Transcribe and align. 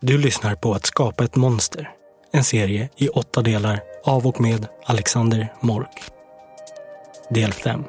Du 0.00 0.18
lyssnar 0.18 0.54
på 0.54 0.74
Att 0.74 0.86
skapa 0.86 1.24
ett 1.24 1.36
monster. 1.36 1.90
En 2.32 2.44
serie 2.44 2.88
i 2.96 3.08
åtta 3.08 3.42
delar 3.42 3.80
av 4.04 4.26
och 4.26 4.40
med 4.40 4.66
Alexander 4.86 5.52
Mork. 5.62 6.04
Del 7.30 7.52
5. 7.52 7.84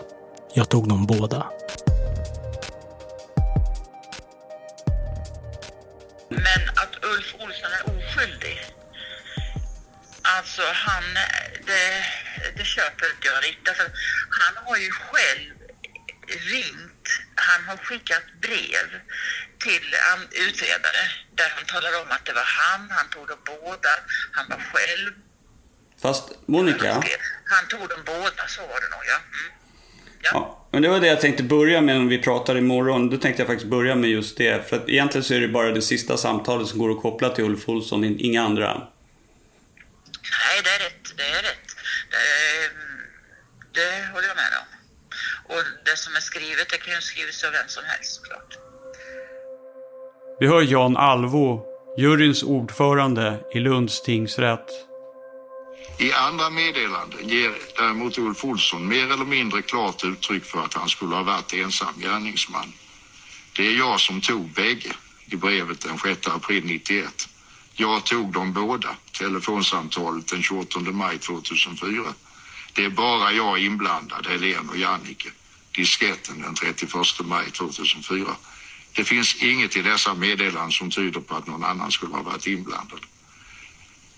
Jag 0.53 0.69
tog 0.69 0.89
dem 0.89 1.05
båda. 1.05 1.51
Men 6.29 6.69
att 6.69 6.95
Ulf 7.03 7.35
Olsson 7.39 7.71
är 7.79 7.83
oskyldig. 7.83 8.57
Alltså 10.21 10.61
han, 10.73 11.03
det, 11.65 12.05
det 12.57 12.65
köper 12.65 13.05
inte 13.15 13.27
jag 13.27 13.43
riktigt. 13.43 13.67
Alltså, 13.67 13.83
han 14.29 14.65
har 14.65 14.77
ju 14.77 14.91
själv 14.91 15.53
ringt, 16.27 17.07
han 17.35 17.65
har 17.67 17.77
skickat 17.77 18.23
brev 18.41 18.87
till 19.59 19.95
um, 20.13 20.27
utredare 20.47 21.03
där 21.39 21.49
han 21.55 21.65
talar 21.73 21.91
om 22.01 22.07
att 22.15 22.25
det 22.25 22.33
var 22.33 22.47
han, 22.61 22.81
han 22.97 23.07
tog 23.09 23.27
dem 23.27 23.41
båda, 23.45 23.93
han 24.35 24.45
var 24.49 24.61
själv. 24.73 25.11
Fast 26.01 26.25
Monica, 26.45 26.93
Han 27.53 27.67
tog 27.67 27.89
dem 27.89 28.01
båda, 28.05 28.43
så 28.47 28.61
var 28.61 28.79
det 28.83 28.89
nog 28.95 29.03
ja. 29.13 29.15
Mm. 29.15 29.59
Ja. 30.21 30.29
ja, 30.33 30.67
men 30.71 30.81
det 30.81 30.89
var 30.89 30.99
det 30.99 31.07
jag 31.07 31.21
tänkte 31.21 31.43
börja 31.43 31.81
med 31.81 32.01
när 32.01 32.09
vi 32.09 32.21
pratar 32.21 32.57
imorgon. 32.57 33.09
Då 33.09 33.17
tänkte 33.17 33.41
jag 33.41 33.47
faktiskt 33.47 33.69
börja 33.69 33.95
med 33.95 34.09
just 34.09 34.37
det. 34.37 34.69
För 34.69 34.75
att 34.75 34.89
egentligen 34.89 35.23
så 35.23 35.33
är 35.33 35.39
det 35.39 35.47
bara 35.47 35.71
det 35.71 35.81
sista 35.81 36.17
samtalet 36.17 36.67
som 36.67 36.79
går 36.79 36.91
att 36.91 37.01
koppla 37.01 37.29
till 37.29 37.43
Ulf 37.43 37.69
Olsson, 37.69 38.03
inga 38.03 38.43
andra. 38.43 38.73
Nej, 40.43 40.61
det 40.63 40.69
är 40.69 40.79
rätt. 40.79 41.17
Det 41.17 41.23
är 41.23 41.43
rätt. 41.43 41.67
Det, 42.11 42.19
det 43.79 44.07
håller 44.13 44.27
jag 44.27 44.35
med 44.35 44.53
om. 44.61 44.67
Och 45.55 45.63
det 45.85 45.97
som 45.97 46.15
är 46.15 46.19
skrivet, 46.19 46.69
det 46.69 46.77
kan 46.77 46.93
ju 46.93 47.01
skrivas 47.01 47.43
av 47.43 47.51
vem 47.51 47.67
som 47.67 47.83
helst 47.85 48.15
såklart. 48.15 48.68
Vi 50.39 50.47
hör 50.47 50.61
Jan 50.61 50.97
Alvo, 50.97 51.61
juryns 51.97 52.43
ordförande 52.43 53.39
i 53.53 53.59
Lunds 53.59 54.01
tingsrätt. 54.01 54.67
I 55.97 56.13
andra 56.13 56.49
meddelanden 56.49 57.29
ger 57.29 57.51
däremot 57.77 58.17
Ulf 58.17 58.45
Olsson 58.45 58.87
mer 58.87 59.11
eller 59.11 59.25
mindre 59.25 59.61
klart 59.61 60.03
uttryck 60.03 60.45
för 60.45 60.59
att 60.59 60.73
han 60.73 60.89
skulle 60.89 61.15
ha 61.15 61.23
varit 61.23 61.53
ensam 61.53 61.93
gärningsman. 61.97 62.73
Det 63.55 63.67
är 63.67 63.77
jag 63.77 63.99
som 63.99 64.21
tog 64.21 64.49
bägge 64.49 64.91
i 65.25 65.35
brevet 65.35 65.81
den 65.81 65.97
6 65.97 66.27
april 66.27 66.65
91. 66.65 67.29
Jag 67.73 68.05
tog 68.05 68.33
dem 68.33 68.53
båda, 68.53 68.89
telefonsamtalet 69.19 70.27
den 70.27 70.43
28 70.43 70.79
maj 70.79 71.17
2004. 71.17 72.03
Det 72.73 72.85
är 72.85 72.89
bara 72.89 73.31
jag 73.31 73.59
inblandad, 73.59 74.27
Helene 74.27 74.69
och 74.69 74.77
Jannike. 74.77 75.29
Disketten 75.71 76.41
den 76.41 76.55
31 76.55 76.91
maj 77.23 77.51
2004. 77.51 78.25
Det 78.99 79.05
finns 79.05 79.35
inget 79.35 79.75
i 79.75 79.81
dessa 79.81 80.13
meddelanden 80.13 80.71
som 80.71 80.91
tyder 80.91 81.19
på 81.19 81.35
att 81.35 81.47
någon 81.47 81.63
annan 81.63 81.91
skulle 81.91 82.15
ha 82.15 82.21
varit 82.21 82.47
inblandad. 82.47 82.99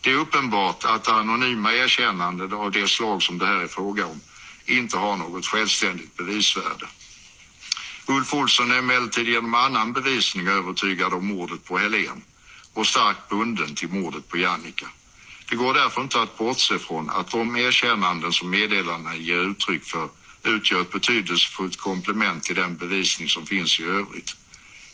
Det 0.02 0.12
är 0.12 0.16
uppenbart 0.16 0.84
att 0.84 1.08
anonyma 1.08 1.74
erkännanden 1.74 2.54
av 2.54 2.72
det 2.72 2.88
slag 2.88 3.24
som 3.24 3.38
det 3.38 3.46
här 3.46 3.56
är 3.56 3.68
fråga 3.68 4.06
om 4.06 4.22
inte 4.66 4.98
har 4.98 5.16
något 5.16 5.46
självständigt 5.46 6.18
bevisvärde. 6.18 6.88
Ulf 8.08 8.34
Olsson 8.34 8.72
är 8.72 8.78
emellertid 8.78 9.28
genom 9.28 9.54
annan 9.54 9.94
bevisning 9.94 10.48
övertygad 10.48 11.14
om 11.14 11.26
mordet 11.26 11.66
på 11.66 11.78
Helen 11.78 12.22
och 12.74 12.88
starkt 12.88 13.30
bunden 13.30 13.76
till 13.76 13.90
mordet 13.90 14.28
på 14.30 14.38
Jannica. 14.38 14.88
Det 15.50 15.56
går 15.56 15.74
därför 15.74 16.02
inte 16.02 16.22
att 16.22 16.38
bortse 16.38 16.80
från 16.80 17.10
att 17.10 17.32
de 17.32 17.56
erkännanden 17.56 18.34
som 18.34 18.50
meddelarna 18.50 19.16
ger 19.16 19.40
uttryck 19.40 19.84
för 19.84 20.10
utgör 20.44 20.82
ett 20.82 20.92
betydelsefullt 20.92 21.78
komplement 21.78 22.44
till 22.44 22.56
den 22.56 22.76
bevisning 22.78 23.30
som 23.30 23.46
finns 23.46 23.80
i 23.80 23.84
övrigt. 23.84 24.36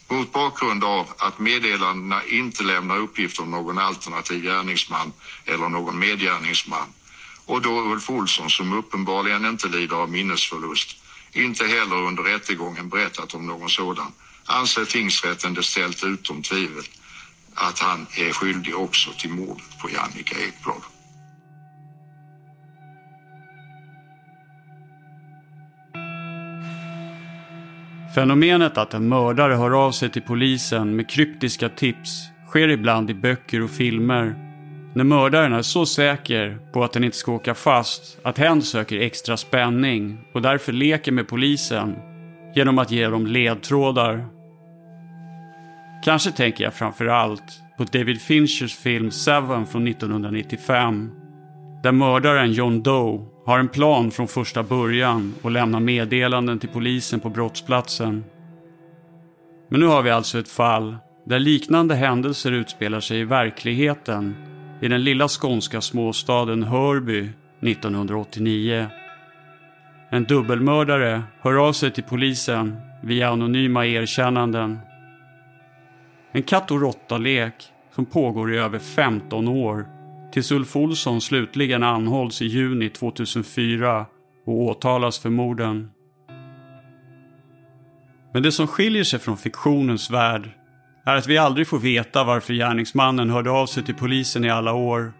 Mot 0.09 0.31
bakgrund 0.31 0.83
av 0.83 1.13
att 1.17 1.39
meddelandena 1.39 2.23
inte 2.23 2.63
lämnar 2.63 2.97
uppgifter 2.97 3.43
om 3.43 3.51
någon 3.51 3.77
alternativ 3.77 4.43
gärningsman 4.43 5.13
eller 5.45 5.69
någon 5.69 5.99
medgärningsman 5.99 6.93
och 7.45 7.61
då 7.61 7.81
Ulf 7.81 8.09
Olsson 8.09 8.49
som 8.49 8.73
uppenbarligen 8.73 9.45
inte 9.45 9.67
lider 9.67 9.95
av 9.95 10.09
minnesförlust 10.09 10.95
inte 11.33 11.67
heller 11.67 11.95
under 11.95 12.23
rättegången 12.23 12.89
berättat 12.89 13.33
om 13.33 13.45
någon 13.47 13.69
sådan 13.69 14.13
anser 14.45 14.85
tingsrätten 14.85 15.53
det 15.53 15.63
ställt 15.63 16.03
utom 16.03 16.41
tvivel 16.41 16.83
att 17.53 17.79
han 17.79 18.07
är 18.15 18.31
skyldig 18.31 18.75
också 18.77 19.13
till 19.13 19.29
mordet 19.29 19.79
på 19.81 19.89
Jannica 19.89 20.35
Ekblad. 20.39 20.96
Fenomenet 28.17 28.77
att 28.77 28.93
en 28.93 29.09
mördare 29.09 29.53
hör 29.53 29.85
av 29.85 29.91
sig 29.91 30.09
till 30.09 30.21
polisen 30.21 30.95
med 30.95 31.09
kryptiska 31.09 31.69
tips 31.69 32.29
sker 32.47 32.67
ibland 32.67 33.09
i 33.09 33.13
böcker 33.13 33.63
och 33.63 33.69
filmer. 33.69 34.35
När 34.93 35.03
mördaren 35.03 35.53
är 35.53 35.61
så 35.61 35.85
säker 35.85 36.59
på 36.73 36.83
att 36.83 36.93
den 36.93 37.03
inte 37.03 37.17
ska 37.17 37.31
åka 37.31 37.53
fast 37.53 38.19
att 38.23 38.37
hen 38.37 38.61
söker 38.61 38.99
extra 38.99 39.37
spänning 39.37 40.19
och 40.33 40.41
därför 40.41 40.73
leker 40.73 41.11
med 41.11 41.27
polisen 41.27 41.95
genom 42.55 42.79
att 42.79 42.91
ge 42.91 43.07
dem 43.07 43.27
ledtrådar. 43.27 44.27
Kanske 46.03 46.31
tänker 46.31 46.63
jag 46.63 46.73
framför 46.73 47.05
allt 47.05 47.61
på 47.77 47.83
David 47.83 48.21
Finchers 48.21 48.75
film 48.75 49.11
Seven 49.11 49.65
från 49.65 49.87
1995. 49.87 51.11
Där 51.83 51.91
mördaren 51.91 52.51
John 52.51 52.83
Doe 52.83 53.36
har 53.47 53.59
en 53.59 53.67
plan 53.67 54.11
från 54.11 54.27
första 54.27 54.63
början 54.63 55.33
och 55.41 55.51
lämnar 55.51 55.79
meddelanden 55.79 56.59
till 56.59 56.69
polisen 56.69 57.19
på 57.19 57.29
brottsplatsen. 57.29 58.23
Men 59.69 59.79
nu 59.79 59.85
har 59.85 60.01
vi 60.01 60.09
alltså 60.09 60.39
ett 60.39 60.49
fall 60.49 60.97
där 61.25 61.39
liknande 61.39 61.95
händelser 61.95 62.51
utspelar 62.51 62.99
sig 62.99 63.19
i 63.19 63.23
verkligheten 63.23 64.35
i 64.81 64.87
den 64.87 65.03
lilla 65.03 65.27
skånska 65.27 65.81
småstaden 65.81 66.63
Hörby 66.63 67.29
1989. 67.61 68.87
En 70.09 70.23
dubbelmördare 70.23 71.23
hör 71.41 71.67
av 71.67 71.73
sig 71.73 71.91
till 71.91 72.03
polisen 72.03 72.75
via 73.03 73.29
anonyma 73.29 73.85
erkännanden. 73.85 74.79
En 76.31 76.43
katt 76.43 76.71
och 76.71 76.81
råtta-lek 76.81 77.53
som 77.95 78.05
pågår 78.05 78.53
i 78.53 78.57
över 78.57 78.79
15 78.79 79.47
år 79.47 79.96
tills 80.37 80.51
Ulf 80.51 80.75
Olsson 80.75 81.21
slutligen 81.21 81.83
anhålls 81.83 82.41
i 82.41 82.45
juni 82.45 82.89
2004 82.89 84.05
och 84.45 84.61
åtalas 84.61 85.19
för 85.19 85.29
morden. 85.29 85.89
Men 88.33 88.43
det 88.43 88.51
som 88.51 88.67
skiljer 88.67 89.03
sig 89.03 89.19
från 89.19 89.37
fiktionens 89.37 90.11
värld 90.11 90.49
är 91.05 91.15
att 91.15 91.27
vi 91.27 91.37
aldrig 91.37 91.67
får 91.67 91.79
veta 91.79 92.23
varför 92.23 92.53
gärningsmannen 92.53 93.29
hörde 93.29 93.51
av 93.51 93.65
sig 93.65 93.83
till 93.83 93.95
polisen 93.95 94.45
i 94.45 94.49
alla 94.49 94.73
år. 94.73 95.13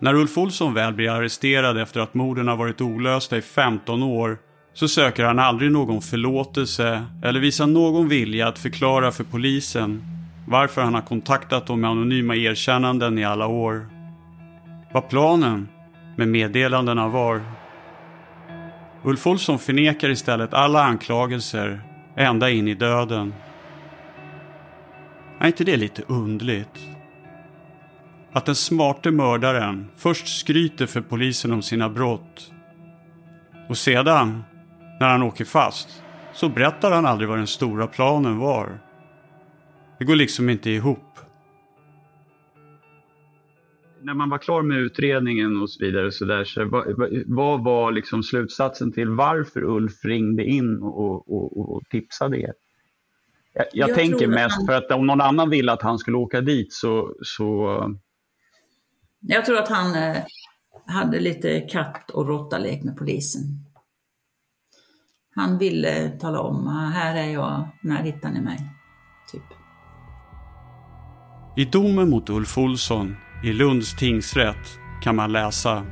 När 0.00 0.14
Ulf 0.14 0.38
Olsson 0.38 0.74
väl 0.74 0.94
blir 0.94 1.10
arresterad 1.10 1.78
efter 1.78 2.00
att 2.00 2.14
morden 2.14 2.48
har 2.48 2.56
varit 2.56 2.80
olösta 2.80 3.36
i 3.36 3.42
15 3.42 4.02
år 4.02 4.38
så 4.74 4.88
söker 4.88 5.24
han 5.24 5.38
aldrig 5.38 5.72
någon 5.72 6.02
förlåtelse 6.02 7.04
eller 7.22 7.40
visar 7.40 7.66
någon 7.66 8.08
vilja 8.08 8.48
att 8.48 8.58
förklara 8.58 9.12
för 9.12 9.24
polisen 9.24 10.13
varför 10.46 10.82
han 10.82 10.94
har 10.94 11.02
kontaktat 11.02 11.66
dem 11.66 11.80
med 11.80 11.90
anonyma 11.90 12.36
erkännanden 12.36 13.18
i 13.18 13.24
alla 13.24 13.46
år. 13.46 13.86
Vad 14.92 15.08
planen 15.08 15.68
med 16.16 16.28
meddelandena 16.28 17.08
var. 17.08 17.42
Ulf 19.02 19.26
Olsson 19.26 19.58
förnekar 19.58 20.08
istället 20.08 20.54
alla 20.54 20.84
anklagelser 20.84 21.80
ända 22.16 22.50
in 22.50 22.68
i 22.68 22.74
döden. 22.74 23.34
Är 25.38 25.46
inte 25.46 25.64
det 25.64 25.76
lite 25.76 26.02
undligt? 26.08 26.88
Att 28.32 28.46
den 28.46 28.54
smarte 28.54 29.10
mördaren 29.10 29.88
först 29.96 30.38
skryter 30.38 30.86
för 30.86 31.00
polisen 31.00 31.52
om 31.52 31.62
sina 31.62 31.88
brott 31.88 32.52
och 33.68 33.78
sedan, 33.78 34.44
när 35.00 35.08
han 35.08 35.22
åker 35.22 35.44
fast, 35.44 36.02
så 36.32 36.48
berättar 36.48 36.90
han 36.92 37.06
aldrig 37.06 37.28
vad 37.28 37.38
den 37.38 37.46
stora 37.46 37.86
planen 37.86 38.38
var. 38.38 38.78
Det 39.98 40.04
går 40.04 40.14
liksom 40.14 40.50
inte 40.50 40.70
ihop. 40.70 40.98
När 44.02 44.14
man 44.14 44.30
var 44.30 44.38
klar 44.38 44.62
med 44.62 44.78
utredningen 44.78 45.62
och 45.62 45.70
så 45.70 45.84
vidare, 45.84 46.12
så 46.12 46.24
där, 46.24 46.44
så 46.44 46.64
vad, 46.64 46.84
vad 47.26 47.64
var 47.64 47.92
liksom 47.92 48.22
slutsatsen 48.22 48.92
till 48.92 49.08
varför 49.08 49.64
Ulf 49.64 50.04
ringde 50.04 50.44
in 50.44 50.82
och, 50.82 51.32
och, 51.32 51.74
och 51.74 51.82
tipsade 51.90 52.40
er? 52.40 52.52
Jag, 53.52 53.66
jag, 53.72 53.88
jag 53.88 53.96
tänker 53.96 54.26
mest 54.26 54.56
han... 54.56 54.66
för 54.66 54.72
att 54.72 54.90
om 54.90 55.06
någon 55.06 55.20
annan 55.20 55.50
ville 55.50 55.72
att 55.72 55.82
han 55.82 55.98
skulle 55.98 56.16
åka 56.16 56.40
dit 56.40 56.72
så... 56.72 57.14
så... 57.22 57.80
Jag 59.20 59.44
tror 59.44 59.58
att 59.58 59.68
han 59.68 59.94
eh, 59.94 60.16
hade 60.86 61.20
lite 61.20 61.60
katt 61.60 62.10
och 62.10 62.28
råttalek 62.28 62.84
med 62.84 62.96
polisen. 62.96 63.42
Han 65.34 65.58
ville 65.58 66.10
tala 66.10 66.40
om, 66.40 66.66
här 66.94 67.16
är 67.16 67.32
jag, 67.32 67.68
när 67.82 68.02
hittar 68.02 68.30
ni 68.30 68.40
mig? 68.40 68.58
Typ. 69.32 69.63
I 71.56 71.64
domen 71.64 72.10
mot 72.10 72.30
Ulf 72.30 72.58
Olsson 72.58 73.16
i 73.44 73.52
Lunds 73.52 73.96
tingsrätt 73.96 74.78
kan 75.02 75.16
man 75.16 75.32
läsa 75.32 75.86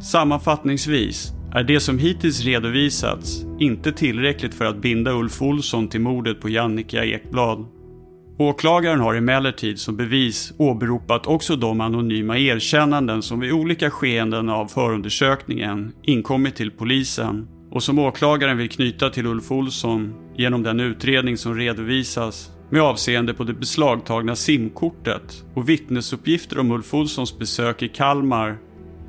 Sammanfattningsvis 0.00 1.32
är 1.54 1.64
det 1.64 1.80
som 1.80 1.98
hittills 1.98 2.44
redovisats 2.44 3.44
inte 3.58 3.92
tillräckligt 3.92 4.54
för 4.54 4.64
att 4.64 4.82
binda 4.82 5.12
Ulf 5.12 5.42
Olsson 5.42 5.88
till 5.88 6.00
mordet 6.00 6.40
på 6.40 6.48
Jannica 6.48 7.04
Ekblad. 7.04 7.66
Åklagaren 8.38 9.00
har 9.00 9.14
emellertid 9.14 9.78
som 9.78 9.96
bevis 9.96 10.52
åberopat 10.58 11.26
också 11.26 11.56
de 11.56 11.80
anonyma 11.80 12.38
erkännanden 12.38 13.22
som 13.22 13.40
vid 13.40 13.52
olika 13.52 13.90
skeenden 13.90 14.48
av 14.48 14.66
förundersökningen 14.66 15.92
inkommit 16.02 16.56
till 16.56 16.70
polisen 16.70 17.48
och 17.70 17.82
som 17.82 17.98
åklagaren 17.98 18.58
vill 18.58 18.70
knyta 18.70 19.10
till 19.10 19.26
Ulf 19.26 19.52
Olsson 19.52 20.14
genom 20.36 20.62
den 20.62 20.80
utredning 20.80 21.36
som 21.36 21.54
redovisas 21.54 22.50
med 22.70 22.82
avseende 22.82 23.34
på 23.34 23.44
det 23.44 23.54
beslagtagna 23.54 24.36
simkortet 24.36 25.44
och 25.54 25.68
vittnesuppgifter 25.68 26.58
om 26.58 26.70
Ulf 26.70 26.94
Olssons 26.94 27.38
besök 27.38 27.82
i 27.82 27.88
Kalmar 27.88 28.58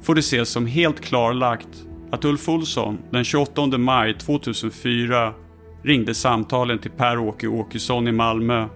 får 0.02 0.16
det 0.16 0.20
ses 0.20 0.50
som 0.50 0.66
helt 0.66 1.02
klarlagt 1.02 1.68
att 2.12 2.26
Ulf 2.26 2.50
Olsson 2.50 2.98
den 3.12 3.24
28 3.24 3.78
maj 3.78 4.14
2004 4.14 5.34
ringde 5.84 6.14
samtalen 6.14 6.80
till 6.80 6.92
Per-Åke 6.92 7.48
Åkesson 7.48 8.08
i 8.08 8.12
Malmö. 8.12 8.68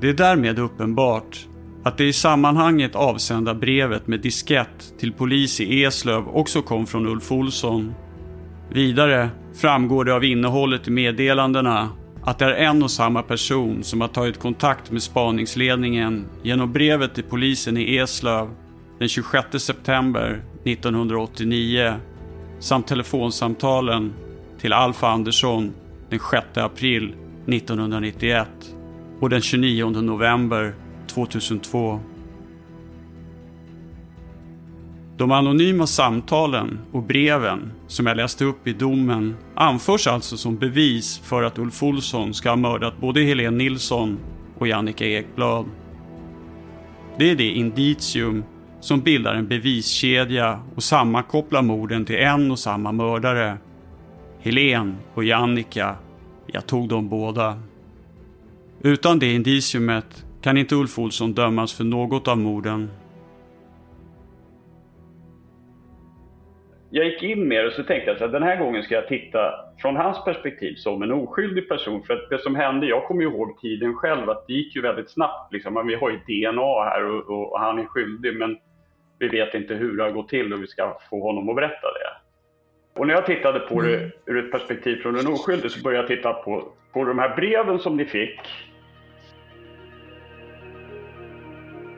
Det 0.00 0.08
är 0.08 0.14
därmed 0.14 0.58
uppenbart 0.58 1.46
att 1.84 1.98
det 1.98 2.04
i 2.04 2.12
sammanhanget 2.12 2.94
avsända 2.94 3.54
brevet 3.54 4.06
med 4.06 4.20
diskett 4.20 4.94
till 4.98 5.12
polis 5.12 5.60
i 5.60 5.84
Eslöv 5.84 6.28
också 6.28 6.62
kom 6.62 6.86
från 6.86 7.06
Ulf 7.06 7.32
Olsson. 7.32 7.94
Vidare 8.70 9.30
framgår 9.54 10.04
det 10.04 10.14
av 10.14 10.24
innehållet 10.24 10.88
i 10.88 10.90
meddelandena 10.90 11.88
att 12.28 12.38
det 12.38 12.44
är 12.44 12.68
en 12.68 12.82
och 12.82 12.90
samma 12.90 13.22
person 13.22 13.84
som 13.84 14.00
har 14.00 14.08
tagit 14.08 14.38
kontakt 14.38 14.90
med 14.90 15.02
spaningsledningen 15.02 16.26
genom 16.42 16.72
brevet 16.72 17.14
till 17.14 17.24
polisen 17.24 17.76
i 17.76 17.96
Eslöv 17.96 18.50
den 18.98 19.08
26 19.08 19.46
september 19.58 20.42
1989 20.64 21.94
samt 22.58 22.86
telefonsamtalen 22.86 24.12
till 24.60 24.72
Alf 24.72 25.04
Andersson 25.04 25.72
den 26.10 26.20
6 26.30 26.46
april 26.54 27.14
1991 27.46 28.48
och 29.20 29.30
den 29.30 29.40
29 29.40 29.90
november 29.90 30.74
2002. 31.06 32.00
De 35.18 35.32
anonyma 35.32 35.86
samtalen 35.86 36.78
och 36.92 37.02
breven 37.02 37.72
som 37.86 38.06
jag 38.06 38.16
läste 38.16 38.44
upp 38.44 38.66
i 38.66 38.72
domen 38.72 39.36
anförs 39.54 40.06
alltså 40.06 40.36
som 40.36 40.56
bevis 40.56 41.18
för 41.18 41.42
att 41.42 41.58
Ulf 41.58 41.82
Olsson 41.82 42.34
ska 42.34 42.48
ha 42.48 42.56
mördat 42.56 43.00
både 43.00 43.22
Helene 43.22 43.56
Nilsson 43.56 44.18
och 44.58 44.68
Jannica 44.68 45.04
Ekblad. 45.04 45.64
Det 47.18 47.30
är 47.30 47.36
det 47.36 47.48
indicium 47.48 48.44
som 48.80 49.00
bildar 49.00 49.34
en 49.34 49.48
beviskedja 49.48 50.60
och 50.74 50.82
sammankopplar 50.82 51.62
morden 51.62 52.04
till 52.04 52.16
en 52.16 52.50
och 52.50 52.58
samma 52.58 52.92
mördare. 52.92 53.58
Helen 54.40 54.96
och 55.14 55.24
Jannica, 55.24 55.96
jag 56.46 56.66
tog 56.66 56.88
dem 56.88 57.08
båda. 57.08 57.62
Utan 58.82 59.18
det 59.18 59.32
indiciumet 59.32 60.24
kan 60.42 60.56
inte 60.56 60.74
Ulf 60.74 60.98
Olsson 60.98 61.32
dömas 61.32 61.72
för 61.72 61.84
något 61.84 62.28
av 62.28 62.38
morden. 62.38 62.90
Jag 66.90 67.06
gick 67.06 67.22
in 67.22 67.48
med 67.48 67.64
det 67.64 67.66
och 67.66 67.72
så 67.72 67.82
tänkte 67.82 68.10
jag 68.10 68.22
att 68.22 68.32
den 68.32 68.42
här 68.42 68.56
gången 68.56 68.82
ska 68.82 68.94
jag 68.94 69.08
titta 69.08 69.54
från 69.78 69.96
hans 69.96 70.24
perspektiv 70.24 70.74
som 70.74 71.02
en 71.02 71.12
oskyldig 71.12 71.68
person. 71.68 72.02
För 72.02 72.14
att 72.14 72.30
det 72.30 72.38
som 72.38 72.54
hände, 72.54 72.86
jag 72.86 73.04
kommer 73.04 73.22
ihåg 73.22 73.60
tiden 73.60 73.94
själv, 73.94 74.30
att 74.30 74.46
det 74.46 74.52
gick 74.52 74.76
ju 74.76 74.82
väldigt 74.82 75.10
snabbt. 75.10 75.52
Liksom. 75.52 75.86
Vi 75.86 75.94
har 75.94 76.10
ju 76.10 76.16
DNA 76.16 76.84
här 76.84 77.04
och, 77.04 77.52
och 77.52 77.60
han 77.60 77.78
är 77.78 77.84
skyldig 77.84 78.36
men 78.36 78.58
vi 79.18 79.28
vet 79.28 79.54
inte 79.54 79.74
hur 79.74 79.96
det 79.96 80.02
har 80.02 80.10
gått 80.10 80.28
till 80.28 80.52
och 80.52 80.62
vi 80.62 80.66
ska 80.66 80.98
få 81.10 81.22
honom 81.22 81.48
att 81.48 81.56
berätta 81.56 81.86
det. 81.92 82.18
Och 83.00 83.06
när 83.06 83.14
jag 83.14 83.26
tittade 83.26 83.60
på 83.60 83.80
det 83.80 83.96
mm. 83.96 84.10
ur 84.26 84.44
ett 84.44 84.52
perspektiv 84.52 84.96
från 84.96 85.18
en 85.18 85.26
oskyldig 85.26 85.70
så 85.70 85.82
började 85.82 86.02
jag 86.02 86.18
titta 86.18 86.32
på, 86.32 86.68
på 86.92 87.04
de 87.04 87.18
här 87.18 87.36
breven 87.36 87.78
som 87.78 87.96
ni 87.96 88.04
fick. 88.04 88.40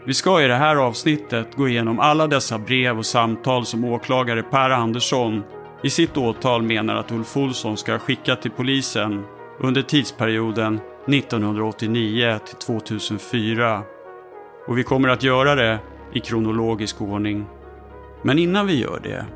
Vi 0.05 0.15
ska 0.15 0.43
i 0.43 0.49
det 0.49 0.55
här 0.55 0.77
avsnittet 0.77 1.57
gå 1.57 1.69
igenom 1.69 2.01
alla 2.01 2.27
dessa 2.27 2.59
brev 2.59 2.99
och 2.99 3.07
samtal 3.07 3.67
som 3.67 3.85
åklagare 3.85 4.43
Per 4.43 4.71
Andersson 4.71 5.43
i 5.83 5.91
sitt 5.91 6.17
åtal 6.17 6.63
menar 6.63 6.97
att 6.97 7.13
Ulf 7.13 7.37
Olsson 7.37 7.77
ska 7.77 7.93
ha 7.93 7.99
skickat 7.99 8.43
till 8.43 8.51
polisen 8.51 9.25
under 9.59 9.83
tidsperioden 9.83 10.81
1989 11.09 12.39
till 12.47 12.57
2004. 12.57 13.83
Och 14.67 14.79
vi 14.79 14.83
kommer 14.83 15.09
att 15.09 15.23
göra 15.23 15.55
det 15.55 15.79
i 16.13 16.21
kronologisk 16.21 17.01
ordning. 17.01 17.47
Men 18.23 18.39
innan 18.39 18.67
vi 18.67 18.81
gör 18.81 19.01
det 19.03 19.27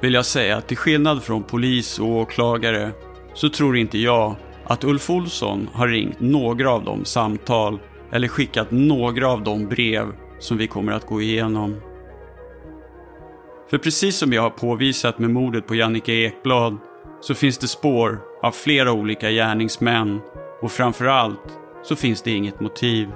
vill 0.00 0.14
jag 0.14 0.26
säga 0.26 0.56
att 0.56 0.68
till 0.68 0.76
skillnad 0.76 1.22
från 1.22 1.42
polis 1.42 1.98
och 1.98 2.08
åklagare 2.08 2.90
så 3.34 3.48
tror 3.48 3.76
inte 3.76 3.98
jag 3.98 4.34
att 4.64 4.84
Ulf 4.84 5.10
Olsson 5.10 5.68
har 5.72 5.88
ringt 5.88 6.20
några 6.20 6.70
av 6.70 6.84
de 6.84 7.04
samtal 7.04 7.78
eller 8.12 8.28
skickat 8.28 8.70
några 8.70 9.28
av 9.28 9.42
de 9.42 9.66
brev 9.66 10.06
som 10.38 10.56
vi 10.56 10.66
kommer 10.66 10.92
att 10.92 11.06
gå 11.06 11.22
igenom. 11.22 11.80
För 13.70 13.78
precis 13.78 14.16
som 14.16 14.32
jag 14.32 14.42
har 14.42 14.50
påvisat 14.50 15.18
med 15.18 15.30
mordet 15.30 15.66
på 15.66 15.74
Jannike 15.74 16.12
Ekblad 16.12 16.78
så 17.20 17.34
finns 17.34 17.58
det 17.58 17.68
spår 17.68 18.20
av 18.42 18.50
flera 18.50 18.92
olika 18.92 19.30
gärningsmän 19.30 20.20
och 20.62 20.72
framförallt 20.72 21.58
så 21.82 21.96
finns 21.96 22.22
det 22.22 22.30
inget 22.30 22.60
motiv. 22.60 23.08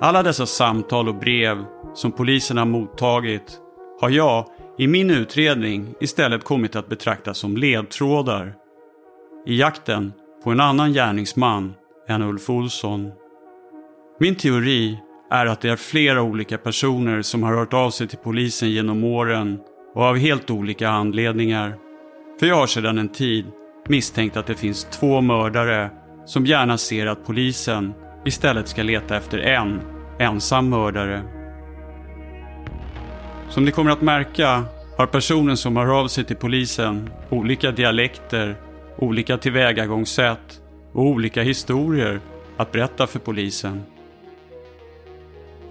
Alla 0.00 0.22
dessa 0.22 0.46
samtal 0.46 1.08
och 1.08 1.14
brev 1.14 1.64
som 1.94 2.12
polisen 2.12 2.56
har 2.56 2.64
mottagit 2.64 3.60
har 4.00 4.10
jag 4.10 4.46
i 4.78 4.86
min 4.86 5.10
utredning 5.10 5.94
istället 6.00 6.44
kommit 6.44 6.76
att 6.76 6.88
betrakta 6.88 7.34
som 7.34 7.56
ledtrådar 7.56 8.54
i 9.46 9.60
jakten 9.60 10.12
på 10.44 10.50
en 10.50 10.60
annan 10.60 10.92
gärningsman 10.92 11.74
än 12.08 12.22
Ulf 12.22 12.50
Olsson. 12.50 13.12
Min 14.24 14.34
teori 14.34 14.98
är 15.30 15.46
att 15.46 15.60
det 15.60 15.70
är 15.70 15.76
flera 15.76 16.22
olika 16.22 16.58
personer 16.58 17.22
som 17.22 17.42
har 17.42 17.56
hört 17.56 17.74
av 17.74 17.90
sig 17.90 18.08
till 18.08 18.18
polisen 18.18 18.70
genom 18.70 19.04
åren 19.04 19.58
och 19.94 20.02
av 20.02 20.16
helt 20.16 20.50
olika 20.50 20.88
anledningar. 20.88 21.74
För 22.40 22.46
jag 22.46 22.56
har 22.56 22.66
sedan 22.66 22.98
en 22.98 23.08
tid 23.08 23.44
misstänkt 23.88 24.36
att 24.36 24.46
det 24.46 24.54
finns 24.54 24.84
två 24.84 25.20
mördare 25.20 25.90
som 26.26 26.46
gärna 26.46 26.78
ser 26.78 27.06
att 27.06 27.26
polisen 27.26 27.94
istället 28.24 28.68
ska 28.68 28.82
leta 28.82 29.16
efter 29.16 29.38
en 29.38 29.80
ensam 30.18 30.68
mördare. 30.68 31.22
Som 33.48 33.64
ni 33.64 33.70
kommer 33.70 33.90
att 33.90 34.02
märka 34.02 34.64
har 34.96 35.06
personen 35.06 35.56
som 35.56 35.76
hör 35.76 36.00
av 36.00 36.08
sig 36.08 36.24
till 36.24 36.36
polisen 36.36 37.10
olika 37.30 37.70
dialekter, 37.70 38.56
olika 38.98 39.38
tillvägagångssätt 39.38 40.60
och 40.92 41.06
olika 41.06 41.42
historier 41.42 42.20
att 42.56 42.72
berätta 42.72 43.06
för 43.06 43.18
polisen. 43.18 43.82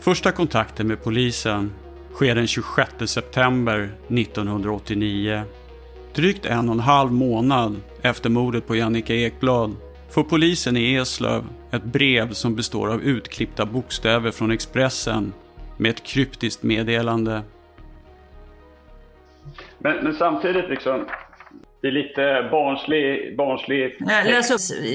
Första 0.04 0.32
kontakten 0.32 0.88
med 0.88 1.04
polisen 1.04 1.74
sker 2.14 2.36
den 2.36 2.48
26 2.48 2.92
september 3.06 3.92
1989. 4.08 5.44
Drygt 6.16 6.46
en 6.46 6.70
och 6.70 6.76
en 6.76 6.80
halv 6.80 7.12
månad 7.12 7.82
efter 8.02 8.30
mordet 8.30 8.68
på 8.68 8.76
Jannica 8.76 9.14
Ekblad 9.14 9.76
får 10.10 10.24
polisen 10.24 10.78
i 10.78 10.96
Eslöv 10.96 11.44
ett 11.72 11.84
brev 11.84 12.34
som 12.34 12.56
består 12.56 12.88
av 12.92 13.02
utklippta 13.02 13.66
bokstäver 13.66 14.32
från 14.32 14.52
Expressen 14.52 15.34
med 15.78 15.90
ett 15.90 16.04
kryptiskt 16.04 16.64
meddelande. 16.64 17.42
Men, 19.78 20.04
men 20.04 20.16
samtidigt 20.16 20.70
liksom, 20.70 21.06
det 21.84 21.90
är 21.90 21.92
lite 21.92 22.48
barnslig... 22.52 23.38
barnslig 23.38 23.98
läs 24.26 24.52
upp, 24.52 24.86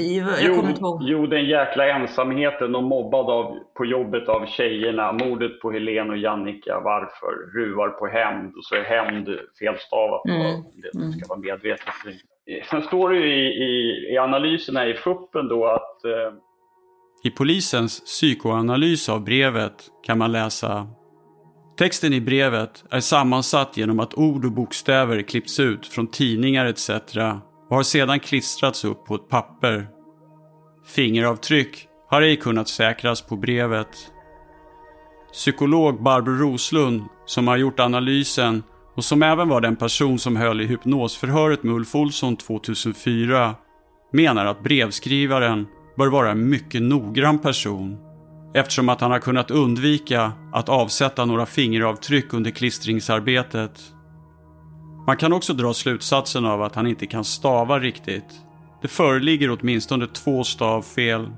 jag 0.43 0.57
kommer 0.57 0.69
inte 0.69 0.81
ihåg. 0.81 1.03
Jo, 1.03 1.27
den 1.27 1.45
jäkla 1.45 1.89
ensamheten 1.89 2.75
och 2.75 2.83
mobbad 2.83 3.31
av, 3.31 3.57
på 3.77 3.85
jobbet 3.85 4.29
av 4.29 4.47
tjejerna. 4.47 5.13
Mordet 5.13 5.61
på 5.61 5.71
Helen 5.71 6.11
och 6.11 6.19
Jannica, 6.19 6.81
varför? 6.81 7.59
Ruvar 7.59 7.89
på 7.89 8.07
hämnd 8.07 8.57
och 8.57 8.65
så 8.65 8.75
är 8.75 8.83
hämnd 8.83 9.29
felstavat. 9.59 10.25
Mm. 10.29 10.63
Det 10.83 10.99
mm. 10.99 11.13
ska 11.13 11.29
vara 11.29 11.39
medvetet. 11.39 11.95
Sen 12.71 12.83
står 12.83 13.11
det 13.11 13.17
ju 13.17 13.35
i, 13.35 13.47
i, 13.47 14.13
i 14.13 14.19
analyserna 14.19 14.87
i 14.87 14.95
FUPen 14.95 15.49
då 15.49 15.67
att... 15.67 16.05
Eh... 16.05 16.33
I 17.25 17.31
polisens 17.31 18.01
psykoanalys 18.01 19.09
av 19.09 19.25
brevet 19.25 19.75
kan 20.07 20.19
man 20.19 20.33
läsa 20.33 20.87
Texten 21.79 22.13
i 22.13 22.21
brevet 22.21 22.85
är 22.91 23.01
sammansatt 23.01 23.77
genom 23.77 24.01
att 24.01 24.15
ord 24.15 24.45
och 24.45 24.53
bokstäver 24.53 25.23
klippts 25.23 25.61
ut 25.61 25.87
från 25.87 26.07
tidningar 26.07 26.67
etc. 26.67 26.91
och 27.71 27.77
har 27.77 27.83
sedan 27.83 28.21
klistrats 28.21 28.85
upp 28.85 29.05
på 29.05 29.15
ett 29.15 29.29
papper. 29.29 29.89
Fingeravtryck 30.87 31.89
har 32.11 32.23
ej 32.23 32.37
kunnat 32.37 32.69
säkras 32.69 33.23
på 33.23 33.37
brevet. 33.37 33.89
Psykolog 35.33 36.03
Barbro 36.03 36.35
Roslund, 36.35 37.03
som 37.27 37.49
har 37.49 37.57
gjort 37.57 37.81
analysen 37.81 38.63
och 38.97 39.05
som 39.05 39.23
även 39.23 39.49
var 39.49 39.61
den 39.61 39.77
person 39.77 40.19
som 40.19 40.37
höll 40.37 40.61
i 40.61 40.67
hypnosförhöret 40.67 41.63
med 41.63 41.75
Ulf 41.75 41.95
Olsson 41.95 42.37
2004, 42.37 43.55
menar 44.13 44.47
att 44.47 44.63
brevskrivaren 44.63 45.67
bör 45.97 46.07
vara 46.07 46.31
en 46.31 46.49
mycket 46.49 46.83
noggrann 46.83 47.39
person 47.39 48.08
eftersom 48.55 48.89
att 48.89 49.01
han 49.01 49.11
har 49.11 49.19
kunnat 49.19 49.51
undvika 49.51 50.33
att 50.53 50.69
avsätta 50.69 51.25
några 51.25 51.47
fingeravtryck 51.47 52.33
under 52.33 52.51
klistringsarbetet. 52.51 53.81
Man 55.07 55.17
kan 55.17 55.33
också 55.33 55.55
dra 55.55 55.75
slutsatsen 55.75 56.45
av 56.45 56.63
att 56.63 56.75
han 56.75 56.87
inte 56.87 57.07
kan 57.07 57.25
stava 57.25 57.79
riktigt. 57.79 58.35
Det 58.83 58.89
föreligger 58.89 59.59
åtminstone 59.61 60.07
två 60.07 60.45
stavfel. 60.45 61.29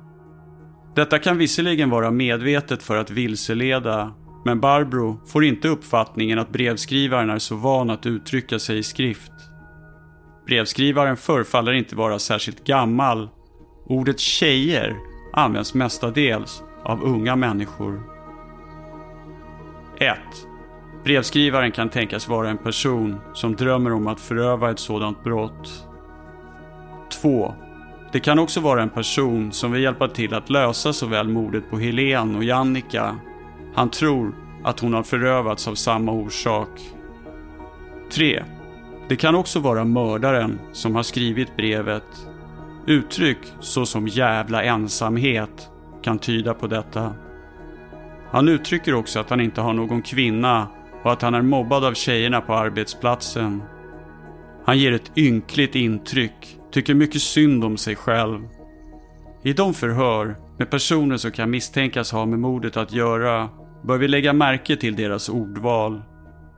Detta 0.94 1.18
kan 1.18 1.38
visserligen 1.38 1.90
vara 1.90 2.10
medvetet 2.10 2.82
för 2.82 2.96
att 2.96 3.10
vilseleda, 3.10 4.12
men 4.44 4.60
Barbro 4.60 5.20
får 5.26 5.44
inte 5.44 5.68
uppfattningen 5.68 6.38
att 6.38 6.52
brevskrivaren 6.52 7.30
är 7.30 7.38
så 7.38 7.56
van 7.56 7.90
att 7.90 8.06
uttrycka 8.06 8.58
sig 8.58 8.78
i 8.78 8.82
skrift. 8.82 9.32
Brevskrivaren 10.46 11.16
förefaller 11.16 11.72
inte 11.72 11.96
vara 11.96 12.18
särskilt 12.18 12.64
gammal. 12.64 13.28
Ordet 13.86 14.20
tjejer 14.20 14.96
används 15.32 15.74
mestadels 15.74 16.62
av 16.82 17.02
unga 17.02 17.36
människor. 17.36 18.02
1. 19.98 20.18
Brevskrivaren 21.04 21.72
kan 21.72 21.88
tänkas 21.88 22.28
vara 22.28 22.50
en 22.50 22.58
person 22.58 23.20
som 23.34 23.56
drömmer 23.56 23.92
om 23.92 24.06
att 24.06 24.20
föröva 24.20 24.70
ett 24.70 24.78
sådant 24.78 25.24
brott. 25.24 25.86
2. 27.22 27.54
Det 28.12 28.20
kan 28.20 28.38
också 28.38 28.60
vara 28.60 28.82
en 28.82 28.90
person 28.90 29.52
som 29.52 29.72
vill 29.72 29.82
hjälpa 29.82 30.08
till 30.08 30.34
att 30.34 30.50
lösa 30.50 30.92
såväl 30.92 31.28
mordet 31.28 31.70
på 31.70 31.78
Helen 31.78 32.36
och 32.36 32.44
Jannica. 32.44 33.16
Han 33.74 33.90
tror 33.90 34.34
att 34.64 34.80
hon 34.80 34.94
har 34.94 35.02
förövats 35.02 35.68
av 35.68 35.74
samma 35.74 36.12
orsak. 36.12 36.80
3. 38.12 38.42
Det 39.08 39.16
kan 39.16 39.34
också 39.34 39.60
vara 39.60 39.84
mördaren 39.84 40.58
som 40.72 40.94
har 40.94 41.02
skrivit 41.02 41.56
brevet. 41.56 42.26
Uttryck 42.86 43.38
såsom 43.60 44.08
jävla 44.08 44.62
ensamhet 44.62 45.70
kan 46.02 46.18
tyda 46.18 46.54
på 46.54 46.66
detta. 46.66 47.14
Han 48.30 48.48
uttrycker 48.48 48.94
också 48.94 49.20
att 49.20 49.30
han 49.30 49.40
inte 49.40 49.60
har 49.60 49.72
någon 49.72 50.02
kvinna 50.02 50.68
och 51.02 51.12
att 51.12 51.22
han 51.22 51.34
är 51.34 51.42
mobbad 51.42 51.84
av 51.84 51.94
tjejerna 51.94 52.40
på 52.40 52.54
arbetsplatsen. 52.54 53.62
Han 54.64 54.78
ger 54.78 54.92
ett 54.92 55.12
ynkligt 55.16 55.74
intryck, 55.74 56.58
tycker 56.72 56.94
mycket 56.94 57.22
synd 57.22 57.64
om 57.64 57.76
sig 57.76 57.96
själv. 57.96 58.40
I 59.42 59.52
de 59.52 59.74
förhör 59.74 60.36
med 60.58 60.70
personer 60.70 61.16
som 61.16 61.30
kan 61.30 61.50
misstänkas 61.50 62.12
ha 62.12 62.26
med 62.26 62.38
mordet 62.38 62.76
att 62.76 62.92
göra 62.92 63.48
bör 63.82 63.98
vi 63.98 64.08
lägga 64.08 64.32
märke 64.32 64.76
till 64.76 64.96
deras 64.96 65.28
ordval. 65.28 66.02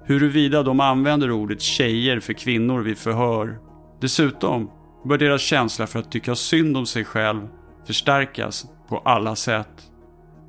Huruvida 0.04 0.62
de 0.62 0.80
använder 0.80 1.30
ordet 1.30 1.60
tjejer 1.60 2.20
för 2.20 2.32
kvinnor 2.32 2.80
vid 2.80 2.98
förhör. 2.98 3.58
Dessutom 4.00 4.70
bör 5.04 5.18
deras 5.18 5.42
känsla 5.42 5.86
för 5.86 5.98
att 5.98 6.12
tycka 6.12 6.34
synd 6.34 6.76
om 6.76 6.86
sig 6.86 7.04
själv 7.04 7.48
förstärkas 7.86 8.66
på 8.92 9.02
alla 9.04 9.34
sätt. 9.34 9.90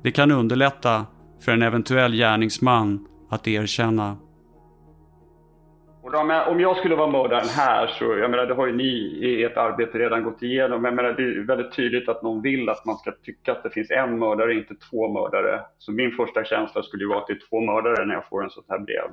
Det 0.02 0.10
kan 0.10 0.30
underlätta 0.30 1.06
för 1.44 1.52
en 1.52 1.62
eventuell 1.62 2.12
gärningsman 2.12 3.06
att 3.30 3.48
erkänna. 3.48 4.16
Om 6.46 6.60
jag 6.60 6.76
skulle 6.76 6.94
vara 6.96 7.10
mördaren 7.10 7.48
här 7.48 7.86
så, 7.86 8.04
jag 8.04 8.30
menar 8.30 8.46
det 8.46 8.54
har 8.54 8.66
ju 8.66 8.76
ni 8.76 8.92
i 9.26 9.44
ert 9.44 9.56
arbete 9.56 9.98
redan 9.98 10.24
gått 10.24 10.42
igenom, 10.42 10.84
jag 10.84 10.94
menar, 10.94 11.12
det 11.12 11.22
är 11.22 11.46
väldigt 11.46 11.76
tydligt 11.76 12.08
att 12.08 12.22
någon 12.22 12.42
vill 12.42 12.68
att 12.68 12.84
man 12.84 12.96
ska 12.96 13.12
tycka 13.12 13.52
att 13.52 13.62
det 13.62 13.70
finns 13.70 13.90
en 13.90 14.18
mördare, 14.18 14.54
inte 14.54 14.74
två 14.90 15.12
mördare. 15.12 15.60
Så 15.78 15.92
min 15.92 16.12
första 16.12 16.44
känsla 16.44 16.82
skulle 16.82 17.04
ju 17.04 17.08
vara 17.08 17.18
att 17.18 17.26
det 17.26 17.32
är 17.32 17.48
två 17.50 17.60
mördare 17.60 18.04
när 18.04 18.14
jag 18.14 18.28
får 18.28 18.44
en 18.44 18.50
sånt 18.50 18.66
här 18.68 18.78
brev. 18.78 19.10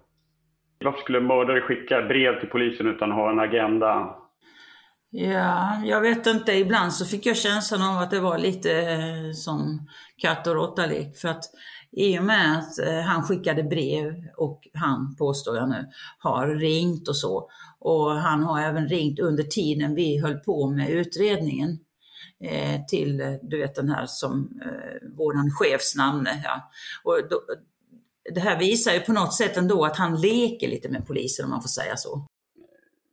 Varför 0.84 1.00
skulle 1.00 1.18
en 1.18 1.28
mördare 1.28 1.62
skicka 1.62 2.02
brev 2.02 2.40
till 2.40 2.50
polisen 2.50 2.88
utan 2.88 3.12
att 3.12 3.18
ha 3.18 3.32
en 3.32 3.40
agenda? 3.40 4.16
Ja, 5.14 5.82
jag 5.86 6.02
vet 6.02 6.28
inte. 6.28 6.54
Ibland 6.54 6.94
så 6.94 7.06
fick 7.06 7.26
jag 7.26 7.38
känslan 7.38 7.82
av 7.82 8.02
att 8.02 8.12
det 8.12 8.20
var 8.20 8.38
lite 8.38 8.72
eh, 8.72 9.34
som 9.34 9.88
katt 10.18 10.48
och 10.48 10.56
råttalek. 10.56 11.18
För 11.18 11.28
att 11.28 11.44
i 11.92 12.20
och 12.20 12.24
med 12.24 12.60
att 12.60 12.80
eh, 12.80 13.00
han 13.00 13.24
skickade 13.24 13.64
brev 13.64 14.14
och 14.38 14.68
han, 14.74 15.16
påstår 15.16 15.58
jag 15.58 15.70
nu, 15.70 15.88
har 16.20 16.48
ringt 16.48 17.08
och 17.08 17.18
så. 17.18 17.50
Och 17.80 18.12
han 18.12 18.44
har 18.44 18.62
även 18.62 18.88
ringt 18.88 19.20
under 19.20 19.44
tiden 19.44 19.96
vi 19.96 20.20
höll 20.22 20.40
på 20.40 20.70
med 20.70 20.90
utredningen 20.90 21.80
eh, 22.44 22.86
till, 22.86 23.22
eh, 23.22 23.34
du 23.42 23.58
vet 23.60 23.76
den 23.76 23.90
här 23.90 24.06
som 24.06 24.62
eh, 24.66 25.10
våran 25.18 25.52
chefsnamn. 25.52 26.28
Ja. 26.44 26.72
Och 27.04 27.30
då, 27.30 27.42
det 28.34 28.40
här 28.40 28.60
visar 28.60 28.94
ju 28.94 29.00
på 29.00 29.14
något 29.14 29.34
sätt 29.34 29.58
ändå 29.58 29.86
att 29.86 29.98
han 29.98 30.22
leker 30.22 30.68
lite 30.68 30.90
med 30.90 31.08
polisen 31.08 31.46
om 31.46 31.52
man 31.52 31.62
får 31.62 31.70
säga 31.70 31.98
så. 31.98 32.28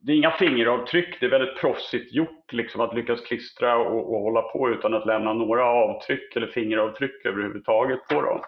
Det 0.00 0.12
är 0.12 0.17
inga 0.17 0.31
fingeravtryck, 0.31 1.21
det 1.21 1.26
är 1.26 1.31
väldigt 1.31 1.61
proffsigt 1.61 2.14
gjort 2.14 2.52
liksom, 2.52 2.81
att 2.81 2.95
lyckas 2.95 3.21
klistra 3.21 3.76
och, 3.76 4.14
och 4.14 4.21
hålla 4.21 4.43
på 4.43 4.71
utan 4.71 4.95
att 4.95 5.07
lämna 5.07 5.33
några 5.33 5.64
avtryck 5.64 6.37
eller 6.37 6.47
fingeravtryck 6.47 7.25
överhuvudtaget 7.25 8.09
på 8.09 8.23
dem. 8.23 8.40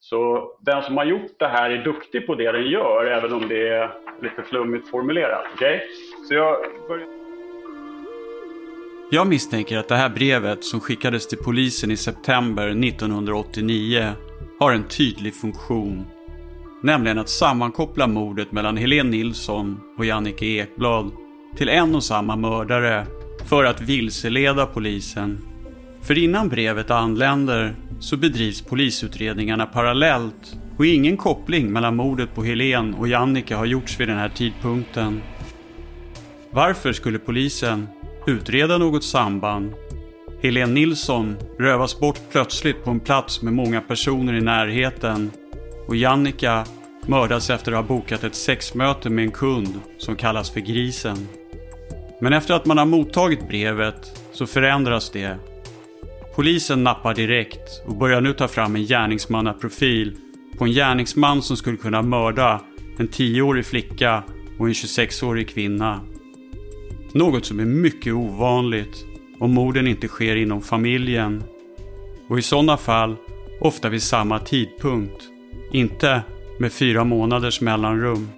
Så 0.00 0.50
den 0.60 0.82
som 0.82 0.96
har 0.96 1.04
gjort 1.04 1.38
det 1.38 1.48
här 1.48 1.70
är 1.70 1.84
duktig 1.84 2.26
på 2.26 2.34
det 2.34 2.52
den 2.52 2.66
gör, 2.66 3.06
även 3.06 3.32
om 3.32 3.48
det 3.48 3.68
är 3.68 3.90
lite 4.22 4.42
flummigt 4.42 4.90
formulerat. 4.90 5.46
Okay? 5.54 5.80
Så 6.28 6.34
jag 6.34 6.56
börjar... 6.88 7.06
Jag 9.10 9.26
misstänker 9.26 9.78
att 9.78 9.88
det 9.88 9.94
här 9.94 10.08
brevet 10.08 10.64
som 10.64 10.80
skickades 10.80 11.28
till 11.28 11.38
polisen 11.38 11.90
i 11.90 11.96
september 11.96 12.68
1989 12.68 14.12
har 14.60 14.72
en 14.72 14.88
tydlig 14.88 15.34
funktion. 15.34 16.13
Nämligen 16.84 17.18
att 17.18 17.28
sammankoppla 17.28 18.06
mordet 18.06 18.52
mellan 18.52 18.76
Helene 18.76 19.10
Nilsson 19.10 19.80
och 19.98 20.04
Jannike 20.04 20.46
Ekblad 20.46 21.10
till 21.56 21.68
en 21.68 21.94
och 21.94 22.04
samma 22.04 22.36
mördare 22.36 23.06
för 23.46 23.64
att 23.64 23.80
vilseleda 23.80 24.66
polisen. 24.66 25.38
För 26.02 26.18
innan 26.18 26.48
brevet 26.48 26.90
anländer 26.90 27.74
så 28.00 28.16
bedrivs 28.16 28.62
polisutredningarna 28.62 29.66
parallellt 29.66 30.56
och 30.76 30.86
ingen 30.86 31.16
koppling 31.16 31.72
mellan 31.72 31.96
mordet 31.96 32.34
på 32.34 32.44
Helen 32.44 32.94
och 32.94 33.08
Jannike 33.08 33.54
har 33.54 33.66
gjorts 33.66 34.00
vid 34.00 34.08
den 34.08 34.18
här 34.18 34.28
tidpunkten. 34.28 35.22
Varför 36.50 36.92
skulle 36.92 37.18
polisen 37.18 37.88
utreda 38.26 38.78
något 38.78 39.04
samband? 39.04 39.72
Helen 40.42 40.74
Nilsson 40.74 41.36
rövas 41.58 42.00
bort 42.00 42.20
plötsligt 42.32 42.84
på 42.84 42.90
en 42.90 43.00
plats 43.00 43.42
med 43.42 43.52
många 43.52 43.80
personer 43.80 44.34
i 44.34 44.40
närheten 44.40 45.30
och 45.86 45.96
Jannika 45.96 46.64
mördas 47.08 47.50
efter 47.50 47.72
att 47.72 47.78
ha 47.78 47.96
bokat 47.96 48.24
ett 48.24 48.34
sexmöte 48.34 49.10
med 49.10 49.24
en 49.24 49.30
kund 49.30 49.80
som 49.98 50.16
kallas 50.16 50.50
för 50.50 50.60
Grisen. 50.60 51.28
Men 52.20 52.32
efter 52.32 52.54
att 52.54 52.66
man 52.66 52.78
har 52.78 52.86
mottagit 52.86 53.48
brevet 53.48 54.20
så 54.32 54.46
förändras 54.46 55.10
det 55.10 55.38
Polisen 56.34 56.84
nappar 56.84 57.14
direkt 57.14 57.82
och 57.86 57.96
börjar 57.96 58.20
nu 58.20 58.32
ta 58.32 58.48
fram 58.48 58.76
en 58.76 58.82
gärningsmannaprofil 58.82 60.16
på 60.58 60.64
en 60.64 60.72
gärningsman 60.72 61.42
som 61.42 61.56
skulle 61.56 61.76
kunna 61.76 62.02
mörda 62.02 62.60
en 62.98 63.08
10-årig 63.08 63.66
flicka 63.66 64.22
och 64.58 64.66
en 64.66 64.72
26-årig 64.72 65.48
kvinna. 65.48 66.00
Något 67.12 67.44
som 67.44 67.60
är 67.60 67.64
mycket 67.64 68.12
ovanligt 68.12 69.04
om 69.38 69.54
morden 69.54 69.86
inte 69.86 70.08
sker 70.08 70.36
inom 70.36 70.62
familjen. 70.62 71.44
Och 72.28 72.38
i 72.38 72.42
sådana 72.42 72.76
fall 72.76 73.16
ofta 73.60 73.88
vid 73.88 74.02
samma 74.02 74.38
tidpunkt. 74.38 75.22
Inte 75.72 76.22
med 76.58 76.72
fyra 76.72 77.04
månaders 77.04 77.60
mellanrum. 77.60 78.28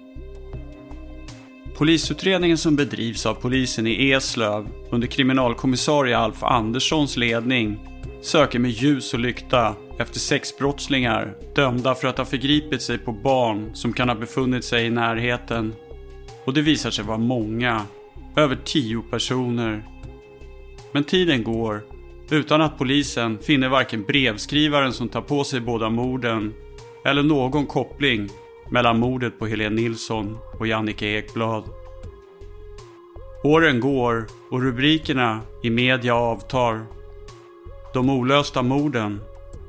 Polisutredningen 1.77 2.57
som 2.57 2.75
bedrivs 2.75 3.25
av 3.25 3.33
polisen 3.33 3.87
i 3.87 4.11
Eslöv 4.11 4.67
under 4.91 5.07
kriminalkommissarie 5.07 6.17
Alf 6.17 6.43
Anderssons 6.43 7.17
ledning 7.17 7.79
söker 8.21 8.59
med 8.59 8.71
ljus 8.71 9.13
och 9.13 9.19
lykta 9.19 9.75
efter 9.99 10.19
sexbrottslingar 10.19 11.35
dömda 11.55 11.95
för 11.95 12.07
att 12.07 12.17
ha 12.17 12.25
förgripit 12.25 12.81
sig 12.81 12.97
på 12.97 13.11
barn 13.11 13.69
som 13.73 13.93
kan 13.93 14.09
ha 14.09 14.15
befunnit 14.15 14.65
sig 14.65 14.85
i 14.85 14.89
närheten. 14.89 15.73
Och 16.45 16.53
det 16.53 16.61
visar 16.61 16.91
sig 16.91 17.05
vara 17.05 17.17
många, 17.17 17.81
över 18.35 18.57
tio 18.65 19.01
personer. 19.01 19.83
Men 20.91 21.03
tiden 21.03 21.43
går 21.43 21.81
utan 22.29 22.61
att 22.61 22.77
polisen 22.77 23.37
finner 23.39 23.69
varken 23.69 24.03
brevskrivaren 24.03 24.93
som 24.93 25.09
tar 25.09 25.21
på 25.21 25.43
sig 25.43 25.59
båda 25.59 25.89
morden 25.89 26.53
eller 27.07 27.23
någon 27.23 27.67
koppling 27.67 28.29
mellan 28.69 28.99
mordet 28.99 29.39
på 29.39 29.47
Helene 29.47 29.75
Nilsson 29.75 30.37
och 30.59 30.67
Jannike 30.67 31.05
Ekblad. 31.05 31.63
Åren 33.43 33.79
går 33.79 34.27
och 34.51 34.61
rubrikerna 34.61 35.41
i 35.63 35.69
media 35.69 36.15
avtar. 36.15 36.85
De 37.93 38.09
olösta 38.09 38.63
morden 38.63 39.21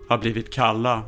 har 0.08 0.18
blivit 0.18 0.52
kalla. 0.52 1.04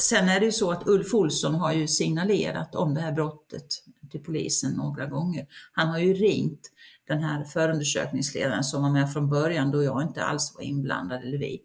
Sen 0.00 0.28
är 0.28 0.40
det 0.40 0.46
ju 0.46 0.52
så 0.52 0.70
att 0.70 0.88
Ulf 0.88 1.14
Olsson 1.14 1.54
har 1.54 1.72
ju 1.72 1.88
signalerat 1.88 2.74
om 2.74 2.94
det 2.94 3.00
här 3.00 3.12
brottet 3.12 3.66
till 4.10 4.22
polisen 4.22 4.72
några 4.72 5.06
gånger. 5.06 5.46
Han 5.72 5.88
har 5.88 5.98
ju 5.98 6.14
ringt 6.14 6.70
den 7.08 7.22
här 7.22 7.44
förundersökningsledaren 7.44 8.64
som 8.64 8.82
var 8.82 8.90
med 8.90 9.12
från 9.12 9.28
början 9.28 9.70
då 9.70 9.82
jag 9.82 10.02
inte 10.02 10.24
alls 10.24 10.54
var 10.56 10.62
inblandad, 10.62 11.22
eller 11.22 11.38
vi. 11.38 11.60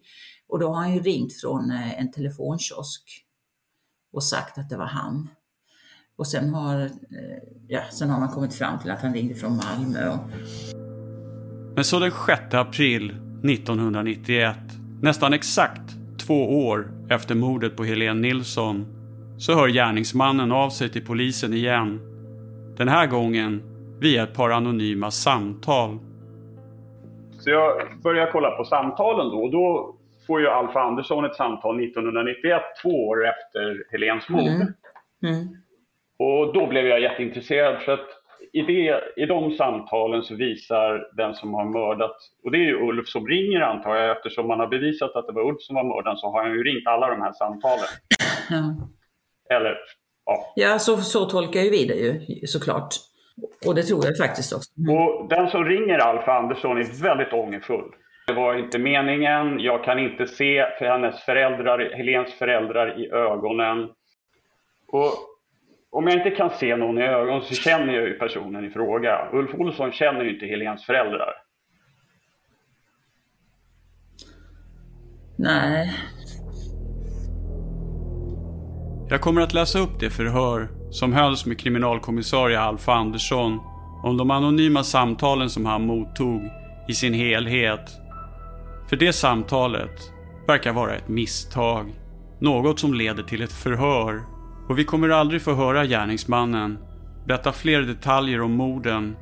Och 0.48 0.58
då 0.58 0.68
har 0.68 0.74
han 0.74 0.94
ju 0.94 1.00
ringt 1.00 1.32
från 1.32 1.70
eh, 1.70 2.00
en 2.00 2.12
telefonkiosk 2.12 3.02
och 4.12 4.22
sagt 4.22 4.58
att 4.58 4.68
det 4.68 4.76
var 4.76 4.86
han. 4.86 5.28
Och 6.18 6.26
sen 6.26 6.54
har, 6.54 6.80
eh, 6.80 6.90
ja, 7.68 7.80
sen 7.90 8.10
har 8.10 8.20
man 8.20 8.28
kommit 8.28 8.54
fram 8.54 8.78
till 8.78 8.90
att 8.90 9.02
han 9.02 9.14
ringde 9.14 9.34
från 9.34 9.56
Malmö. 9.56 10.08
Och... 10.08 10.18
Men 11.74 11.84
så 11.84 11.98
den 11.98 12.10
6 12.26 12.54
april 12.54 13.10
1991, 13.44 14.56
nästan 15.02 15.32
exakt 15.32 15.96
två 16.26 16.66
år 16.66 16.90
efter 17.10 17.34
mordet 17.34 17.76
på 17.76 17.84
Helene 17.84 18.20
Nilsson, 18.20 18.86
så 19.38 19.54
hör 19.54 19.68
gärningsmannen 19.68 20.52
av 20.52 20.70
sig 20.70 20.88
till 20.88 21.06
polisen 21.06 21.52
igen. 21.52 22.00
Den 22.76 22.88
här 22.88 23.06
gången 23.06 23.62
via 24.00 24.22
ett 24.22 24.34
par 24.34 24.50
anonyma 24.50 25.10
samtal. 25.10 25.98
Så 27.38 27.50
jag 27.50 28.00
börjar 28.02 28.32
kolla 28.32 28.50
på 28.50 28.64
samtalen 28.64 29.30
då 29.30 29.42
och 29.42 29.50
då 29.50 29.95
får 30.26 30.40
ju 30.40 30.48
Alf 30.48 30.76
Andersson 30.76 31.24
ett 31.24 31.36
samtal 31.36 31.84
1991, 31.84 32.62
två 32.82 33.08
år 33.08 33.28
efter 33.28 33.84
Helens 33.92 34.28
mord. 34.28 34.40
Mm. 34.40 34.72
Mm. 35.22 35.48
Och 36.18 36.54
då 36.54 36.66
blev 36.66 36.86
jag 36.86 37.00
jätteintresserad 37.00 37.82
för 37.82 37.92
att 37.92 38.08
i, 38.52 38.62
det, 38.62 39.00
i 39.16 39.26
de 39.26 39.50
samtalen 39.50 40.22
så 40.22 40.34
visar 40.34 41.16
den 41.16 41.34
som 41.34 41.54
har 41.54 41.64
mördat, 41.64 42.16
och 42.44 42.50
det 42.50 42.58
är 42.58 42.66
ju 42.66 42.88
Ulf 42.88 43.08
som 43.08 43.26
ringer 43.26 43.60
antar 43.60 43.96
jag, 43.96 44.16
eftersom 44.16 44.48
man 44.48 44.60
har 44.60 44.66
bevisat 44.66 45.16
att 45.16 45.26
det 45.26 45.32
var 45.32 45.48
Ulf 45.48 45.60
som 45.60 45.76
var 45.76 45.84
mördaren 45.84 46.16
så 46.16 46.30
har 46.30 46.42
han 46.42 46.52
ju 46.52 46.62
ringt 46.62 46.86
alla 46.86 47.10
de 47.10 47.20
här 47.22 47.32
samtalen. 47.32 47.86
Ja. 48.50 48.88
Eller, 49.56 49.76
ja. 50.24 50.52
Ja, 50.56 50.78
så, 50.78 50.96
så 50.96 51.24
tolkar 51.24 51.60
ju 51.60 51.70
vi 51.70 51.86
det 51.86 51.94
ju 51.94 52.46
såklart. 52.46 52.88
Och 53.66 53.74
det 53.74 53.82
tror 53.82 54.04
jag 54.04 54.16
faktiskt 54.16 54.52
också. 54.52 54.70
Mm. 54.78 54.96
Och 54.96 55.28
den 55.28 55.50
som 55.50 55.64
ringer 55.64 55.98
Alf 55.98 56.28
Andersson 56.28 56.78
är 56.78 57.02
väldigt 57.02 57.32
ångerfull. 57.32 57.90
Det 58.26 58.32
var 58.32 58.54
inte 58.54 58.78
meningen, 58.78 59.60
jag 59.60 59.84
kan 59.84 59.98
inte 59.98 60.26
se 60.26 60.66
för 60.78 60.84
hennes 60.84 61.20
föräldrar, 61.20 61.90
Helens 61.96 62.34
föräldrar 62.34 63.00
i 63.00 63.10
ögonen. 63.10 63.88
Och 64.88 65.12
om 65.90 66.06
jag 66.06 66.16
inte 66.16 66.30
kan 66.30 66.50
se 66.50 66.76
någon 66.76 66.98
i 66.98 67.02
ögonen 67.02 67.42
så 67.42 67.54
känner 67.54 67.94
jag 67.94 68.08
ju 68.08 68.18
personen 68.18 68.64
i 68.64 68.70
fråga. 68.70 69.28
Ulf 69.32 69.54
Olsson 69.54 69.92
känner 69.92 70.24
ju 70.24 70.34
inte 70.34 70.46
Helens 70.46 70.84
föräldrar. 70.86 71.34
Nej. 75.38 75.92
Jag 79.10 79.20
kommer 79.20 79.40
att 79.40 79.54
läsa 79.54 79.78
upp 79.78 80.00
det 80.00 80.10
förhör 80.10 80.68
som 80.90 81.12
hölls 81.12 81.46
med 81.46 81.60
kriminalkommissarie 81.60 82.60
Alf 82.60 82.88
Andersson 82.88 83.60
om 84.04 84.16
de 84.16 84.30
anonyma 84.30 84.82
samtalen 84.82 85.50
som 85.50 85.66
han 85.66 85.86
mottog 85.86 86.42
i 86.88 86.92
sin 86.92 87.14
helhet. 87.14 88.05
För 88.88 88.96
det 88.96 89.12
samtalet 89.12 90.12
verkar 90.46 90.72
vara 90.72 90.94
ett 90.94 91.08
misstag. 91.08 91.94
Något 92.40 92.80
som 92.80 92.94
leder 92.94 93.22
till 93.22 93.42
ett 93.42 93.52
förhör. 93.52 94.22
Och 94.68 94.78
vi 94.78 94.84
kommer 94.84 95.08
aldrig 95.08 95.42
få 95.42 95.54
höra 95.54 95.86
gärningsmannen 95.86 96.78
berätta 97.26 97.52
fler 97.52 97.82
detaljer 97.82 98.40
om 98.40 98.52
morden. 98.52 99.16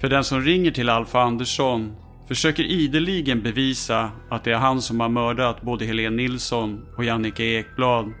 För 0.00 0.08
den 0.08 0.24
som 0.24 0.40
ringer 0.40 0.70
till 0.70 0.88
Alf 0.88 1.14
Andersson 1.14 1.96
försöker 2.28 2.62
ideligen 2.62 3.42
bevisa 3.42 4.10
att 4.30 4.44
det 4.44 4.52
är 4.52 4.56
han 4.56 4.82
som 4.82 5.00
har 5.00 5.08
mördat 5.08 5.62
både 5.62 5.84
Helene 5.84 6.16
Nilsson 6.16 6.86
och 6.96 7.04
Jannike 7.04 7.44
Ekblad. 7.44 8.12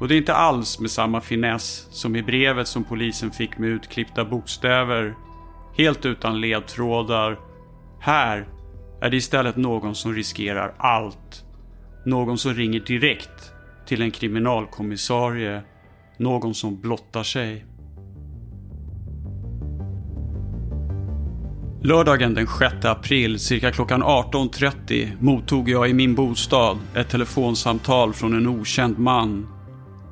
Och 0.00 0.08
det 0.08 0.14
är 0.14 0.18
inte 0.18 0.34
alls 0.34 0.80
med 0.80 0.90
samma 0.90 1.20
finess 1.20 1.86
som 1.90 2.16
i 2.16 2.22
brevet 2.22 2.68
som 2.68 2.84
polisen 2.84 3.30
fick 3.30 3.58
med 3.58 3.68
utklippta 3.68 4.24
bokstäver. 4.24 5.14
Helt 5.76 6.06
utan 6.06 6.40
ledtrådar. 6.40 7.38
Här 8.00 8.48
är 9.02 9.10
det 9.10 9.16
istället 9.16 9.56
någon 9.56 9.94
som 9.94 10.14
riskerar 10.14 10.74
allt. 10.78 11.44
Någon 12.06 12.38
som 12.38 12.54
ringer 12.54 12.80
direkt 12.80 13.52
till 13.86 14.02
en 14.02 14.10
kriminalkommissarie. 14.10 15.62
Någon 16.18 16.54
som 16.54 16.80
blottar 16.80 17.22
sig. 17.22 17.66
Lördagen 21.82 22.34
den 22.34 22.46
6 22.46 22.84
april 22.84 23.38
cirka 23.38 23.72
klockan 23.72 24.02
18.30 24.02 25.08
mottog 25.20 25.68
jag 25.68 25.90
i 25.90 25.92
min 25.92 26.14
bostad 26.14 26.78
ett 26.94 27.08
telefonsamtal 27.08 28.12
från 28.12 28.34
en 28.34 28.46
okänd 28.46 28.98
man. 28.98 29.46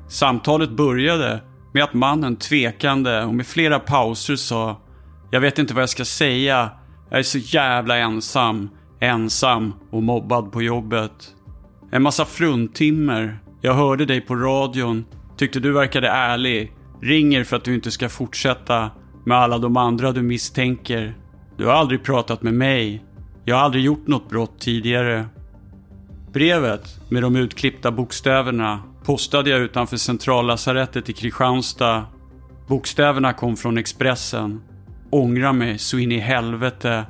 Samtalet 0.09 0.69
började 0.69 1.41
med 1.73 1.83
att 1.83 1.93
mannen 1.93 2.35
tvekande 2.35 3.23
och 3.23 3.33
med 3.33 3.47
flera 3.47 3.79
pauser 3.79 4.35
sa 4.35 4.81
Jag 5.31 5.41
vet 5.41 5.59
inte 5.59 5.73
vad 5.73 5.81
jag 5.81 5.89
ska 5.89 6.05
säga. 6.05 6.69
Jag 7.09 7.19
är 7.19 7.23
så 7.23 7.37
jävla 7.37 7.97
ensam. 7.97 8.69
Ensam 9.01 9.73
och 9.89 10.03
mobbad 10.03 10.51
på 10.51 10.61
jobbet. 10.61 11.35
En 11.91 12.03
massa 12.03 12.25
fruntimmer. 12.25 13.39
Jag 13.61 13.73
hörde 13.73 14.05
dig 14.05 14.21
på 14.21 14.35
radion. 14.35 15.05
Tyckte 15.37 15.59
du 15.59 15.71
verkade 15.71 16.07
ärlig. 16.07 16.71
Ringer 17.01 17.43
för 17.43 17.57
att 17.57 17.63
du 17.63 17.75
inte 17.75 17.91
ska 17.91 18.09
fortsätta 18.09 18.91
med 19.25 19.37
alla 19.37 19.57
de 19.57 19.77
andra 19.77 20.11
du 20.11 20.21
misstänker. 20.21 21.13
Du 21.57 21.65
har 21.65 21.73
aldrig 21.73 22.03
pratat 22.03 22.41
med 22.41 22.53
mig. 22.53 23.03
Jag 23.45 23.55
har 23.55 23.63
aldrig 23.63 23.83
gjort 23.83 24.07
något 24.07 24.29
brott 24.29 24.59
tidigare. 24.59 25.25
Brevet 26.33 27.11
med 27.11 27.23
de 27.23 27.35
utklippta 27.35 27.91
bokstäverna 27.91 28.79
postade 29.03 29.49
jag 29.49 29.59
utanför 29.59 29.97
centrallasarettet 29.97 31.09
i 31.09 31.13
Kristianstad. 31.13 32.05
Bokstäverna 32.67 33.33
kom 33.33 33.57
från 33.57 33.77
Expressen. 33.77 34.61
Ångra 35.09 35.53
mig 35.53 35.77
så 35.77 35.97
in 35.97 36.11
i 36.11 36.19
helvete. 36.19 37.05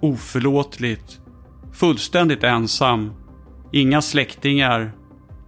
Oförlåtligt. 0.00 1.20
Fullständigt 1.72 2.44
ensam. 2.44 3.12
Inga 3.72 4.02
släktingar. 4.02 4.92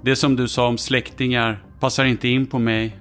Det 0.03 0.17
som 0.17 0.37
du 0.37 0.49
sa 0.49 0.67
om 0.67 0.79
släktingar 0.79 1.65
passar 1.81 2.05
inte 2.05 2.29
in 2.29 2.47
på 2.47 2.59
mig. 2.59 2.97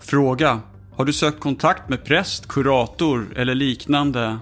Fråga. 0.00 0.60
Har 0.96 1.04
du 1.04 1.12
sökt 1.12 1.40
kontakt 1.40 1.88
med 1.88 2.04
präst, 2.04 2.48
kurator 2.48 3.26
eller 3.36 3.54
liknande? 3.54 4.38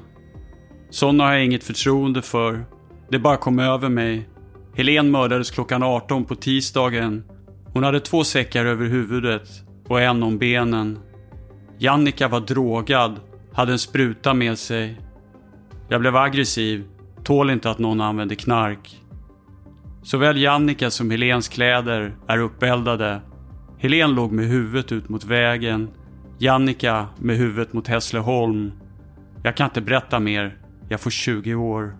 Sådana 0.90 1.24
har 1.24 1.32
jag 1.32 1.44
inget 1.44 1.64
förtroende 1.64 2.22
för. 2.22 2.64
Det 3.10 3.18
bara 3.18 3.36
kom 3.36 3.58
över 3.58 3.88
mig. 3.88 4.28
Helen 4.74 5.10
mördades 5.10 5.50
klockan 5.50 5.82
18 5.82 6.24
på 6.24 6.34
tisdagen. 6.34 7.24
Hon 7.72 7.84
hade 7.84 8.00
två 8.00 8.24
säckar 8.24 8.64
över 8.64 8.86
huvudet 8.86 9.48
och 9.88 10.00
en 10.00 10.22
om 10.22 10.38
benen. 10.38 10.98
Jannika 11.78 12.28
var 12.28 12.40
drogad, 12.40 13.20
hade 13.52 13.72
en 13.72 13.78
spruta 13.78 14.34
med 14.34 14.58
sig. 14.58 15.00
Jag 15.88 16.00
blev 16.00 16.16
aggressiv, 16.16 16.84
tål 17.24 17.50
inte 17.50 17.70
att 17.70 17.78
någon 17.78 18.00
använder 18.00 18.36
knark. 18.36 19.02
Såväl 20.02 20.42
Jannika 20.42 20.90
som 20.90 21.10
Helens 21.10 21.48
kläder 21.48 22.14
är 22.26 22.38
uppeldade. 22.38 23.20
Helen 23.78 24.14
låg 24.14 24.32
med 24.32 24.46
huvudet 24.46 24.92
ut 24.92 25.08
mot 25.08 25.24
vägen. 25.24 25.88
Jannika 26.38 27.06
med 27.18 27.36
huvudet 27.36 27.72
mot 27.72 27.88
Hässleholm. 27.88 28.72
Jag 29.42 29.56
kan 29.56 29.64
inte 29.64 29.80
berätta 29.80 30.20
mer. 30.20 30.56
Jag 30.88 31.00
får 31.00 31.10
20 31.10 31.54
år. 31.54 31.96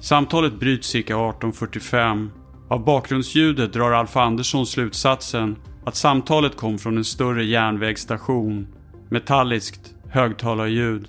Samtalet 0.00 0.60
bryts 0.60 0.88
cirka 0.88 1.14
18.45. 1.14 2.28
Av 2.68 2.84
bakgrundsljudet 2.84 3.72
drar 3.72 3.92
Alf 3.92 4.16
Andersson 4.16 4.66
slutsatsen 4.66 5.56
att 5.84 5.96
samtalet 5.96 6.56
kom 6.56 6.78
från 6.78 6.96
en 6.96 7.04
större 7.04 7.44
järnvägsstation. 7.44 8.66
Metalliskt 9.08 9.94
högtalarljud. 10.08 11.08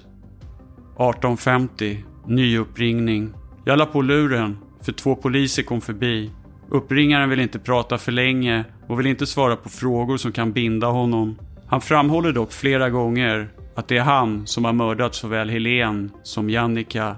18.50. 0.98 2.11
Ny 2.26 2.58
uppringning. 2.58 3.34
Jag 3.66 3.80
la 3.80 3.86
på 3.86 4.02
luren, 4.02 4.58
för 4.82 4.92
två 4.92 5.16
poliser 5.16 5.64
kom 5.64 5.82
förbi. 5.82 6.32
Uppringaren 6.70 7.30
vill 7.30 7.40
inte 7.40 7.60
prata 7.60 7.98
för 7.98 8.12
länge 8.12 8.64
och 8.88 9.00
vill 9.00 9.08
inte 9.08 9.26
svara 9.28 9.56
på 9.56 9.70
frågor 9.70 10.18
som 10.18 10.32
kan 10.32 10.52
binda 10.52 10.88
honom. 10.88 11.38
Han 11.68 11.82
framhåller 11.82 12.32
dock 12.32 12.52
flera 12.52 12.90
gånger 12.90 13.50
att 13.76 13.88
det 13.88 13.98
är 13.98 14.04
han 14.04 14.48
som 14.48 14.66
har 14.66 14.74
mördat 14.74 15.16
såväl 15.16 15.50
Helen 15.50 16.12
som 16.24 16.50
Jannika. 16.50 17.16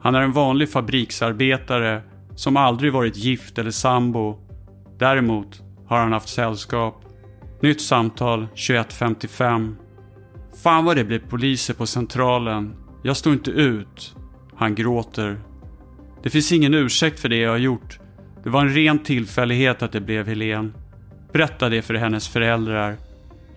Han 0.00 0.14
är 0.14 0.20
en 0.20 0.32
vanlig 0.32 0.70
fabriksarbetare 0.70 2.02
som 2.34 2.56
aldrig 2.56 2.92
varit 2.92 3.16
gift 3.16 3.58
eller 3.58 3.70
sambo. 3.70 4.38
Däremot 4.98 5.62
har 5.86 5.98
han 5.98 6.12
haft 6.12 6.28
sällskap. 6.28 7.04
Nytt 7.60 7.80
samtal 7.80 8.46
21.55. 8.54 9.74
Fan 10.62 10.84
vad 10.84 10.96
det 10.96 11.04
blir 11.04 11.18
poliser 11.18 11.74
på 11.74 11.86
centralen. 11.86 12.74
Jag 13.02 13.16
står 13.16 13.32
inte 13.32 13.50
ut. 13.50 14.16
Han 14.56 14.74
gråter. 14.74 15.38
Det 16.22 16.30
finns 16.30 16.52
ingen 16.52 16.74
ursäkt 16.74 17.20
för 17.20 17.28
det 17.28 17.36
jag 17.36 17.50
har 17.50 17.58
gjort. 17.58 17.98
Det 18.42 18.50
var 18.50 18.60
en 18.60 18.74
ren 18.74 18.98
tillfällighet 18.98 19.82
att 19.82 19.92
det 19.92 20.00
blev 20.00 20.26
Helen. 20.26 20.74
Berätta 21.32 21.68
det 21.68 21.82
för 21.82 21.94
hennes 21.94 22.28
föräldrar. 22.28 22.96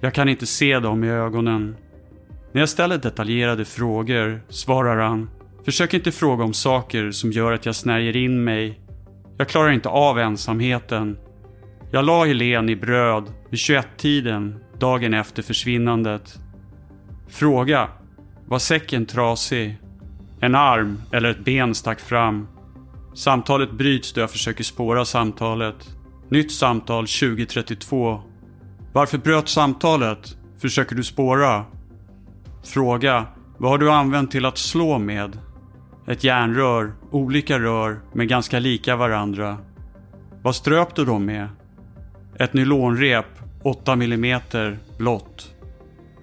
Jag 0.01 0.13
kan 0.13 0.29
inte 0.29 0.45
se 0.45 0.79
dem 0.79 1.03
i 1.03 1.09
ögonen. 1.09 1.75
När 2.51 2.61
jag 2.61 2.69
ställer 2.69 2.97
detaljerade 2.97 3.65
frågor 3.65 4.41
svarar 4.49 4.97
han 4.97 5.29
Försök 5.67 5.93
inte 5.93 6.11
fråga 6.11 6.43
om 6.43 6.53
saker 6.53 7.11
som 7.11 7.31
gör 7.31 7.51
att 7.51 7.65
jag 7.65 7.75
snärjer 7.75 8.15
in 8.15 8.43
mig. 8.43 8.79
Jag 9.37 9.49
klarar 9.49 9.71
inte 9.71 9.89
av 9.89 10.19
ensamheten. 10.19 11.17
Jag 11.91 12.05
la 12.05 12.25
Helen 12.25 12.69
i 12.69 12.75
bröd 12.75 13.23
vid 13.49 13.59
21-tiden 13.59 14.59
dagen 14.79 15.13
efter 15.13 15.43
försvinnandet. 15.43 16.39
Fråga. 17.29 17.89
Var 18.45 18.59
säcken 18.59 19.05
trasig? 19.05 19.77
En 20.39 20.55
arm 20.55 21.01
eller 21.11 21.29
ett 21.29 21.45
ben 21.45 21.75
stack 21.75 21.99
fram. 21.99 22.47
Samtalet 23.13 23.71
bryts 23.71 24.13
då 24.13 24.21
jag 24.21 24.31
försöker 24.31 24.63
spåra 24.63 25.05
samtalet. 25.05 25.97
Nytt 26.29 26.51
samtal 26.51 27.07
2032. 27.07 28.21
Varför 28.93 29.17
bröt 29.17 29.49
samtalet? 29.49 30.37
Försöker 30.61 30.95
du 30.95 31.03
spåra? 31.03 31.65
Fråga. 32.65 33.25
Vad 33.57 33.71
har 33.71 33.77
du 33.77 33.91
använt 33.91 34.31
till 34.31 34.45
att 34.45 34.57
slå 34.57 34.99
med? 34.99 35.39
Ett 36.07 36.23
järnrör, 36.23 36.93
olika 37.11 37.59
rör 37.59 37.99
men 38.13 38.27
ganska 38.27 38.59
lika 38.59 38.95
varandra. 38.95 39.57
Vad 40.41 40.55
ströp 40.55 40.95
du 40.95 41.05
dem 41.05 41.25
med? 41.25 41.47
Ett 42.39 42.53
nylonrep, 42.53 43.25
8 43.63 43.93
mm, 43.93 44.41
blått. 44.97 45.56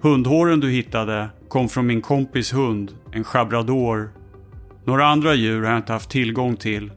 Hundhåren 0.05 0.59
du 0.59 0.69
hittade 0.69 1.29
kom 1.47 1.69
från 1.69 1.87
min 1.87 2.01
kompis 2.01 2.53
hund, 2.53 2.91
en 3.11 3.23
chabrador 3.23 4.09
Några 4.83 5.05
andra 5.05 5.33
djur 5.33 5.63
har 5.63 5.69
jag 5.69 5.79
inte 5.79 5.93
haft 5.93 6.09
tillgång 6.09 6.55
till. 6.55 6.91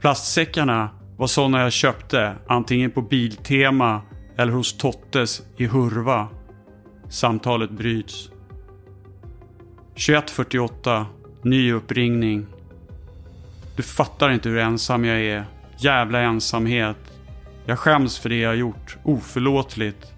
Plastsäckarna 0.00 0.90
var 1.16 1.26
sådana 1.26 1.60
jag 1.60 1.72
köpte 1.72 2.34
antingen 2.46 2.90
på 2.90 3.02
Biltema 3.02 4.02
eller 4.36 4.52
hos 4.52 4.76
Tottes 4.76 5.42
i 5.56 5.66
Hurva. 5.66 6.28
Samtalet 7.08 7.70
bryts. 7.70 8.30
21.48. 9.94 11.04
Ny 11.42 11.72
uppringning. 11.72 12.46
Du 13.76 13.82
fattar 13.82 14.30
inte 14.30 14.48
hur 14.48 14.58
ensam 14.58 15.04
jag 15.04 15.20
är. 15.20 15.44
Jävla 15.78 16.20
ensamhet. 16.20 16.98
Jag 17.66 17.78
skäms 17.78 18.18
för 18.18 18.28
det 18.28 18.38
jag 18.38 18.56
gjort. 18.56 18.96
Oförlåtligt. 19.02 20.12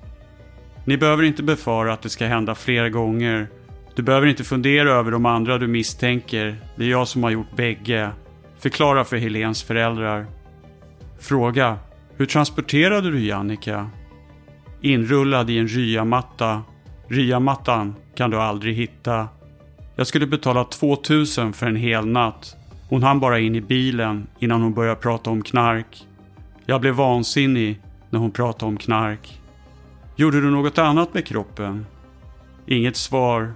Ni 0.85 0.97
behöver 0.97 1.23
inte 1.23 1.43
befara 1.43 1.93
att 1.93 2.03
det 2.03 2.09
ska 2.09 2.27
hända 2.27 2.55
fler 2.55 2.89
gånger. 2.89 3.49
Du 3.95 4.03
behöver 4.03 4.27
inte 4.27 4.45
fundera 4.45 4.91
över 4.91 5.11
de 5.11 5.27
andra 5.27 5.59
du 5.59 5.67
misstänker. 5.67 6.57
Det 6.77 6.85
är 6.85 6.89
jag 6.89 7.09
som 7.09 7.23
har 7.23 7.31
gjort 7.31 7.57
bägge. 7.57 8.11
Förklara 8.59 9.05
för 9.05 9.17
Helens 9.17 9.63
föräldrar. 9.63 10.27
Fråga. 11.21 11.79
Hur 12.17 12.27
transporterade 12.27 13.11
du 13.11 13.27
Jannika? 13.27 13.91
Inrullad 14.81 15.51
i 15.51 15.59
en 15.59 15.69
ryamatta. 15.69 16.63
Ryamattan 17.09 17.95
kan 18.15 18.31
du 18.31 18.37
aldrig 18.37 18.77
hitta. 18.77 19.29
Jag 19.97 20.07
skulle 20.07 20.27
betala 20.27 20.65
2000 20.65 21.53
för 21.53 21.67
en 21.67 21.77
hel 21.77 22.07
natt. 22.07 22.57
Hon 22.89 23.03
hann 23.03 23.21
bara 23.21 23.39
in 23.39 23.55
i 23.55 23.61
bilen 23.61 24.27
innan 24.39 24.63
hon 24.63 24.75
började 24.75 25.01
prata 25.01 25.31
om 25.31 25.43
knark. 25.43 26.07
Jag 26.67 26.81
blev 26.81 26.95
vansinnig 26.95 27.81
när 28.11 28.19
hon 28.19 28.31
pratade 28.31 28.67
om 28.67 28.77
knark. 28.77 29.41
Gjorde 30.17 30.41
du 30.41 30.51
något 30.51 30.79
annat 30.79 31.15
med 31.15 31.27
kroppen? 31.27 31.87
Inget 32.67 32.97
svar. 32.97 33.55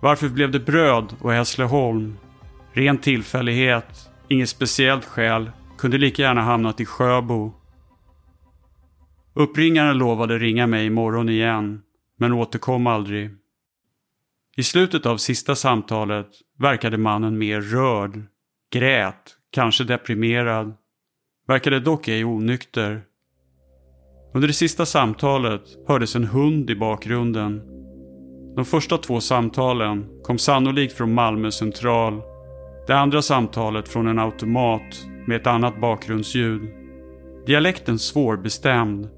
Varför 0.00 0.28
blev 0.28 0.50
det 0.50 0.60
bröd 0.60 1.14
och 1.20 1.32
Hässleholm? 1.32 2.18
Ren 2.72 2.98
tillfällighet, 2.98 4.10
inget 4.28 4.48
speciellt 4.48 5.04
skäl, 5.04 5.50
kunde 5.78 5.98
lika 5.98 6.22
gärna 6.22 6.42
hamnat 6.42 6.80
i 6.80 6.84
Sjöbo. 6.84 7.52
Uppringaren 9.34 9.98
lovade 9.98 10.38
ringa 10.38 10.66
mig 10.66 10.86
imorgon 10.86 11.28
igen, 11.28 11.82
men 12.18 12.32
återkom 12.32 12.86
aldrig. 12.86 13.30
I 14.56 14.62
slutet 14.62 15.06
av 15.06 15.16
sista 15.16 15.54
samtalet 15.54 16.28
verkade 16.58 16.98
mannen 16.98 17.38
mer 17.38 17.60
rörd, 17.60 18.22
grät, 18.72 19.36
kanske 19.50 19.84
deprimerad. 19.84 20.74
Verkade 21.46 21.80
dock 21.80 22.08
ej 22.08 22.24
onykter. 22.24 23.02
Under 24.34 24.48
det 24.48 24.54
sista 24.54 24.86
samtalet 24.86 25.62
hördes 25.88 26.16
en 26.16 26.24
hund 26.24 26.70
i 26.70 26.76
bakgrunden. 26.76 27.62
De 28.56 28.64
första 28.64 28.98
två 28.98 29.20
samtalen 29.20 30.06
kom 30.22 30.38
sannolikt 30.38 30.96
från 30.96 31.14
Malmö 31.14 31.50
central. 31.50 32.22
Det 32.86 32.92
andra 32.92 33.22
samtalet 33.22 33.88
från 33.88 34.06
en 34.06 34.18
automat 34.18 35.06
med 35.26 35.36
ett 35.36 35.46
annat 35.46 35.80
bakgrundsljud. 35.80 36.62
Dialekten 37.46 37.98
svårbestämd. 37.98 39.08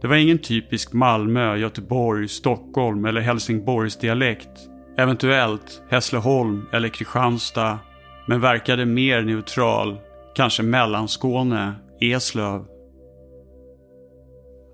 Det 0.00 0.08
var 0.08 0.16
ingen 0.16 0.38
typisk 0.38 0.92
Malmö, 0.92 1.56
Göteborg, 1.56 2.28
Stockholm 2.28 3.04
eller 3.04 3.20
Helsingborgs 3.20 3.96
dialekt. 3.96 4.68
Eventuellt 4.98 5.82
Hässleholm 5.90 6.66
eller 6.72 6.88
Kristianstad. 6.88 7.78
Men 8.26 8.40
verkade 8.40 8.86
mer 8.86 9.22
neutral. 9.22 9.98
Kanske 10.34 10.62
Mellanskåne, 10.62 11.72
Eslöv. 12.00 12.71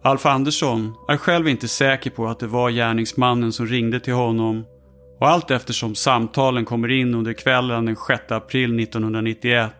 Alf 0.02 0.26
Andersson 0.26 0.94
är 1.08 1.16
själv 1.16 1.48
inte 1.48 1.68
säker 1.68 2.10
på 2.10 2.26
att 2.26 2.40
det 2.40 2.46
var 2.46 2.70
gärningsmannen 2.70 3.52
som 3.52 3.66
ringde 3.66 4.00
till 4.00 4.12
honom 4.12 4.64
och 5.20 5.28
allt 5.28 5.50
eftersom 5.50 5.94
samtalen 5.94 6.64
kommer 6.64 6.88
in 6.88 7.14
under 7.14 7.32
kvällen 7.32 7.84
den 7.84 7.96
6 7.96 8.32
april 8.32 8.80
1991 8.80 9.72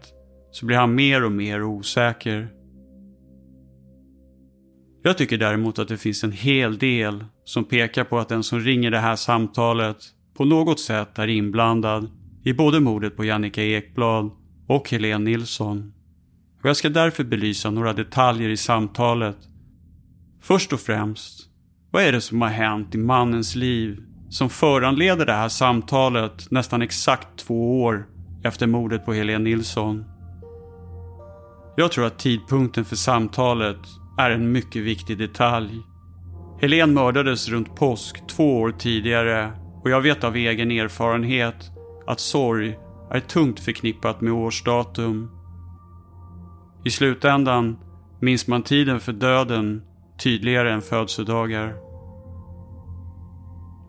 så 0.51 0.67
blir 0.67 0.77
han 0.77 0.95
mer 0.95 1.25
och 1.25 1.33
mer 1.33 1.63
osäker. 1.63 2.49
Jag 5.03 5.19
tycker 5.19 5.39
däremot 5.39 5.79
att 5.79 5.89
det 5.89 5.97
finns 5.97 6.25
en 6.25 6.33
hel 6.33 6.79
del 6.79 7.25
som 7.45 7.65
pekar 7.65 8.05
på 8.05 8.19
att 8.19 8.29
den 8.29 8.43
som 8.43 8.61
ringer 8.61 8.91
det 8.91 8.99
här 8.99 9.17
samtalet 9.17 9.97
på 10.37 10.45
något 10.45 10.81
sätt 10.81 11.19
är 11.19 11.29
inblandad 11.29 12.11
i 12.45 12.53
både 12.53 12.81
mordet 12.81 13.17
på 13.17 13.25
Jannica 13.25 13.63
Ekblad 13.63 14.31
och 14.69 14.91
Helene 14.91 15.25
Nilsson. 15.25 15.93
Och 16.63 16.69
jag 16.69 16.77
ska 16.77 16.89
därför 16.89 17.25
belysa 17.25 17.71
några 17.71 17.93
detaljer 17.93 18.49
i 18.49 18.57
samtalet. 18.57 19.48
Först 20.41 20.73
och 20.73 20.81
främst, 20.81 21.49
vad 21.91 22.03
är 22.03 22.13
det 22.13 22.21
som 22.21 22.43
har 22.43 22.49
hänt 22.49 22.95
i 22.95 22.99
mannens 22.99 23.55
liv 23.55 24.03
som 24.29 24.51
föranleder 24.51 25.27
det 25.27 25.33
här 25.33 25.49
samtalet 25.49 26.51
nästan 26.51 26.83
exakt 26.83 27.39
två 27.39 27.83
år 27.83 28.07
efter 28.45 28.67
mordet 28.67 29.05
på 29.05 29.13
Helene 29.13 29.45
Nilsson? 29.45 30.05
Jag 31.77 31.93
tror 31.93 32.07
att 32.07 32.19
tidpunkten 32.19 32.85
för 32.85 32.97
samtalet 32.97 33.81
är 34.19 34.31
en 34.31 34.53
mycket 34.53 34.83
viktig 34.83 35.19
detalj. 35.19 35.83
Helene 36.61 36.93
mördades 36.93 37.49
runt 37.49 37.77
påsk 37.77 38.27
två 38.27 38.61
år 38.61 38.75
tidigare 38.79 39.53
och 39.83 39.91
jag 39.91 40.01
vet 40.01 40.25
av 40.25 40.37
egen 40.37 40.71
erfarenhet 40.71 41.71
att 42.07 42.21
sorg 42.21 42.79
är 43.11 43.21
tungt 43.21 43.61
förknippat 43.61 44.21
med 44.21 44.33
årsdatum. 44.33 45.31
I 46.85 46.91
slutändan 46.91 47.79
minns 48.21 48.47
man 48.47 48.63
tiden 48.63 49.01
för 49.01 49.13
döden 49.13 49.83
tydligare 50.19 50.73
än 50.73 50.83
födelsedagar. 50.83 51.75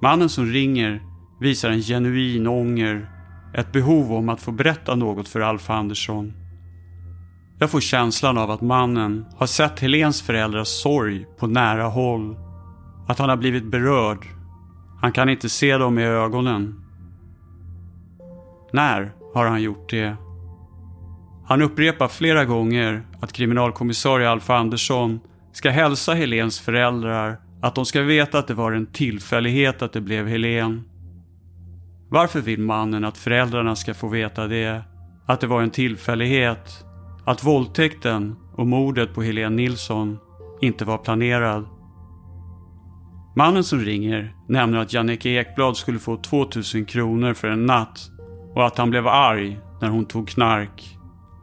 Mannen 0.01 0.29
som 0.29 0.45
ringer 0.45 1.01
visar 1.39 1.69
en 1.69 1.81
genuin 1.81 2.47
ånger, 2.47 3.09
ett 3.53 3.71
behov 3.71 4.13
om 4.13 4.29
att 4.29 4.41
få 4.41 4.51
berätta 4.51 4.95
något 4.95 5.27
för 5.27 5.39
Alf 5.39 5.69
Andersson. 5.69 6.33
Jag 7.59 7.71
får 7.71 7.79
känslan 7.79 8.37
av 8.37 8.51
att 8.51 8.61
mannen 8.61 9.25
har 9.37 9.47
sett 9.47 9.79
Helens 9.79 10.21
föräldrars 10.21 10.67
sorg 10.67 11.25
på 11.39 11.47
nära 11.47 11.83
håll. 11.83 12.37
Att 13.07 13.19
han 13.19 13.29
har 13.29 13.37
blivit 13.37 13.71
berörd. 13.71 14.25
Han 15.01 15.11
kan 15.11 15.29
inte 15.29 15.49
se 15.49 15.77
dem 15.77 15.99
i 15.99 16.05
ögonen. 16.05 16.85
När 18.73 19.11
har 19.33 19.45
han 19.45 19.61
gjort 19.61 19.89
det? 19.89 20.15
Han 21.45 21.61
upprepar 21.61 22.07
flera 22.07 22.45
gånger 22.45 23.07
att 23.21 23.33
kriminalkommissarie 23.33 24.29
Alf 24.29 24.49
Andersson 24.49 25.19
ska 25.59 25.69
hälsa 25.69 26.13
Helens 26.13 26.59
föräldrar 26.59 27.39
att 27.61 27.75
de 27.75 27.85
ska 27.85 28.01
veta 28.01 28.39
att 28.39 28.47
det 28.47 28.53
var 28.53 28.71
en 28.71 28.85
tillfällighet 28.85 29.81
att 29.81 29.93
det 29.93 30.01
blev 30.01 30.27
Helen. 30.27 30.83
Varför 32.09 32.41
vill 32.41 32.59
mannen 32.59 33.05
att 33.05 33.17
föräldrarna 33.17 33.75
ska 33.75 33.93
få 33.93 34.07
veta 34.07 34.47
det? 34.47 34.81
Att 35.25 35.41
det 35.41 35.47
var 35.47 35.61
en 35.61 35.69
tillfällighet? 35.69 36.85
Att 37.25 37.43
våldtäkten 37.43 38.35
och 38.55 38.67
mordet 38.67 39.13
på 39.13 39.21
Helen 39.21 39.55
Nilsson 39.55 40.17
inte 40.61 40.85
var 40.85 40.97
planerad? 40.97 41.65
Mannen 43.35 43.63
som 43.63 43.79
ringer 43.79 44.35
nämner 44.47 44.79
att 44.79 44.93
Jannike 44.93 45.29
Ekblad 45.29 45.77
skulle 45.77 45.99
få 45.99 46.17
2000 46.17 46.85
kronor 46.85 47.33
för 47.33 47.47
en 47.47 47.65
natt 47.65 48.09
och 48.55 48.65
att 48.67 48.77
han 48.77 48.89
blev 48.89 49.07
arg 49.07 49.59
när 49.81 49.89
hon 49.89 50.05
tog 50.05 50.27
knark. 50.29 50.98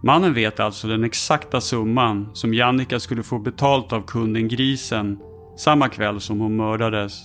Mannen 0.06 0.34
vet 0.34 0.60
alltså 0.60 0.88
den 0.88 1.04
exakta 1.04 1.60
summan 1.60 2.30
som 2.32 2.54
Jannica 2.54 3.00
skulle 3.00 3.22
få 3.22 3.38
betalt 3.38 3.92
av 3.92 4.02
kunden 4.02 4.48
Grisen 4.48 5.18
samma 5.56 5.88
kväll 5.88 6.20
som 6.20 6.40
hon 6.40 6.56
mördades. 6.56 7.22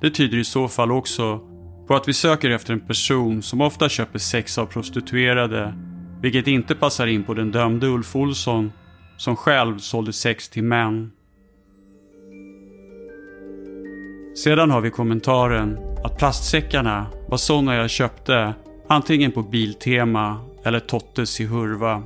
Det 0.00 0.10
tyder 0.10 0.38
i 0.38 0.44
så 0.44 0.68
fall 0.68 0.92
också 0.92 1.40
på 1.86 1.94
att 1.94 2.08
vi 2.08 2.12
söker 2.12 2.50
efter 2.50 2.72
en 2.72 2.86
person 2.86 3.42
som 3.42 3.60
ofta 3.60 3.88
köper 3.88 4.18
sex 4.18 4.58
av 4.58 4.66
prostituerade, 4.66 5.74
vilket 6.22 6.46
inte 6.46 6.74
passar 6.74 7.06
in 7.06 7.24
på 7.24 7.34
den 7.34 7.50
dömde 7.50 7.86
Ulf 7.86 8.16
Olsson 8.16 8.72
som 9.16 9.36
själv 9.36 9.78
sålde 9.78 10.12
sex 10.12 10.48
till 10.48 10.64
män. 10.64 11.12
Sedan 14.44 14.70
har 14.70 14.80
vi 14.80 14.90
kommentaren 14.90 15.78
att 16.04 16.18
plastsäckarna 16.18 17.06
var 17.28 17.36
sådana 17.36 17.74
jag 17.74 17.90
köpte 17.90 18.54
antingen 18.88 19.32
på 19.32 19.42
Biltema 19.42 20.45
eller 20.66 20.80
Tottes 20.80 21.40
i 21.40 21.44
Hurva. 21.44 22.02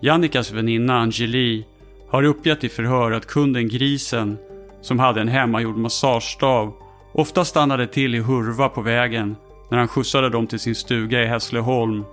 Jannikas 0.00 0.52
väninna 0.52 0.98
Angeli 0.98 1.66
har 2.08 2.22
uppgett 2.22 2.64
i 2.64 2.68
förhör 2.68 3.12
att 3.12 3.26
kunden 3.26 3.68
Grisen, 3.68 4.38
som 4.80 4.98
hade 4.98 5.20
en 5.20 5.28
hemmagjord 5.28 5.76
massagestav, 5.76 6.72
ofta 7.12 7.44
stannade 7.44 7.86
till 7.86 8.14
i 8.14 8.18
Hurva 8.18 8.68
på 8.68 8.80
vägen 8.80 9.36
när 9.70 9.78
han 9.78 9.88
skjutsade 9.88 10.30
dem 10.30 10.46
till 10.46 10.58
sin 10.58 10.74
stuga 10.74 11.22
i 11.22 11.26
Hässleholm. 11.26 12.04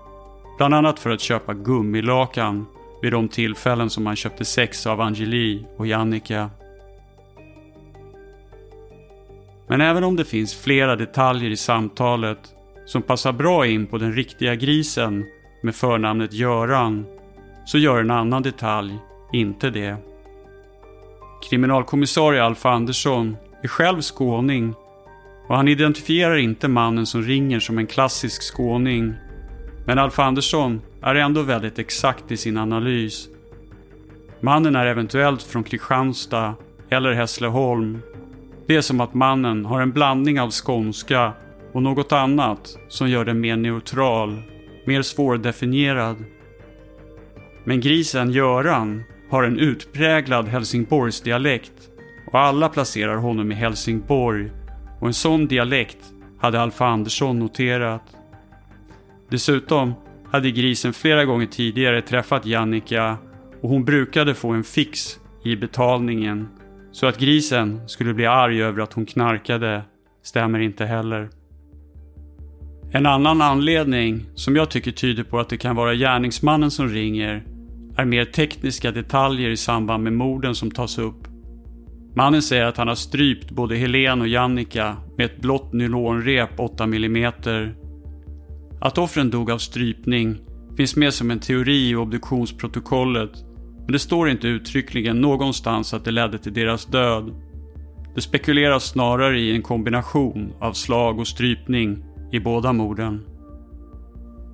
Bland 0.58 0.73
annat 0.73 0.99
för 0.99 1.10
att 1.10 1.21
köpa 1.21 1.53
gummilakan 1.53 2.65
vid 3.01 3.12
de 3.12 3.27
tillfällen 3.27 3.89
som 3.89 4.05
han 4.05 4.15
köpte 4.15 4.45
sex 4.45 4.88
av 4.88 5.01
Angeli 5.01 5.65
och 5.77 5.88
Jannika. 5.88 6.49
Men 9.67 9.81
även 9.81 10.03
om 10.03 10.15
det 10.15 10.25
finns 10.25 10.55
flera 10.55 10.95
detaljer 10.95 11.49
i 11.49 11.58
samtalet 11.58 12.54
som 12.86 13.02
passar 13.02 13.32
bra 13.32 13.67
in 13.67 13.88
på 13.88 13.98
den 13.98 14.13
riktiga 14.13 14.56
grisen 14.56 15.26
med 15.63 15.76
förnamnet 15.76 16.34
Göran 16.34 17.06
så 17.65 17.78
gör 17.78 18.00
en 18.00 18.12
annan 18.12 18.43
detalj 18.43 19.00
inte 19.34 19.69
det. 19.69 19.98
Kriminalkommissarie 21.50 22.43
Alf 22.43 22.65
Andersson 22.65 23.38
är 23.63 23.67
själv 23.67 24.02
skåning 24.02 24.74
och 25.48 25.56
han 25.56 25.67
identifierar 25.67 26.38
inte 26.38 26.67
mannen 26.67 27.06
som 27.06 27.21
ringer 27.21 27.60
som 27.60 27.78
en 27.78 27.88
klassisk 27.88 28.41
skåning 28.41 29.13
Men 29.86 30.00
Alf 30.00 30.19
Andersson 30.19 30.82
är 31.02 31.15
ändå 31.15 31.41
väldigt 31.41 31.80
exakt 31.80 32.32
i 32.32 32.38
sin 32.38 32.58
analys. 32.58 33.28
Mannen 34.39 34.76
är 34.76 34.86
eventuellt 34.86 35.43
från 35.43 35.63
Kristianstad 35.63 36.54
eller 36.89 37.13
Hässleholm. 37.13 38.00
Det 38.67 38.76
är 38.76 38.82
som 38.82 39.02
att 39.02 39.13
mannen 39.13 39.65
har 39.65 39.82
en 39.82 39.91
blandning 39.91 40.41
av 40.41 40.52
skånska 40.52 41.34
och 41.75 41.83
något 41.83 42.11
annat 42.11 42.77
som 42.88 43.09
gör 43.09 43.25
den 43.25 43.39
mer 43.39 43.55
neutral, 43.55 44.41
mer 44.85 45.01
svårdefinierad. 45.01 46.23
Men 47.63 47.81
grisen 47.81 48.31
Göran 48.31 49.03
har 49.29 49.43
en 49.43 49.59
utpräglad 49.59 50.47
Helsingborgsdialekt 50.47 51.73
och 52.31 52.39
alla 52.39 52.69
placerar 52.69 53.15
honom 53.15 53.51
i 53.51 53.55
Helsingborg 53.55 54.51
och 54.99 55.07
en 55.07 55.13
sån 55.13 55.47
dialekt 55.47 55.97
hade 56.39 56.61
Alfa 56.61 56.85
Andersson 56.85 57.39
noterat. 57.39 58.03
Dessutom 59.29 59.93
hade 60.31 60.51
grisen 60.51 60.93
flera 60.93 61.25
gånger 61.25 61.45
tidigare 61.47 62.01
träffat 62.01 62.45
Jannika 62.45 63.17
och 63.61 63.69
hon 63.69 63.85
brukade 63.85 64.33
få 64.33 64.49
en 64.49 64.63
fix 64.63 65.19
i 65.43 65.55
betalningen. 65.55 66.47
Så 66.91 67.07
att 67.07 67.19
grisen 67.19 67.88
skulle 67.88 68.13
bli 68.13 68.25
arg 68.25 68.63
över 68.63 68.81
att 68.81 68.93
hon 68.93 69.05
knarkade 69.05 69.81
stämmer 70.23 70.59
inte 70.59 70.85
heller. 70.85 71.29
En 72.91 73.06
annan 73.06 73.41
anledning 73.41 74.26
som 74.36 74.56
jag 74.56 74.71
tycker 74.71 74.91
tyder 74.91 75.24
på 75.24 75.39
att 75.39 75.50
det 75.50 75.58
kan 75.58 75.76
vara 75.76 75.95
gärningsmannen 75.95 76.71
som 76.71 76.89
ringer 76.89 77.43
är 77.98 78.06
mer 78.06 78.26
tekniska 78.26 78.91
detaljer 78.91 79.50
i 79.50 79.58
samband 79.58 80.04
med 80.04 80.13
morden 80.13 80.56
som 80.56 80.71
tas 80.71 80.98
upp. 80.98 81.28
Mannen 82.15 82.41
säger 82.41 82.65
att 82.65 82.78
han 82.78 82.88
har 82.88 82.95
strypt 82.95 83.52
både 83.52 83.76
Helen 83.76 84.21
och 84.21 84.28
Jannica 84.28 84.98
med 85.17 85.26
ett 85.26 85.41
blått 85.41 85.74
nylonrep 85.74 86.60
8 86.60 86.84
mm. 86.84 87.34
Att 88.82 88.98
offren 88.98 89.30
dog 89.30 89.52
av 89.52 89.58
strypning 89.58 90.38
finns 90.78 90.95
med 90.95 91.13
som 91.13 91.32
en 91.32 91.39
teori 91.39 91.89
i 91.89 91.95
obduktionsprotokollet 91.95 93.32
men 93.86 93.91
det 93.91 94.00
står 94.00 94.30
inte 94.30 94.48
uttryckligen 94.48 95.21
någonstans 95.21 95.93
att 95.93 96.06
det 96.06 96.12
ledde 96.12 96.38
till 96.38 96.54
deras 96.54 96.86
död. 96.86 97.32
Det 98.15 98.21
spekuleras 98.21 98.89
snarare 98.89 99.39
i 99.39 99.56
en 99.56 99.62
kombination 99.62 100.54
av 100.60 100.74
slag 100.74 101.19
och 101.19 101.28
strypning 101.28 102.04
i 102.36 102.39
båda 102.39 102.74
morden. 102.74 103.26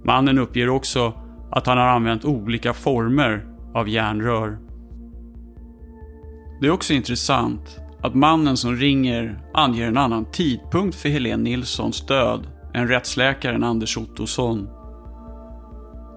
Mannen 0.04 0.38
uppger 0.38 0.70
också 0.70 1.14
att 1.52 1.68
han 1.68 1.78
har 1.78 1.88
använt 1.88 2.26
olika 2.26 2.74
former 2.74 3.46
av 3.74 3.90
järnrör. 3.90 4.58
Det 6.62 6.68
är 6.68 6.72
också 6.72 6.94
intressant 6.94 7.80
att 8.02 8.16
mannen 8.16 8.58
som 8.58 8.76
ringer 8.76 9.40
anger 9.54 9.88
en 9.88 9.98
annan 9.98 10.26
tidpunkt 10.32 10.96
för 10.96 11.10
Helene 11.10 11.44
Nilssons 11.44 12.06
död 12.06 12.48
än 12.74 12.88
rättsläkaren 12.88 13.64
Anders 13.64 13.98
Ottosson. 13.98 14.68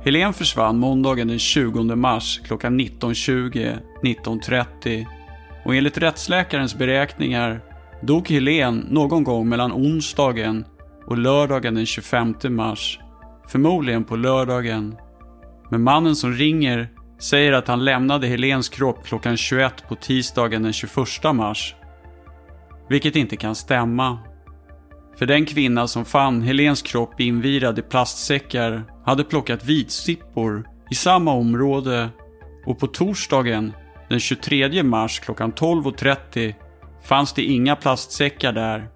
Helene 0.05 0.33
försvann 0.33 0.79
måndagen 0.79 1.29
den 1.29 1.38
20 1.38 1.96
mars 1.96 2.40
klockan 2.44 2.81
19.20-19.30 2.81 5.07
och 5.64 5.74
enligt 5.74 5.98
rättsläkarens 5.98 6.79
beräkningar 6.79 7.61
dog 8.03 8.31
Helene 8.31 8.83
någon 8.90 9.24
gång 9.24 9.48
mellan 9.48 9.72
onsdagen 9.72 10.64
och 11.06 11.18
lördagen 11.18 11.74
den 11.74 11.86
25 11.86 12.34
mars. 12.48 12.98
Förmodligen 13.48 14.04
på 14.04 14.16
lördagen. 14.16 14.96
Men 15.70 15.82
mannen 15.82 16.16
som 16.16 16.32
ringer 16.32 16.88
säger 17.20 17.52
att 17.52 17.68
han 17.68 17.84
lämnade 17.84 18.26
Helens 18.26 18.68
kropp 18.68 19.04
klockan 19.04 19.36
21 19.36 19.88
på 19.88 19.94
tisdagen 19.94 20.62
den 20.62 20.72
21 20.72 20.96
mars. 21.34 21.74
Vilket 22.88 23.16
inte 23.16 23.36
kan 23.36 23.54
stämma. 23.54 24.18
För 25.18 25.26
den 25.26 25.46
kvinna 25.46 25.88
som 25.88 26.04
fann 26.04 26.42
Helens 26.42 26.82
kropp 26.82 27.20
invirad 27.20 27.78
i 27.78 27.82
plastsäckar 27.82 28.84
hade 29.04 29.24
plockat 29.24 29.64
vitsippor 29.64 30.68
i 30.90 30.94
samma 30.94 31.32
område 31.32 32.08
och 32.66 32.78
på 32.78 32.86
torsdagen 32.86 33.72
den 34.08 34.20
23 34.20 34.82
mars 34.82 35.20
klockan 35.20 35.52
12.30 35.52 36.54
fanns 37.04 37.32
det 37.32 37.42
inga 37.42 37.76
plastsäckar 37.76 38.52
där. 38.52 38.88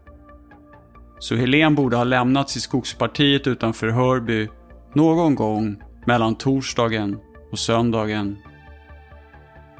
Så 1.18 1.36
Helen 1.36 1.74
borde 1.74 1.96
ha 1.96 2.04
lämnats 2.04 2.56
i 2.56 2.60
skogspartiet 2.60 3.46
utanför 3.46 3.88
Hörby 3.88 4.48
någon 4.94 5.34
gång 5.34 5.82
mellan 6.06 6.34
torsdagen 6.34 7.18
och 7.52 7.58
söndagen. 7.58 8.36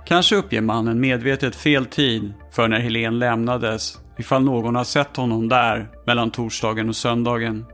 Kanske 0.06 0.36
uppger 0.36 0.60
mannen 0.60 1.00
medvetet 1.00 1.56
fel 1.56 1.86
tid 1.86 2.32
för 2.52 2.68
när 2.68 2.80
Helen 2.80 3.18
lämnades 3.18 3.98
ifall 4.18 4.44
någon 4.44 4.76
har 4.76 4.84
sett 4.84 5.16
honom 5.16 5.48
där 5.48 5.88
mellan 6.06 6.30
torsdagen 6.30 6.88
och 6.88 6.96
söndagen. 6.96 7.64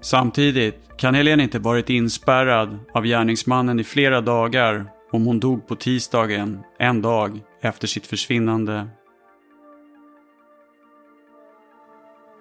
Samtidigt 0.00 0.74
kan 0.98 1.14
Helen 1.14 1.40
inte 1.40 1.58
varit 1.58 1.90
inspärrad 1.90 2.78
av 2.94 3.04
gärningsmannen 3.04 3.80
i 3.80 3.84
flera 3.84 4.20
dagar 4.20 4.86
om 5.12 5.26
hon 5.26 5.40
dog 5.40 5.68
på 5.68 5.76
tisdagen, 5.76 6.60
en 6.78 7.02
dag 7.02 7.40
efter 7.62 7.86
sitt 7.86 8.06
försvinnande. 8.06 8.88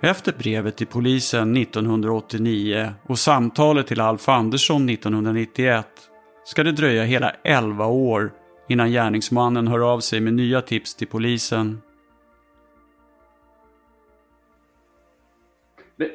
Efter 0.02 0.34
brevet 0.34 0.78
till 0.78 0.88
polisen 0.88 1.58
1989 1.58 2.94
och 3.04 3.20
samtalet 3.20 3.88
till 3.88 4.02
Alf 4.02 4.30
Andersson 4.30 4.90
1991 4.90 5.88
ska 6.44 6.64
det 6.64 6.72
dröja 6.72 7.04
hela 7.04 7.30
11 7.44 7.86
år 7.86 8.32
innan 8.68 8.92
gärningsmannen 8.92 9.68
hör 9.68 9.94
av 9.94 10.00
sig 10.00 10.20
med 10.20 10.34
nya 10.34 10.62
tips 10.62 10.96
till 10.96 11.08
polisen. 11.08 11.82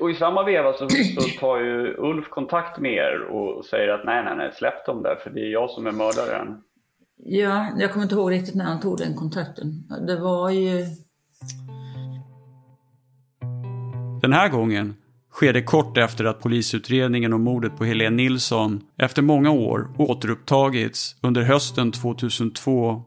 Och 0.00 0.10
i 0.10 0.14
samma 0.14 0.44
veva 0.44 0.72
så, 0.72 0.88
så, 0.88 1.40
tar 1.40 1.58
ju 1.58 1.94
Ulf 1.98 2.28
kontakt 2.28 2.80
med 2.80 2.92
er 2.92 3.20
och 3.20 3.64
säger 3.64 3.88
att 3.88 4.04
nej, 4.04 4.24
nej, 4.24 4.36
nej, 4.36 4.52
släpp 4.54 4.86
dem 4.86 5.02
där 5.02 5.16
för 5.22 5.30
det 5.30 5.40
är 5.40 5.52
jag 5.52 5.70
som 5.70 5.86
är 5.86 5.92
mördaren. 5.92 6.62
Ja, 7.16 7.68
jag 7.78 7.92
kommer 7.92 8.02
inte 8.02 8.14
ihåg 8.14 8.30
riktigt 8.30 8.54
när 8.54 8.64
han 8.64 8.80
tog 8.80 8.98
den 8.98 9.16
kontakten. 9.16 9.88
Det 10.06 10.20
var 10.20 10.50
ju... 10.50 10.86
Den 14.22 14.32
här 14.32 14.48
gången 14.48 14.94
sker 15.32 15.52
det 15.52 15.62
kort 15.62 15.98
efter 15.98 16.24
att 16.24 16.40
polisutredningen 16.40 17.32
om 17.32 17.42
mordet 17.42 17.76
på 17.76 17.84
Helene 17.84 18.16
Nilsson 18.16 18.80
efter 18.98 19.22
många 19.22 19.50
år 19.50 19.88
återupptagits 19.98 21.16
under 21.20 21.42
hösten 21.42 21.92
2002. 21.92 23.02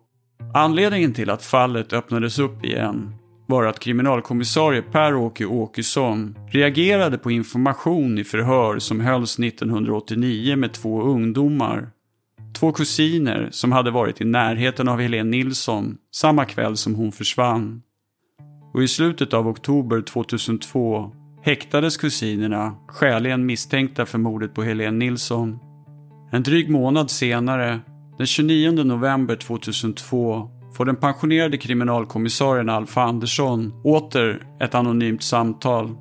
Anledningen 0.53 1.13
till 1.13 1.29
att 1.29 1.45
fallet 1.45 1.93
öppnades 1.93 2.39
upp 2.39 2.65
igen 2.65 3.15
var 3.47 3.65
att 3.65 3.79
kriminalkommissarie 3.79 4.81
Per-Åke 4.81 5.45
Åkesson 5.45 6.37
reagerade 6.51 7.17
på 7.17 7.31
information 7.31 8.17
i 8.17 8.23
förhör 8.23 8.79
som 8.79 8.99
hölls 8.99 9.39
1989 9.39 10.55
med 10.55 10.73
två 10.73 11.01
ungdomar. 11.01 11.89
Två 12.59 12.71
kusiner 12.71 13.49
som 13.51 13.71
hade 13.71 13.91
varit 13.91 14.21
i 14.21 14.25
närheten 14.25 14.87
av 14.87 14.99
Helene 14.99 15.29
Nilsson 15.29 15.97
samma 16.15 16.45
kväll 16.45 16.77
som 16.77 16.95
hon 16.95 17.11
försvann. 17.11 17.81
Och 18.75 18.83
i 18.83 18.87
slutet 18.87 19.33
av 19.33 19.47
oktober 19.47 20.01
2002 20.01 21.11
häktades 21.41 21.97
kusinerna 21.97 22.75
skäligen 22.87 23.45
misstänkta 23.45 24.05
för 24.05 24.17
mordet 24.17 24.53
på 24.53 24.63
Helene 24.63 24.97
Nilsson. 24.97 25.59
En 26.31 26.43
dryg 26.43 26.69
månad 26.69 27.11
senare, 27.11 27.79
den 28.17 28.27
29 28.27 28.71
november 28.71 29.35
2002, 29.35 30.49
får 30.77 30.85
den 30.85 30.95
pensionerade 30.95 31.57
kriminalkommissarien 31.57 32.69
Alfa 32.69 33.01
Andersson 33.01 33.73
åter 33.83 34.47
ett 34.59 34.75
anonymt 34.75 35.23
samtal. 35.23 35.95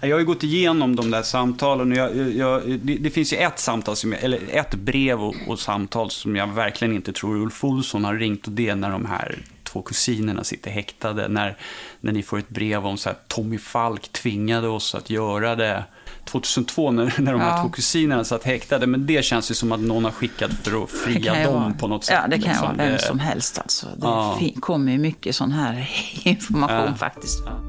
Jag 0.00 0.14
har 0.14 0.20
ju 0.20 0.26
gått 0.26 0.44
igenom 0.44 0.96
de 0.96 1.10
där 1.10 1.22
samtalen 1.22 1.92
och 1.92 1.98
jag, 1.98 2.32
jag, 2.32 2.62
det, 2.82 2.94
det, 2.94 3.10
finns 3.10 3.32
ju 3.32 3.36
ett 3.36 3.58
samtal, 3.58 3.96
som 3.96 4.12
jag, 4.12 4.24
eller 4.24 4.40
ett 4.52 4.74
brev 4.74 5.22
och, 5.22 5.34
och, 5.46 5.58
samtal 5.58 6.10
som 6.10 6.36
jag 6.36 6.54
verkligen 6.54 6.94
inte 6.94 7.12
tror 7.12 7.36
Ulf 7.36 7.64
Olsson 7.64 8.04
har 8.04 8.14
ringt 8.14 8.46
och 8.46 8.52
det 8.52 8.68
är 8.68 8.76
när 8.76 8.90
de 8.90 9.04
här 9.06 9.42
två 9.76 9.82
kusinerna 9.82 10.44
sitter 10.44 10.70
häktade. 10.70 11.28
När, 11.28 11.56
när 12.00 12.12
ni 12.12 12.22
får 12.22 12.38
ett 12.38 12.48
brev 12.48 12.86
om 12.86 12.96
så 12.96 13.08
här, 13.08 13.18
Tommy 13.28 13.58
Falk 13.58 14.12
tvingade 14.12 14.68
oss 14.68 14.94
att 14.94 15.10
göra 15.10 15.56
det. 15.56 15.84
2002 16.24 16.90
när, 16.90 17.14
när 17.18 17.32
de 17.32 17.40
här 17.40 17.62
två 17.62 17.68
kusinerna 17.68 18.24
satt 18.24 18.44
häktade. 18.44 18.86
Men 18.86 19.06
det 19.06 19.24
känns 19.24 19.50
ju 19.50 19.54
som 19.54 19.72
att 19.72 19.80
någon 19.80 20.04
har 20.04 20.10
skickat 20.10 20.52
för 20.52 20.82
att 20.82 20.90
fria 20.90 21.44
dem 21.44 21.54
vara, 21.54 21.72
på 21.72 21.88
något 21.88 22.04
sätt. 22.04 22.18
Ja, 22.22 22.28
det 22.28 22.38
kan 22.38 22.48
liksom. 22.48 22.76
vara 22.76 22.88
vem 22.88 22.98
som 22.98 23.18
helst 23.18 23.58
alltså. 23.58 23.86
Det 23.86 24.06
ja. 24.06 24.40
kommer 24.60 24.92
ju 24.92 24.98
mycket 24.98 25.36
sån 25.36 25.52
här 25.52 25.90
information 26.24 26.86
ja. 26.86 26.94
faktiskt. 26.94 27.42
Ja. 27.46 27.60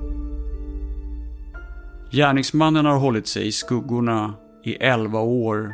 Gärningsmannen 2.11 2.85
har 2.85 2.97
hållit 2.97 3.27
sig 3.27 3.47
i 3.47 3.51
skuggorna 3.51 4.33
i 4.63 4.75
11 4.75 5.19
år. 5.19 5.71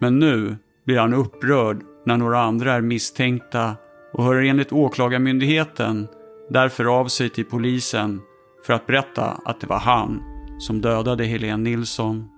Men 0.00 0.18
nu 0.18 0.56
blir 0.84 0.98
han 0.98 1.14
upprörd 1.14 1.82
när 2.06 2.16
några 2.16 2.42
andra 2.42 2.72
är 2.72 2.80
misstänkta 2.80 3.76
och 4.14 4.24
hör 4.24 4.42
enligt 4.42 4.72
Åklagarmyndigheten 4.72 6.08
därför 6.50 6.84
av 6.84 7.06
sig 7.06 7.30
till 7.30 7.44
polisen 7.44 8.20
för 8.66 8.72
att 8.72 8.86
berätta 8.86 9.24
att 9.44 9.60
det 9.60 9.66
var 9.66 9.78
han 9.78 10.22
som 10.58 10.80
dödade 10.80 11.24
Helene 11.24 11.62
Nilsson. 11.62 12.28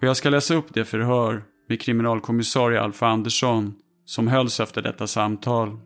Och 0.00 0.08
jag 0.08 0.16
ska 0.16 0.30
läsa 0.30 0.54
upp 0.54 0.74
det 0.74 0.84
förhör 0.84 1.42
med 1.68 1.80
kriminalkommissarie 1.80 2.80
Alfa 2.80 3.06
Andersson 3.06 3.74
som 4.04 4.28
hölls 4.28 4.60
efter 4.60 4.82
detta 4.82 5.06
samtal. 5.06 5.76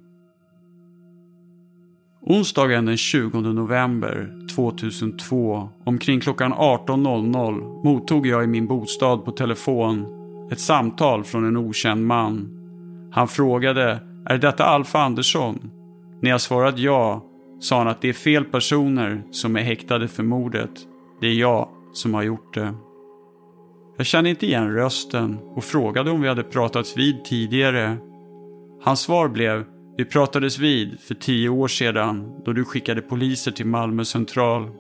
Onsdagen 2.21 2.87
den 2.87 2.97
20 2.97 3.41
november 3.41 4.47
2002 4.55 5.69
omkring 5.85 6.21
klockan 6.21 6.55
18.00 6.55 7.85
mottog 7.85 8.27
jag 8.27 8.45
i 8.45 8.47
min 8.47 8.67
bostad 8.67 9.25
på 9.25 9.31
telefon 9.31 10.07
ett 10.53 10.61
samtal 10.61 11.25
från 11.25 11.47
en 11.47 11.57
okänd 11.57 12.07
man. 12.07 12.59
Han 13.13 13.29
frågade 13.29 14.12
“Är 14.27 14.39
detta 14.39 14.65
Alf 14.65 14.95
Andersson?” 14.95 15.71
När 16.21 16.31
jag 16.31 16.41
svarat 16.41 16.79
ja 16.79 17.25
sa 17.61 17.79
han 17.79 17.89
att 17.89 18.01
det 18.01 18.09
är 18.09 18.13
fel 18.13 18.45
personer 18.45 19.23
som 19.31 19.57
är 19.57 19.61
häktade 19.63 20.09
för 20.09 20.23
mordet. 20.23 20.71
Det 21.21 21.27
är 21.27 21.35
jag 21.35 21.69
som 21.93 22.15
har 22.15 22.23
gjort 22.23 22.55
det. 22.55 22.75
Jag 23.97 24.07
kände 24.07 24.31
inte 24.31 24.47
igen 24.47 24.75
rösten 24.75 25.39
och 25.57 25.65
frågade 25.65 26.11
om 26.11 26.21
vi 26.21 26.29
hade 26.29 26.43
pratats 26.43 26.97
vid 26.97 27.25
tidigare. 27.25 27.97
Hans 28.83 29.01
svar 29.01 29.29
blev 29.29 29.65
vi 29.97 30.05
pratades 30.05 30.59
vid 30.59 31.01
för 31.01 31.15
tio 31.15 31.49
år 31.49 31.69
sedan 31.69 32.43
då 32.45 32.53
du 32.53 32.65
skickade 32.65 33.01
poliser 33.01 33.51
till 33.51 33.67
Malmö 33.67 34.05
central. 34.05 34.71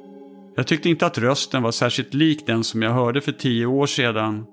Jag 0.56 0.66
tyckte 0.66 0.88
inte 0.88 1.06
att 1.06 1.18
rösten 1.18 1.62
var 1.62 1.70
särskilt 1.70 2.14
lik 2.14 2.46
den 2.46 2.64
som 2.64 2.82
jag 2.82 2.90
hörde 2.90 3.20
för 3.20 3.32
tio 3.32 3.66
år 3.66 3.86
sedan. 3.86 4.46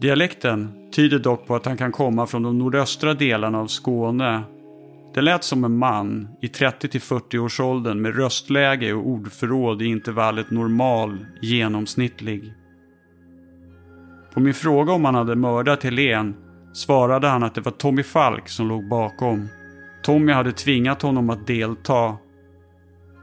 Dialekten 0.00 0.90
tyder 0.92 1.18
dock 1.18 1.46
på 1.46 1.54
att 1.54 1.66
han 1.66 1.76
kan 1.76 1.92
komma 1.92 2.26
från 2.26 2.42
de 2.42 2.58
nordöstra 2.58 3.14
delarna 3.14 3.60
av 3.60 3.66
Skåne. 3.66 4.42
Det 5.14 5.20
lät 5.20 5.44
som 5.44 5.64
en 5.64 5.78
man 5.78 6.28
i 6.40 6.46
30-40 6.46 7.38
års 7.38 7.60
åldern 7.60 8.02
med 8.02 8.16
röstläge 8.16 8.92
och 8.92 9.06
ordförråd 9.06 9.82
i 9.82 9.84
intervallet 9.84 10.50
normal, 10.50 11.26
genomsnittlig. 11.42 12.52
På 14.34 14.40
min 14.40 14.54
fråga 14.54 14.92
om 14.92 15.04
han 15.04 15.14
hade 15.14 15.36
mördat 15.36 15.82
Helen 15.82 16.34
svarade 16.72 17.28
han 17.28 17.42
att 17.42 17.54
det 17.54 17.60
var 17.60 17.72
Tommy 17.72 18.02
Falk 18.02 18.48
som 18.48 18.68
låg 18.68 18.88
bakom. 18.88 19.48
Tommy 20.02 20.32
hade 20.32 20.52
tvingat 20.52 21.02
honom 21.02 21.30
att 21.30 21.46
delta. 21.46 22.16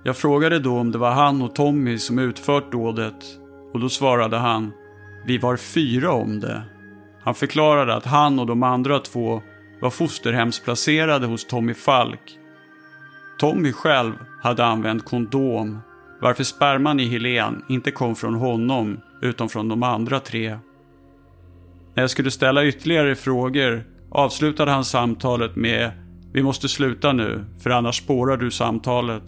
Jag 0.04 0.18
frågade 0.18 0.60
då 0.60 0.78
om 0.78 0.92
det 0.92 0.98
var 0.98 1.12
han 1.12 1.42
och 1.42 1.56
Tommy 1.56 1.98
som 1.98 2.20
utfört 2.20 2.72
dådet 2.72 3.26
och 3.74 3.80
då 3.80 3.90
svarade 3.90 4.38
han 4.38 4.72
vi 5.28 5.38
var 5.38 5.58
fyra 5.58 6.12
om 6.12 6.40
det. 6.40 6.62
Han 7.24 7.36
förklarade 7.36 7.96
att 7.96 8.06
han 8.06 8.40
och 8.40 8.48
de 8.48 8.64
andra 8.64 9.00
två 9.00 9.42
var 9.82 9.90
fosterhemsplacerade 9.90 11.28
hos 11.28 11.46
Tommy 11.46 11.74
Falk. 11.74 12.40
Tommy 13.40 13.72
själv 13.72 14.14
hade 14.42 14.66
använt 14.66 15.06
kondom 15.06 15.80
varför 16.22 16.44
sperman 16.44 17.00
i 17.00 17.06
Helen 17.06 17.64
inte 17.70 17.92
kom 17.92 18.16
från 18.16 18.34
honom 18.34 19.00
utan 19.22 19.50
från 19.50 19.70
de 19.70 19.84
andra 19.84 20.20
tre. 20.20 20.50
När 21.94 22.04
jag 22.04 22.10
skulle 22.10 22.32
ställa 22.32 22.66
ytterligare 22.66 23.16
frågor 23.16 23.84
avslutade 24.12 24.72
han 24.72 24.86
samtalet 24.86 25.56
med 25.56 25.92
vi 26.34 26.44
måste 26.44 26.68
sluta 26.70 27.14
nu, 27.14 27.46
för 27.64 27.70
annars 27.70 27.98
spårar 27.98 28.38
du 28.38 28.52
samtalet. 28.52 29.24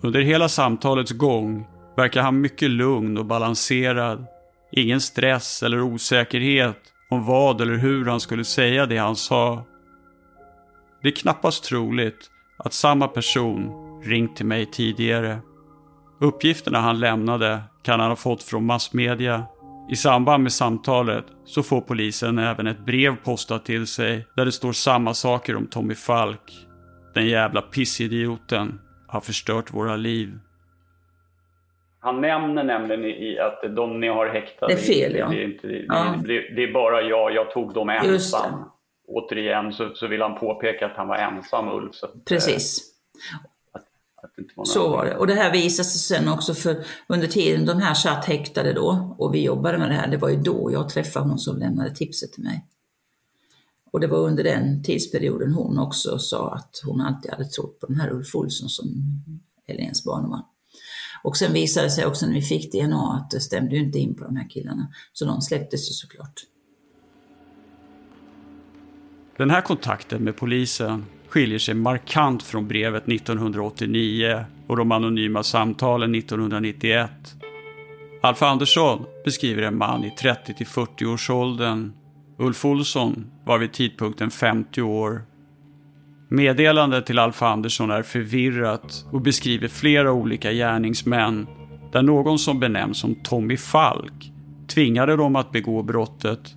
Under 0.00 0.20
hela 0.20 0.48
samtalets 0.48 1.12
gång 1.12 1.66
verkar 1.96 2.22
han 2.22 2.40
mycket 2.40 2.70
lugn 2.70 3.18
och 3.18 3.26
balanserad. 3.26 4.26
Ingen 4.72 5.00
stress 5.00 5.62
eller 5.62 5.80
osäkerhet 5.80 6.78
om 7.10 7.24
vad 7.24 7.60
eller 7.60 7.76
hur 7.76 8.04
han 8.04 8.20
skulle 8.20 8.44
säga 8.44 8.86
det 8.86 8.96
han 8.96 9.16
sa. 9.16 9.64
Det 11.02 11.08
är 11.08 11.12
knappast 11.12 11.64
troligt 11.64 12.30
att 12.58 12.72
samma 12.72 13.08
person 13.08 13.70
ringt 14.04 14.36
till 14.36 14.46
mig 14.46 14.66
tidigare. 14.66 15.38
Uppgifterna 16.20 16.80
han 16.80 17.00
lämnade 17.00 17.62
kan 17.82 18.00
han 18.00 18.08
ha 18.08 18.16
fått 18.16 18.42
från 18.42 18.66
massmedia 18.66 19.46
i 19.90 19.96
samband 19.96 20.42
med 20.42 20.52
samtalet 20.52 21.24
så 21.44 21.62
får 21.62 21.80
polisen 21.80 22.38
även 22.38 22.66
ett 22.66 22.86
brev 22.86 23.16
postat 23.16 23.64
till 23.64 23.86
sig 23.86 24.26
där 24.36 24.44
det 24.44 24.52
står 24.52 24.72
samma 24.72 25.14
saker 25.14 25.56
om 25.56 25.66
Tommy 25.66 25.94
Falk. 25.94 26.66
Den 27.14 27.26
jävla 27.26 27.62
pissidioten 27.62 28.80
har 29.06 29.20
förstört 29.20 29.74
våra 29.74 29.96
liv. 29.96 30.38
Han 32.06 32.20
nämner 32.20 32.64
nämligen 32.64 33.04
i 33.04 33.38
att 33.38 33.76
de 33.76 34.00
ni 34.00 34.08
har 34.08 34.26
häktade, 34.26 34.74
det 34.74 34.80
är 34.80 34.82
fel, 34.82 35.16
ja. 35.16 35.28
det, 35.28 35.42
är 35.42 35.44
inte, 35.44 35.66
det, 35.66 35.84
ja. 35.88 36.14
det, 36.26 36.54
det, 36.56 36.62
är 36.62 36.72
bara 36.72 37.02
jag, 37.02 37.34
jag 37.34 37.50
tog 37.50 37.74
dem 37.74 37.88
ensam. 37.88 38.64
Återigen 39.08 39.72
så, 39.72 39.94
så 39.94 40.06
vill 40.06 40.22
han 40.22 40.38
påpeka 40.38 40.86
att 40.86 40.96
han 40.96 41.08
var 41.08 41.16
ensam 41.16 41.68
Ulf. 41.68 41.94
Så, 41.94 42.06
Precis. 42.28 42.94
Så 44.64 44.88
var 44.88 45.04
det. 45.04 45.16
Och 45.16 45.26
det 45.26 45.34
här 45.34 45.52
visade 45.52 45.88
sig 45.88 46.18
sen 46.18 46.28
också 46.28 46.54
för 46.54 46.76
under 47.06 47.26
tiden 47.26 47.66
de 47.66 47.80
här 47.80 47.94
satt 47.94 48.24
häktade 48.24 48.72
då 48.72 49.16
och 49.18 49.34
vi 49.34 49.44
jobbade 49.44 49.78
med 49.78 49.88
det 49.88 49.94
här, 49.94 50.08
det 50.08 50.16
var 50.16 50.28
ju 50.28 50.36
då 50.36 50.70
jag 50.72 50.88
träffade 50.88 51.28
hon 51.28 51.38
som 51.38 51.58
lämnade 51.58 51.94
tipset 51.94 52.32
till 52.32 52.44
mig. 52.44 52.66
Och 53.92 54.00
det 54.00 54.06
var 54.06 54.18
under 54.18 54.44
den 54.44 54.82
tidsperioden 54.82 55.52
hon 55.52 55.78
också 55.78 56.18
sa 56.18 56.54
att 56.54 56.82
hon 56.84 57.00
alltid 57.00 57.30
hade 57.30 57.44
trott 57.44 57.80
på 57.80 57.86
den 57.86 58.00
här 58.00 58.12
Ulf 58.12 58.34
Olsson 58.34 58.68
som 58.68 58.86
Helens 59.68 60.04
barnvagn. 60.04 60.44
Och 61.22 61.36
sen 61.36 61.52
visade 61.52 61.86
det 61.86 61.90
sig 61.90 62.06
också 62.06 62.26
när 62.26 62.34
vi 62.34 62.42
fick 62.42 62.72
DNA 62.72 63.12
att 63.12 63.30
det 63.30 63.40
stämde 63.40 63.76
ju 63.76 63.82
inte 63.82 63.98
in 63.98 64.14
på 64.14 64.24
de 64.24 64.36
här 64.36 64.48
killarna. 64.50 64.88
Så 65.12 65.24
de 65.24 65.40
släpptes 65.40 65.90
ju 65.90 65.92
såklart. 65.92 66.34
Den 69.36 69.50
här 69.50 69.60
kontakten 69.60 70.24
med 70.24 70.36
polisen 70.36 71.04
skiljer 71.28 71.58
sig 71.58 71.74
markant 71.74 72.42
från 72.42 72.68
brevet 72.68 73.08
1989 73.08 74.44
och 74.66 74.76
de 74.76 74.92
anonyma 74.92 75.42
samtalen 75.42 76.14
1991. 76.14 77.10
Alf 78.22 78.42
Andersson 78.42 79.06
beskriver 79.24 79.62
en 79.62 79.78
man 79.78 80.04
i 80.04 80.10
30-40 80.10 81.14
års 81.14 81.30
åldern. 81.30 81.92
Ulf 82.38 82.64
Olsson 82.64 83.30
var 83.44 83.58
vid 83.58 83.72
tidpunkten 83.72 84.30
50 84.30 84.82
år. 84.82 85.22
Meddelandet 86.28 87.06
till 87.06 87.18
Alf 87.18 87.42
Andersson 87.42 87.90
är 87.90 88.02
förvirrat 88.02 89.04
och 89.12 89.20
beskriver 89.20 89.68
flera 89.68 90.12
olika 90.12 90.52
gärningsmän 90.52 91.46
där 91.92 92.02
någon 92.02 92.38
som 92.38 92.60
benämns 92.60 92.98
som 92.98 93.14
Tommy 93.14 93.56
Falk 93.56 94.32
tvingade 94.68 95.16
dem 95.16 95.36
att 95.36 95.52
begå 95.52 95.82
brottet. 95.82 96.54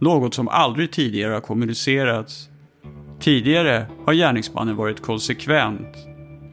Något 0.00 0.34
som 0.34 0.48
aldrig 0.48 0.90
tidigare 0.90 1.32
har 1.32 1.40
kommunicerats. 1.40 2.48
Tidigare 3.20 3.86
har 4.06 4.14
gärningsmannen 4.14 4.76
varit 4.76 5.02
konsekvent. 5.02 5.96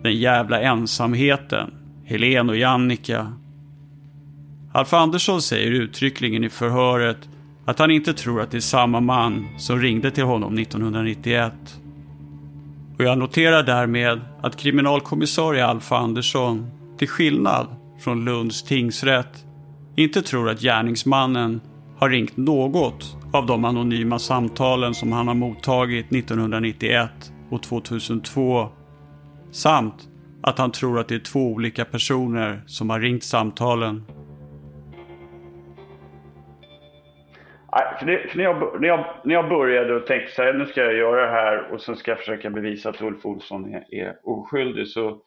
Den 0.03 0.19
jävla 0.19 0.61
ensamheten. 0.61 1.73
Helen 2.05 2.49
och 2.49 2.57
Jannica. 2.57 3.33
Alf 4.73 4.93
Andersson 4.93 5.41
säger 5.41 5.71
uttryckligen 5.71 6.43
i 6.43 6.49
förhöret 6.49 7.29
att 7.65 7.79
han 7.79 7.91
inte 7.91 8.13
tror 8.13 8.41
att 8.41 8.51
det 8.51 8.57
är 8.57 8.61
samma 8.61 8.99
man 8.99 9.47
som 9.57 9.79
ringde 9.79 10.11
till 10.11 10.23
honom 10.23 10.57
1991. 10.57 11.53
Och 12.97 13.03
jag 13.03 13.17
noterar 13.17 13.63
därmed 13.63 14.21
att 14.41 14.57
kriminalkommissarie 14.57 15.65
Alf 15.65 15.91
Andersson, 15.91 16.71
till 16.97 17.07
skillnad 17.07 17.67
från 17.99 18.25
Lunds 18.25 18.63
tingsrätt, 18.63 19.45
inte 19.95 20.21
tror 20.21 20.49
att 20.49 20.61
gärningsmannen 20.61 21.61
har 21.97 22.09
ringt 22.09 22.37
något 22.37 23.17
av 23.33 23.45
de 23.45 23.65
anonyma 23.65 24.19
samtalen 24.19 24.93
som 24.93 25.11
han 25.11 25.27
har 25.27 25.35
mottagit 25.35 26.11
1991 26.11 27.09
och 27.49 27.63
2002 27.63 28.69
samt 29.51 30.07
att 30.43 30.57
han 30.57 30.71
tror 30.71 30.99
att 30.99 31.07
det 31.07 31.15
är 31.15 31.19
två 31.19 31.47
olika 31.47 31.85
personer 31.85 32.63
som 32.65 32.89
har 32.89 32.99
ringt 32.99 33.23
samtalen. 33.23 34.03
När, 38.01 38.43
jag, 38.43 38.81
när, 38.81 38.87
jag, 38.87 39.05
när 39.23 39.33
jag 39.33 39.49
började 39.49 39.95
och 39.95 40.05
tänkte 40.05 40.31
så 40.31 40.43
här, 40.43 40.53
nu 40.53 40.65
ska 40.65 40.81
jag 40.81 40.93
göra 40.93 41.21
det 41.21 41.31
här 41.31 41.71
och 41.71 41.81
sen 41.81 41.95
ska 41.95 42.11
jag 42.11 42.19
försöka 42.19 42.49
bevisa 42.49 42.89
att 42.89 43.01
Ulf 43.01 43.25
Olsson 43.25 43.73
är, 43.73 43.93
är 43.93 44.17
oskyldig 44.23 44.87
så 44.87 45.21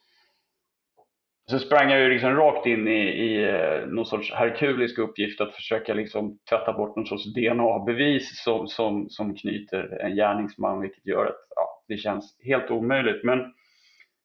så 1.51 1.59
sprang 1.59 1.91
jag 1.91 1.99
ju 1.99 2.09
liksom 2.09 2.35
rakt 2.35 2.65
in 2.65 2.87
i, 2.87 3.01
i 3.01 3.49
eh, 3.49 3.87
någon 3.87 4.05
sorts 4.05 4.33
herkulisk 4.33 4.97
uppgift 4.97 5.41
att 5.41 5.55
försöka 5.55 5.93
liksom 5.93 6.37
tvätta 6.49 6.73
bort 6.73 6.95
någon 6.95 7.05
sorts 7.05 7.33
DNA-bevis 7.33 8.43
som, 8.43 8.67
som, 8.67 9.09
som 9.09 9.35
knyter 9.35 10.01
en 10.01 10.15
gärningsman, 10.15 10.81
vilket 10.81 11.05
gör 11.05 11.25
att 11.25 11.47
ja, 11.55 11.83
det 11.87 11.97
känns 11.97 12.37
helt 12.43 12.71
omöjligt. 12.71 13.23
Men 13.23 13.53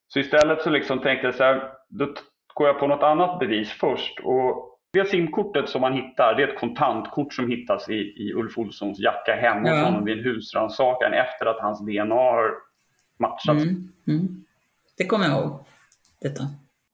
så 0.08 0.18
istället 0.18 0.62
så 0.62 0.70
liksom 0.70 0.98
tänkte 0.98 1.26
jag 1.26 1.34
så 1.34 1.44
här, 1.44 1.72
då 1.88 2.14
går 2.54 2.66
jag 2.66 2.78
på 2.78 2.86
något 2.86 3.02
annat 3.02 3.38
bevis 3.38 3.72
först. 3.72 4.20
Och 4.20 4.75
det 4.96 5.08
simkortet 5.08 5.68
som 5.68 5.80
man 5.80 5.92
hittar, 5.92 6.34
det 6.34 6.42
är 6.42 6.48
ett 6.48 6.58
kontantkort 6.58 7.34
som 7.34 7.50
hittas 7.50 7.88
i, 7.88 7.94
i 7.94 8.32
Ulf 8.34 8.58
Olssons 8.58 8.98
jacka 8.98 9.34
hemma 9.34 9.68
hos 9.68 9.78
ja. 9.78 9.84
honom 9.84 10.04
vid 10.04 10.18
en 10.18 10.24
husrannsakan 10.24 11.12
efter 11.12 11.46
att 11.46 11.60
hans 11.60 11.80
DNA 11.80 12.14
har 12.14 12.54
matchats. 13.18 13.64
Mm, 13.64 13.88
mm. 14.08 14.44
Det 14.98 15.06
kommer 15.06 15.24
jag 15.24 15.38
ihåg. 15.38 15.64
Detta. 16.22 16.42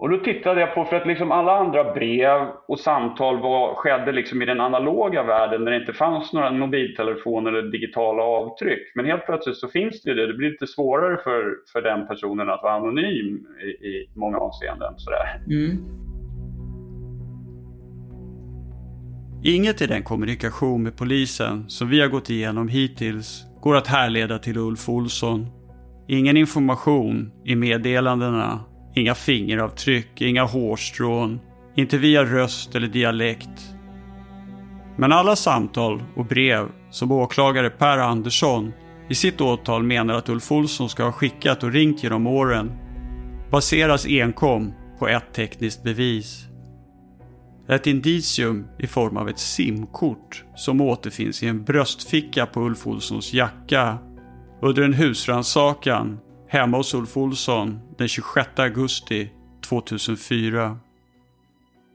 Och 0.02 0.10
då 0.10 0.18
tittade 0.18 0.60
jag 0.60 0.74
på, 0.74 0.84
för 0.84 0.96
att 0.96 1.06
liksom 1.06 1.32
alla 1.32 1.52
andra 1.52 1.94
brev 1.94 2.48
och 2.68 2.80
samtal 2.80 3.40
var, 3.40 3.74
skedde 3.74 4.12
liksom 4.12 4.42
i 4.42 4.46
den 4.46 4.60
analoga 4.60 5.22
världen 5.22 5.64
där 5.64 5.72
det 5.72 5.78
inte 5.78 5.92
fanns 5.92 6.32
några 6.32 6.50
mobiltelefoner 6.50 7.52
eller 7.52 7.70
digitala 7.70 8.22
avtryck. 8.22 8.92
Men 8.94 9.04
helt 9.04 9.26
plötsligt 9.26 9.56
så 9.56 9.68
finns 9.68 10.02
det 10.02 10.10
ju 10.10 10.16
det. 10.16 10.26
Det 10.26 10.34
blir 10.34 10.50
lite 10.50 10.66
svårare 10.66 11.16
för, 11.24 11.56
för 11.72 11.82
den 11.82 12.06
personen 12.06 12.50
att 12.50 12.62
vara 12.62 12.72
anonym 12.72 13.46
i, 13.60 13.86
i 13.86 14.08
många 14.14 14.38
avseenden. 14.38 14.94
Sådär. 14.96 15.40
Mm. 15.46 16.01
Inget 19.44 19.82
i 19.82 19.86
den 19.86 20.02
kommunikation 20.02 20.82
med 20.82 20.96
polisen 20.96 21.70
som 21.70 21.88
vi 21.88 22.00
har 22.00 22.08
gått 22.08 22.30
igenom 22.30 22.68
hittills 22.68 23.44
går 23.60 23.76
att 23.76 23.86
härleda 23.86 24.38
till 24.38 24.56
Ulf 24.56 24.88
Olsson 24.88 25.46
ingen 26.08 26.36
information 26.36 27.32
i 27.44 27.56
meddelandena, 27.56 28.60
inga 28.94 29.14
fingeravtryck, 29.14 30.20
inga 30.20 30.44
hårstrån, 30.44 31.40
inte 31.76 31.98
via 31.98 32.24
röst 32.24 32.74
eller 32.74 32.88
dialekt. 32.88 33.74
Men 34.96 35.12
alla 35.12 35.36
samtal 35.36 36.02
och 36.16 36.26
brev 36.26 36.68
som 36.90 37.12
åklagare 37.12 37.70
Per 37.70 37.98
Andersson 37.98 38.72
i 39.08 39.14
sitt 39.14 39.40
åtal 39.40 39.82
menar 39.82 40.14
att 40.14 40.28
Ulf 40.28 40.52
Olsson 40.52 40.88
ska 40.88 41.04
ha 41.04 41.12
skickat 41.12 41.62
och 41.62 41.72
ringt 41.72 42.02
genom 42.02 42.26
åren 42.26 42.72
baseras 43.50 44.06
enkom 44.06 44.72
på 44.98 45.08
ett 45.08 45.34
tekniskt 45.34 45.82
bevis. 45.82 46.51
Ett 47.68 47.86
indicium 47.86 48.66
i 48.78 48.86
form 48.86 49.16
av 49.16 49.28
ett 49.28 49.38
simkort 49.38 50.44
som 50.56 50.80
återfinns 50.80 51.42
i 51.42 51.46
en 51.46 51.64
bröstficka 51.64 52.46
på 52.46 52.60
Ulf 52.60 52.86
Olssons 52.86 53.32
jacka 53.32 53.98
under 54.62 54.82
en 54.82 54.92
husrannsakan 54.92 56.18
hemma 56.48 56.76
hos 56.76 56.94
Ulf 56.94 57.16
Olsson 57.16 57.80
den 57.98 58.08
26 58.08 58.48
augusti 58.56 59.30
2004. 59.68 60.78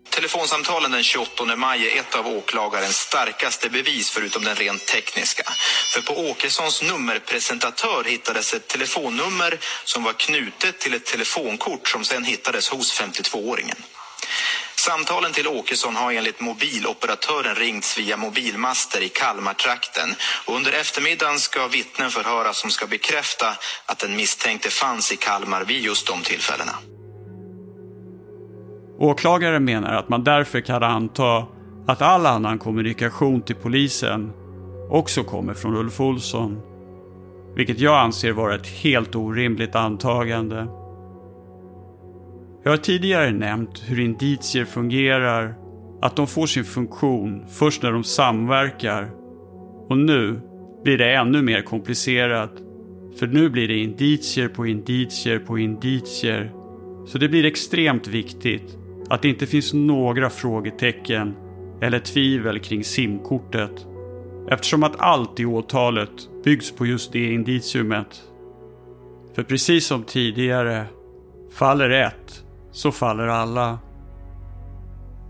Telefonsamtalen 0.10 0.92
den 0.92 1.04
28 1.04 1.56
maj 1.56 1.88
är 1.88 2.00
ett 2.00 2.16
av 2.16 2.28
åklagarens 2.28 2.96
starkaste 2.96 3.70
bevis 3.70 4.10
förutom 4.10 4.44
den 4.44 4.56
rent 4.56 4.86
tekniska. 4.86 5.44
För 5.94 6.02
på 6.02 6.30
Åkessons 6.32 6.84
nummerpresentatör 6.84 8.04
hittades 8.04 8.54
ett 8.54 8.68
telefonnummer 8.68 9.60
som 9.86 10.04
var 10.04 10.14
knutet 10.14 10.80
till 10.80 10.94
ett 10.94 11.06
telefonkort 11.06 11.88
som 11.88 12.04
sedan 12.04 12.24
hittades 12.24 12.70
hos 12.70 13.02
52-åringen. 13.02 13.78
Samtalen 14.90 15.32
till 15.34 15.48
Åkesson 15.48 15.96
har 15.96 16.12
enligt 16.12 16.42
mobiloperatören 16.42 17.56
ringts 17.56 18.00
via 18.00 18.18
mobilmaster 18.18 19.02
i 19.04 19.10
Kalmartrakten 19.10 20.10
och 20.48 20.56
under 20.56 20.72
eftermiddagen 20.72 21.40
ska 21.40 21.68
vittnen 21.68 22.10
förhöras 22.10 22.58
som 22.62 22.70
ska 22.70 22.88
bekräfta 22.88 23.46
att 23.86 24.00
den 24.00 24.16
misstänkte 24.16 24.70
fanns 24.70 25.12
i 25.12 25.16
Kalmar 25.16 25.64
vid 25.66 25.82
just 25.82 26.08
de 26.08 26.22
tillfällena. 26.22 26.72
Åklagaren 29.00 29.66
menar 29.66 29.94
att 29.94 30.10
man 30.10 30.24
därför 30.24 30.62
kan 30.62 30.84
anta 30.84 31.46
att 31.88 32.02
all 32.02 32.26
annan 32.26 32.60
kommunikation 32.60 33.42
till 33.42 33.56
polisen 33.56 34.32
också 34.90 35.24
kommer 35.24 35.54
från 35.54 35.76
Ulf 35.76 36.00
Olsson. 36.00 36.62
Vilket 37.56 37.80
jag 37.80 37.98
anser 37.98 38.32
vara 38.32 38.56
ett 38.56 38.68
helt 38.68 39.16
orimligt 39.16 39.76
antagande. 39.76 40.68
Jag 42.68 42.72
har 42.72 42.78
tidigare 42.78 43.32
nämnt 43.32 43.84
hur 43.86 44.00
indicier 44.00 44.66
fungerar, 44.66 45.56
att 46.02 46.16
de 46.16 46.28
får 46.28 46.46
sin 46.46 46.64
funktion 46.64 47.46
först 47.50 47.84
när 47.84 47.92
de 47.92 48.04
samverkar. 48.04 49.10
Och 49.90 49.98
nu 49.98 50.42
blir 50.84 50.98
det 50.98 51.14
ännu 51.14 51.42
mer 51.42 51.62
komplicerat. 51.62 52.52
För 53.20 53.28
nu 53.28 53.50
blir 53.50 53.68
det 53.68 53.78
indicier 53.78 54.48
på 54.48 54.68
indicier 54.68 55.40
på 55.40 55.60
indicier. 55.60 56.52
Så 57.06 57.18
det 57.18 57.30
blir 57.30 57.46
extremt 57.46 58.08
viktigt 58.08 58.78
att 59.10 59.22
det 59.22 59.30
inte 59.30 59.46
finns 59.46 59.74
några 59.74 60.30
frågetecken 60.30 61.36
eller 61.82 62.00
tvivel 62.00 62.60
kring 62.60 62.84
simkortet. 62.84 63.88
Eftersom 64.50 64.84
att 64.84 65.00
allt 65.00 65.40
i 65.40 65.46
åtalet 65.46 66.44
byggs 66.44 66.72
på 66.72 66.86
just 66.86 67.14
det 67.14 67.34
indiciumet. 67.34 68.24
För 69.36 69.44
precis 69.44 69.86
som 69.86 70.04
tidigare, 70.04 70.86
faller 71.52 71.90
ett 71.90 72.44
så 72.78 72.92
faller 72.92 73.28
alla. 73.28 73.80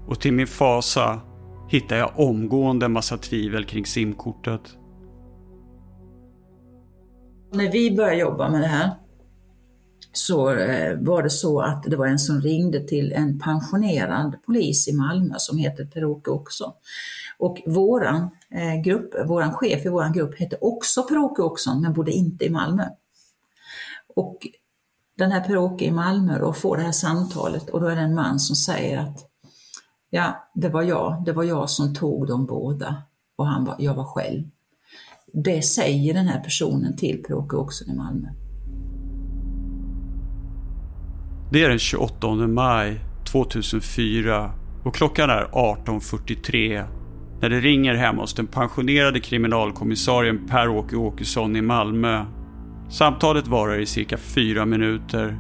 Och 0.07 0.19
till 0.19 0.33
min 0.33 0.47
fasa 0.47 1.19
hittar 1.69 1.95
jag 1.95 2.11
omgående 2.15 2.85
en 2.85 2.91
massa 2.91 3.17
tvivel 3.17 3.65
kring 3.65 3.85
simkortet. 3.85 4.61
När 7.51 7.71
vi 7.71 7.95
började 7.95 8.15
jobba 8.15 8.49
med 8.49 8.61
det 8.61 8.67
här 8.67 8.91
så 10.11 10.53
eh, 10.53 10.97
var 10.99 11.23
det 11.23 11.29
så 11.29 11.61
att 11.61 11.83
det 11.83 11.95
var 11.95 12.07
en 12.07 12.19
som 12.19 12.41
ringde 12.41 12.87
till 12.87 13.13
en 13.13 13.39
pensionerad 13.39 14.35
polis 14.45 14.87
i 14.87 14.93
Malmö 14.93 15.33
som 15.37 15.57
heter 15.57 15.85
Per-Åke 15.85 16.31
också. 16.31 16.73
Och 17.37 17.61
våran 17.65 18.29
eh, 18.51 18.81
grupp, 18.83 19.13
våran 19.25 19.53
chef 19.53 19.85
i 19.85 19.89
våran 19.89 20.13
grupp 20.13 20.39
hette 20.39 20.57
också 20.61 21.03
Per-Åke 21.03 21.41
Åkesson 21.41 21.81
men 21.81 21.93
bodde 21.93 22.11
inte 22.11 22.45
i 22.45 22.49
Malmö. 22.49 22.83
Och 24.15 24.37
den 25.17 25.31
här 25.31 25.41
Per-Åke 25.41 25.85
i 25.85 25.91
Malmö 25.91 26.39
och 26.39 26.57
får 26.57 26.77
det 26.77 26.83
här 26.83 26.91
samtalet 26.91 27.69
och 27.69 27.81
då 27.81 27.87
är 27.87 27.95
det 27.95 28.01
en 28.01 28.15
man 28.15 28.39
som 28.39 28.55
säger 28.55 28.97
att 28.97 29.17
ja, 30.09 30.49
det 30.55 30.69
var 30.69 30.81
jag, 30.83 31.23
det 31.25 31.33
var 31.33 31.43
jag 31.43 31.69
som 31.69 31.95
tog 31.95 32.27
dem 32.27 32.45
båda 32.45 32.95
och 33.37 33.47
han 33.47 33.65
var, 33.65 33.75
jag 33.79 33.93
var 33.93 34.05
själv. 34.05 34.43
Det 35.33 35.61
säger 35.61 36.13
den 36.13 36.27
här 36.27 36.39
personen 36.39 36.97
till 36.97 37.23
Per-Åke 37.23 37.55
Åkesson 37.55 37.89
i 37.89 37.95
Malmö. 37.95 38.27
Det 41.51 41.63
är 41.63 41.69
den 41.69 41.79
28 41.79 42.27
maj 42.47 42.99
2004 43.31 44.51
och 44.85 44.95
klockan 44.95 45.29
är 45.29 45.43
18.43 45.43 46.87
när 47.41 47.49
det 47.49 47.59
ringer 47.59 47.95
hemma 47.95 48.21
hos 48.21 48.33
den 48.33 48.47
pensionerade 48.47 49.19
kriminalkommissarien 49.19 50.47
Per-Åke 50.47 50.95
Åkesson 50.95 51.55
i 51.55 51.61
Malmö. 51.61 52.25
Samtalet 52.89 53.47
varar 53.47 53.79
i 53.79 53.85
cirka 53.85 54.17
fyra 54.17 54.65
minuter. 54.65 55.37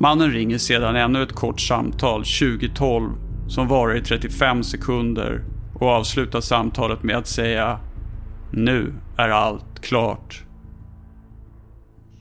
Mannen 0.00 0.32
ringer 0.32 0.58
sedan 0.58 0.96
ännu 0.96 1.22
ett 1.22 1.32
kort 1.32 1.60
samtal 1.60 2.24
2012 2.24 3.10
som 3.48 3.68
varar 3.68 3.96
i 3.96 4.02
35 4.02 4.64
sekunder 4.64 5.44
och 5.74 5.88
avslutar 5.88 6.40
samtalet 6.40 7.02
med 7.02 7.16
att 7.16 7.28
säga 7.28 7.80
Nu 8.52 8.94
är 9.18 9.28
allt 9.28 9.80
klart. 9.82 10.42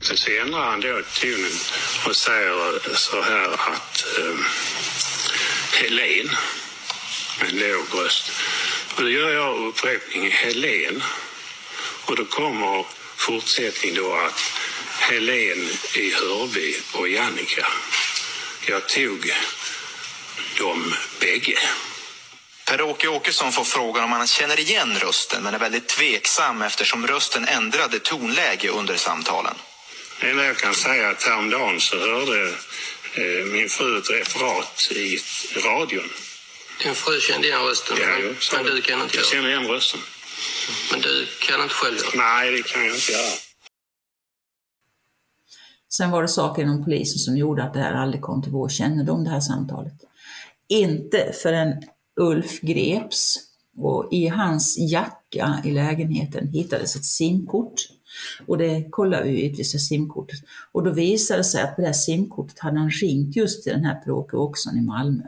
Sen 0.02 0.18
så 0.18 0.32
ändrar 0.46 0.60
han 0.60 0.82
då 0.82 0.88
tonen 0.88 1.58
och 2.08 2.16
säger 2.16 2.96
så 2.96 3.22
här 3.22 3.54
att 3.54 4.06
eh, 4.20 4.40
Helen 5.82 6.30
med 7.40 7.50
en 7.50 7.56
låg 7.56 8.04
röst. 8.04 8.32
Och 8.96 9.02
då 9.04 9.10
gör 9.10 9.30
jag 9.30 9.68
upprepningen 9.68 10.32
Helen. 10.32 11.02
Och 12.08 12.16
då 12.16 12.26
kommer 12.26 12.86
fortsättning 13.24 13.96
då 13.96 14.14
att 14.14 14.42
Helen 15.00 15.70
i 15.96 16.14
Hörby 16.14 16.76
och 16.92 17.08
Jannica. 17.10 17.68
Jag 18.66 18.88
tog 18.88 19.34
dem 20.58 20.96
bägge. 21.20 21.60
Per-Åke 22.66 23.08
Åkesson 23.08 23.52
får 23.52 23.64
frågan 23.64 24.04
om 24.04 24.12
han 24.12 24.28
känner 24.28 24.60
igen 24.60 25.00
rösten 25.00 25.44
men 25.44 25.54
är 25.54 25.60
väldigt 25.60 25.88
tveksam 25.88 26.62
eftersom 26.62 27.08
rösten 27.08 27.48
ändrade 27.48 28.00
tonläge 28.00 28.70
under 28.70 28.96
samtalen. 28.96 29.56
Det 30.22 30.30
enda 30.30 30.46
jag 30.46 30.58
kan 30.58 30.76
säga 30.76 31.08
är 31.08 31.12
att 31.12 31.24
häromdagen 31.24 31.82
så 31.82 32.00
hörde 32.00 32.48
eh, 33.14 33.46
min 33.46 33.70
fru 33.70 33.98
ett 33.98 34.10
referat 34.10 34.92
i 34.92 35.20
radion. 35.56 36.10
Din 36.84 36.96
fru 36.96 37.22
kände 37.22 37.48
igen 37.48 37.62
rösten, 37.62 37.98
Ja, 38.02 38.08
men, 38.08 38.36
men 38.54 38.76
du 38.76 38.82
kan 38.82 39.02
inte 39.02 39.18
Jag 39.18 39.24
göra 39.24 39.34
känner 39.34 39.50
igen 39.50 39.68
rösten. 39.68 40.00
Men 40.92 41.02
du 41.02 41.28
kan 41.48 41.62
inte 41.64 41.74
själv 41.74 41.98
göra 41.98 42.26
Nej, 42.26 42.52
det 42.52 42.64
kan 42.64 42.86
jag 42.86 42.96
inte 42.96 43.12
göra. 43.12 43.34
Sen 45.98 46.12
var 46.12 46.22
det 46.22 46.28
saker 46.28 46.62
inom 46.62 46.84
polisen 46.84 47.20
som 47.20 47.38
gjorde 47.38 47.64
att 47.64 47.74
det 47.74 47.80
här 47.80 47.94
aldrig 47.94 48.22
kom 48.22 48.42
till 48.42 48.52
vår 48.52 48.70
kännedom, 48.70 49.24
det 49.24 49.30
här 49.30 49.40
samtalet. 49.40 49.94
Inte 50.68 51.34
förrän 51.44 51.84
Ulf 52.16 52.62
greps 52.62 53.40
och 53.78 54.10
i 54.12 54.28
hans 54.28 54.78
jacka 54.78 55.62
i 55.66 55.72
lägenheten 55.72 56.48
hittades 56.48 56.96
ett 56.96 57.06
simkort. 57.06 57.74
Och 58.48 58.58
det 58.58 58.88
kollade 58.90 59.24
vi 59.24 59.42
givetvis 59.42 59.76
i 59.76 59.80
simkortet. 59.80 60.40
Och 60.72 60.84
då 60.84 60.92
visade 60.92 61.40
det 61.40 61.44
sig 61.44 61.62
att 61.62 61.76
på 61.76 61.82
det 61.82 61.88
här 61.88 61.94
simkortet 61.94 62.60
hade 62.60 62.80
han 62.80 62.90
ringt 62.90 63.36
just 63.36 63.64
till 63.64 63.74
den 63.74 63.86
här 63.86 63.96
Per-Åke 63.96 64.38
Åkesson 64.38 64.78
i 64.78 64.82
Malmö. 64.82 65.24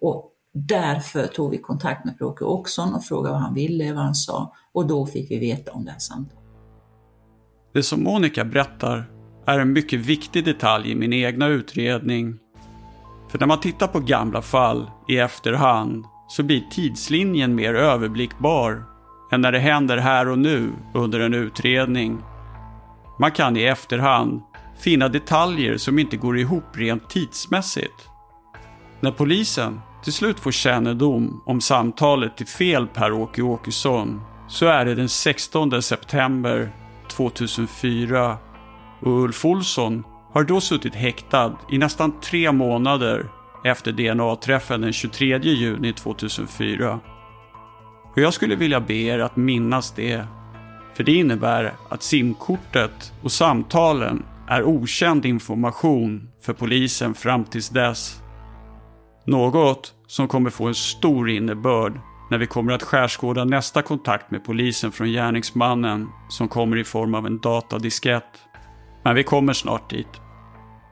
Och 0.00 0.32
därför 0.56 1.26
tog 1.26 1.50
vi 1.50 1.58
kontakt 1.58 2.04
med 2.04 2.18
Per-Åke 2.18 2.44
Åkesson 2.44 2.94
och 2.94 3.04
frågade 3.04 3.32
vad 3.32 3.42
han 3.42 3.54
ville, 3.54 3.92
vad 3.92 4.04
han 4.04 4.14
sa. 4.14 4.54
Och 4.72 4.86
då 4.86 5.06
fick 5.06 5.30
vi 5.30 5.38
veta 5.38 5.72
om 5.72 5.84
det 5.84 5.90
här 5.90 5.98
samtalet. 5.98 6.42
Det 7.72 7.82
som 7.82 8.02
Monica 8.02 8.44
berättar 8.44 9.10
är 9.46 9.58
en 9.58 9.72
mycket 9.72 10.00
viktig 10.00 10.44
detalj 10.44 10.90
i 10.90 10.94
min 10.94 11.12
egna 11.12 11.46
utredning. 11.46 12.38
För 13.28 13.38
när 13.38 13.46
man 13.46 13.60
tittar 13.60 13.86
på 13.86 14.00
gamla 14.00 14.42
fall 14.42 14.90
i 15.08 15.18
efterhand 15.18 16.04
så 16.28 16.42
blir 16.42 16.60
tidslinjen 16.70 17.54
mer 17.54 17.74
överblickbar 17.74 18.84
än 19.32 19.40
när 19.40 19.52
det 19.52 19.58
händer 19.58 19.96
här 19.96 20.28
och 20.28 20.38
nu 20.38 20.72
under 20.94 21.20
en 21.20 21.34
utredning. 21.34 22.18
Man 23.18 23.30
kan 23.30 23.56
i 23.56 23.62
efterhand 23.62 24.42
finna 24.78 25.08
detaljer 25.08 25.76
som 25.76 25.98
inte 25.98 26.16
går 26.16 26.38
ihop 26.38 26.64
rent 26.76 27.10
tidsmässigt. 27.10 28.08
När 29.00 29.10
polisen 29.10 29.80
till 30.06 30.12
slut 30.12 30.40
får 30.40 30.52
kännedom 30.52 31.42
om 31.46 31.60
samtalet 31.60 32.36
till 32.36 32.46
fel 32.46 32.86
Per-Åke 32.86 33.42
Åkesson 33.42 34.20
så 34.48 34.66
är 34.66 34.84
det 34.84 34.94
den 34.94 35.08
16 35.08 35.82
september 35.82 36.72
2004 37.08 38.36
och 39.00 39.22
Ulf 39.22 39.44
Olsson 39.44 40.04
har 40.32 40.44
då 40.44 40.60
suttit 40.60 40.94
häktad 40.94 41.58
i 41.70 41.78
nästan 41.78 42.20
tre 42.20 42.52
månader 42.52 43.28
efter 43.64 43.92
DNA-träffen 43.92 44.80
den 44.80 44.92
23 44.92 45.38
juni 45.38 45.92
2004. 45.92 47.00
Och 48.12 48.18
jag 48.18 48.34
skulle 48.34 48.56
vilja 48.56 48.80
be 48.80 48.94
er 48.94 49.18
att 49.18 49.36
minnas 49.36 49.92
det. 49.92 50.26
För 50.94 51.04
det 51.04 51.12
innebär 51.14 51.72
att 51.88 52.02
simkortet 52.02 53.12
och 53.22 53.32
samtalen 53.32 54.22
är 54.48 54.62
okänd 54.62 55.26
information 55.26 56.28
för 56.42 56.52
polisen 56.52 57.14
fram 57.14 57.44
tills 57.44 57.68
dess. 57.68 58.22
Något 59.26 59.94
som 60.06 60.28
kommer 60.28 60.50
få 60.50 60.66
en 60.66 60.74
stor 60.74 61.30
innebörd 61.30 62.00
när 62.30 62.38
vi 62.38 62.46
kommer 62.46 62.72
att 62.72 62.82
skärskåda 62.82 63.44
nästa 63.44 63.82
kontakt 63.82 64.30
med 64.30 64.44
polisen 64.44 64.92
från 64.92 65.08
gärningsmannen 65.08 66.08
som 66.28 66.48
kommer 66.48 66.76
i 66.76 66.84
form 66.84 67.14
av 67.14 67.26
en 67.26 67.38
datadiskett. 67.38 68.38
Men 69.04 69.14
vi 69.14 69.22
kommer 69.22 69.52
snart 69.52 69.90
dit. 69.90 70.20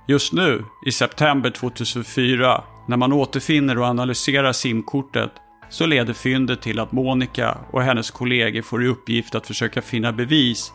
Just 0.08 0.32
nu, 0.32 0.64
i 0.86 0.92
september 0.92 1.50
2004, 1.50 2.64
när 2.88 2.96
man 2.96 3.12
återfinner 3.12 3.78
och 3.78 3.86
analyserar 3.86 4.52
simkortet 4.52 5.32
så 5.70 5.86
leder 5.86 6.12
fyndet 6.12 6.62
till 6.62 6.78
att 6.78 6.92
Monica 6.92 7.58
och 7.70 7.82
hennes 7.82 8.10
kollegor 8.10 8.62
får 8.62 8.84
i 8.84 8.88
uppgift 8.88 9.34
att 9.34 9.46
försöka 9.46 9.82
finna 9.82 10.12
bevis 10.12 10.72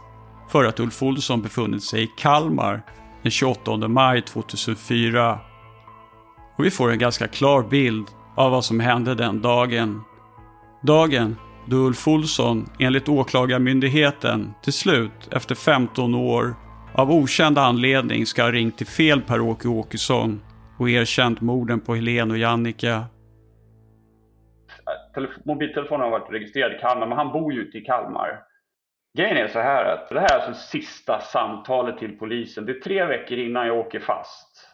för 0.52 0.66
att 0.66 0.80
Ulf 0.80 1.04
Olsson 1.04 1.42
befunnit 1.42 1.84
sig 1.84 2.04
i 2.04 2.08
Kalmar 2.18 2.82
den 3.22 3.32
28 3.32 3.88
maj 3.88 4.22
2004. 4.22 5.40
Och 6.60 6.66
vi 6.66 6.72
får 6.72 6.92
en 6.92 7.00
ganska 7.00 7.28
klar 7.28 7.64
bild 7.64 8.08
av 8.36 8.52
vad 8.52 8.66
som 8.66 8.80
hände 8.80 9.16
den 9.16 9.42
dagen. 9.42 10.02
Dagen 10.82 11.36
då 11.68 11.78
Ulf 11.78 12.08
Olsson 12.08 12.66
enligt 12.80 13.10
Åklagarmyndigheten 13.10 14.54
till 14.64 14.74
slut, 14.74 15.30
efter 15.32 15.56
15 15.56 16.16
år, 16.16 16.56
av 16.94 17.12
okänd 17.12 17.58
anledning 17.58 18.26
ska 18.26 18.44
ha 18.44 18.52
ringt 18.52 18.78
till 18.78 18.88
fel 18.88 19.22
Per-Åke 19.22 19.68
Åkesson 19.68 20.42
och 20.80 20.90
erkänt 20.90 21.42
morden 21.42 21.80
på 21.80 21.96
Helen 21.96 22.32
och 22.32 22.38
Jannica. 22.38 23.04
Mobiltelefonen 25.46 26.02
har 26.02 26.20
varit 26.20 26.32
registrerad 26.32 26.74
i 26.74 26.78
Kalmar, 26.78 27.08
men 27.08 27.18
han 27.18 27.32
bor 27.32 27.54
ju 27.54 27.66
inte 27.66 27.78
i 27.78 27.82
Kalmar. 27.82 28.42
Grejen 29.18 29.38
är 29.38 29.48
så 29.48 29.60
här 29.60 29.86
att 29.86 30.10
det 30.10 30.20
här 30.20 30.36
är 30.36 30.40
alltså 30.40 30.54
sista 30.54 31.20
samtalet 31.20 31.98
till 31.98 32.18
polisen. 32.18 32.66
Det 32.66 32.72
är 32.72 32.80
tre 32.80 33.06
veckor 33.06 33.38
innan 33.38 33.68
jag 33.68 33.78
åker 33.78 34.00
fast. 34.00 34.66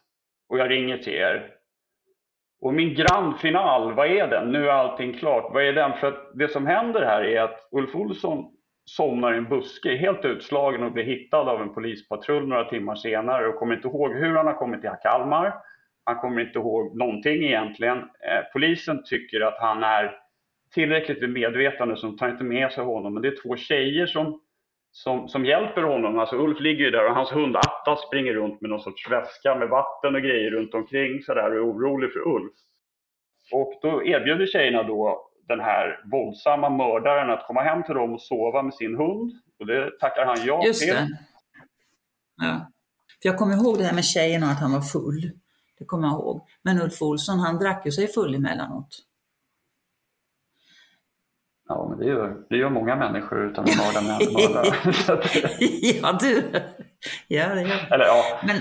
Och 0.50 0.60
jag 0.60 0.70
ringer 0.70 0.98
till 0.98 1.14
er. 1.14 1.55
Och 2.66 2.74
min 2.74 2.94
grand 2.94 3.40
final, 3.40 3.94
vad 3.94 4.08
är 4.08 4.28
den? 4.28 4.52
Nu 4.52 4.68
är 4.68 4.72
allting 4.72 5.14
klart. 5.14 5.54
Vad 5.54 5.64
är 5.64 5.74
den? 5.74 5.94
För 5.94 6.08
att 6.08 6.32
det 6.34 6.48
som 6.48 6.66
händer 6.66 7.06
här 7.06 7.24
är 7.24 7.42
att 7.42 7.68
Ulf 7.72 7.96
Olsson 7.96 8.46
somnar 8.86 9.34
i 9.34 9.38
en 9.38 9.50
buske, 9.50 9.96
helt 9.96 10.26
utslagen 10.26 10.84
och 10.84 10.92
blir 10.92 11.04
hittad 11.04 11.50
av 11.50 11.62
en 11.62 11.74
polispatrull 11.74 12.48
några 12.48 12.70
timmar 12.70 12.96
senare 12.96 13.48
och 13.48 13.56
kommer 13.56 13.76
inte 13.76 13.88
ihåg 13.88 14.14
hur 14.14 14.36
han 14.36 14.46
har 14.46 14.54
kommit 14.54 14.82
till 14.82 14.90
Kalmar. 15.04 15.54
Han 16.06 16.16
kommer 16.16 16.42
inte 16.42 16.60
ihåg 16.60 16.98
någonting 16.98 17.44
egentligen. 17.44 17.98
Eh, 17.98 18.44
polisen 18.54 19.04
tycker 19.06 19.42
att 19.42 19.60
han 19.60 19.84
är 19.84 20.18
tillräckligt 20.74 21.24
vid 21.24 21.30
medvetande 21.30 21.98
så 21.98 22.08
de 22.08 22.18
tar 22.18 22.30
inte 22.30 22.44
med 22.44 22.72
sig 22.72 22.84
honom. 22.84 23.14
Men 23.14 23.22
det 23.22 23.28
är 23.28 23.42
två 23.44 23.56
tjejer 23.56 24.06
som, 24.06 24.42
som, 24.96 25.30
som 25.30 25.46
hjälper 25.46 25.82
honom. 25.82 26.20
Alltså 26.20 26.36
Ulf 26.36 26.60
ligger 26.60 26.86
ju 26.86 26.92
där 26.92 27.10
och 27.10 27.16
hans 27.16 27.32
hund 27.32 27.56
Atta 27.58 27.96
springer 28.08 28.34
runt 28.34 28.62
med 28.62 28.70
någon 28.70 28.80
sorts 28.80 29.12
väska 29.12 29.56
med 29.56 29.70
vatten 29.70 30.16
och 30.16 30.22
grejer 30.22 30.52
runt 30.52 30.74
omkring 30.74 31.24
sådär 31.24 31.50
och 31.50 31.56
är 31.56 31.72
orolig 31.72 32.14
för 32.14 32.20
Ulf. 32.20 32.54
Och 33.52 33.80
då 33.82 34.06
erbjuder 34.06 34.46
tjejerna 34.46 34.84
då 34.84 35.30
den 35.48 35.60
här 35.60 36.02
våldsamma 36.12 36.70
mördaren 36.70 37.30
att 37.30 37.48
komma 37.48 37.62
hem 37.62 37.84
till 37.84 37.96
dem 37.96 38.14
och 38.14 38.22
sova 38.22 38.62
med 38.62 38.74
sin 38.74 38.96
hund. 38.98 39.32
Och 39.60 39.66
det 39.66 40.00
tackar 40.00 40.26
han 40.26 40.46
ja 40.46 40.66
Just 40.66 40.82
till. 40.82 40.94
det. 40.94 41.08
Ja. 42.38 42.72
För 43.22 43.30
jag 43.30 43.38
kommer 43.38 43.56
ihåg 43.56 43.78
det 43.78 43.84
här 43.84 43.96
med 43.96 44.06
tjejerna 44.06 44.46
och 44.46 44.52
att 44.52 44.60
han 44.60 44.74
var 44.74 44.82
full. 44.82 45.32
Det 45.80 45.86
kommer 45.86 46.08
jag 46.08 46.14
ihåg. 46.14 46.42
Men 46.62 46.82
Ulf 46.82 47.02
Olsson, 47.02 47.40
han 47.40 47.60
drack 47.60 47.86
ju 47.86 47.92
sig 47.92 48.08
full 48.08 48.36
emellanåt. 48.36 49.06
Ja, 51.68 51.88
men 51.90 52.00
det 52.00 52.06
gör, 52.06 52.34
det 52.50 52.58
gör 52.58 52.70
många 52.70 52.96
människor 52.96 53.46
utan 53.46 53.64
att 53.64 53.78
mörda 53.78 54.02
mördare. 54.08 54.76
ja, 56.02 56.18
du. 56.22 56.44
Ja, 57.28 57.56
det 57.56 57.62
gör 57.62 57.88
Eller 57.92 58.06
ja. 58.06 58.24
Men 58.48 58.58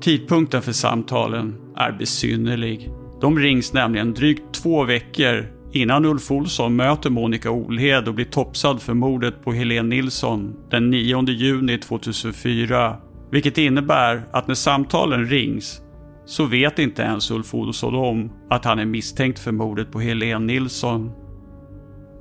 Tidpunkten 0.00 0.62
för 0.62 0.72
samtalen 0.72 1.56
är 1.76 1.92
besynnerlig. 1.92 2.90
De 3.20 3.38
rings 3.38 3.72
nämligen 3.72 4.14
drygt 4.14 4.54
två 4.54 4.84
veckor 4.84 5.46
innan 5.72 6.04
Ulf 6.04 6.30
Olsson 6.30 6.76
möter 6.76 7.10
Monica 7.10 7.50
Olhed 7.50 8.08
och 8.08 8.14
blir 8.14 8.24
topsad 8.24 8.82
för 8.82 8.94
mordet 8.94 9.44
på 9.44 9.52
Helene 9.52 9.88
Nilsson 9.88 10.56
den 10.70 10.90
9 10.90 11.22
juni 11.28 11.78
2004. 11.78 12.96
Vilket 13.30 13.58
innebär 13.58 14.22
att 14.32 14.46
när 14.48 14.54
samtalen 14.54 15.26
rings 15.26 15.82
så 16.26 16.44
vet 16.44 16.78
inte 16.78 17.02
ens 17.02 17.30
Ulf 17.30 17.54
Olsson 17.54 17.94
om 17.94 18.32
att 18.50 18.64
han 18.64 18.78
är 18.78 18.84
misstänkt 18.84 19.38
för 19.38 19.52
mordet 19.52 19.92
på 19.92 20.00
Helene 20.00 20.46
Nilsson. 20.46 21.12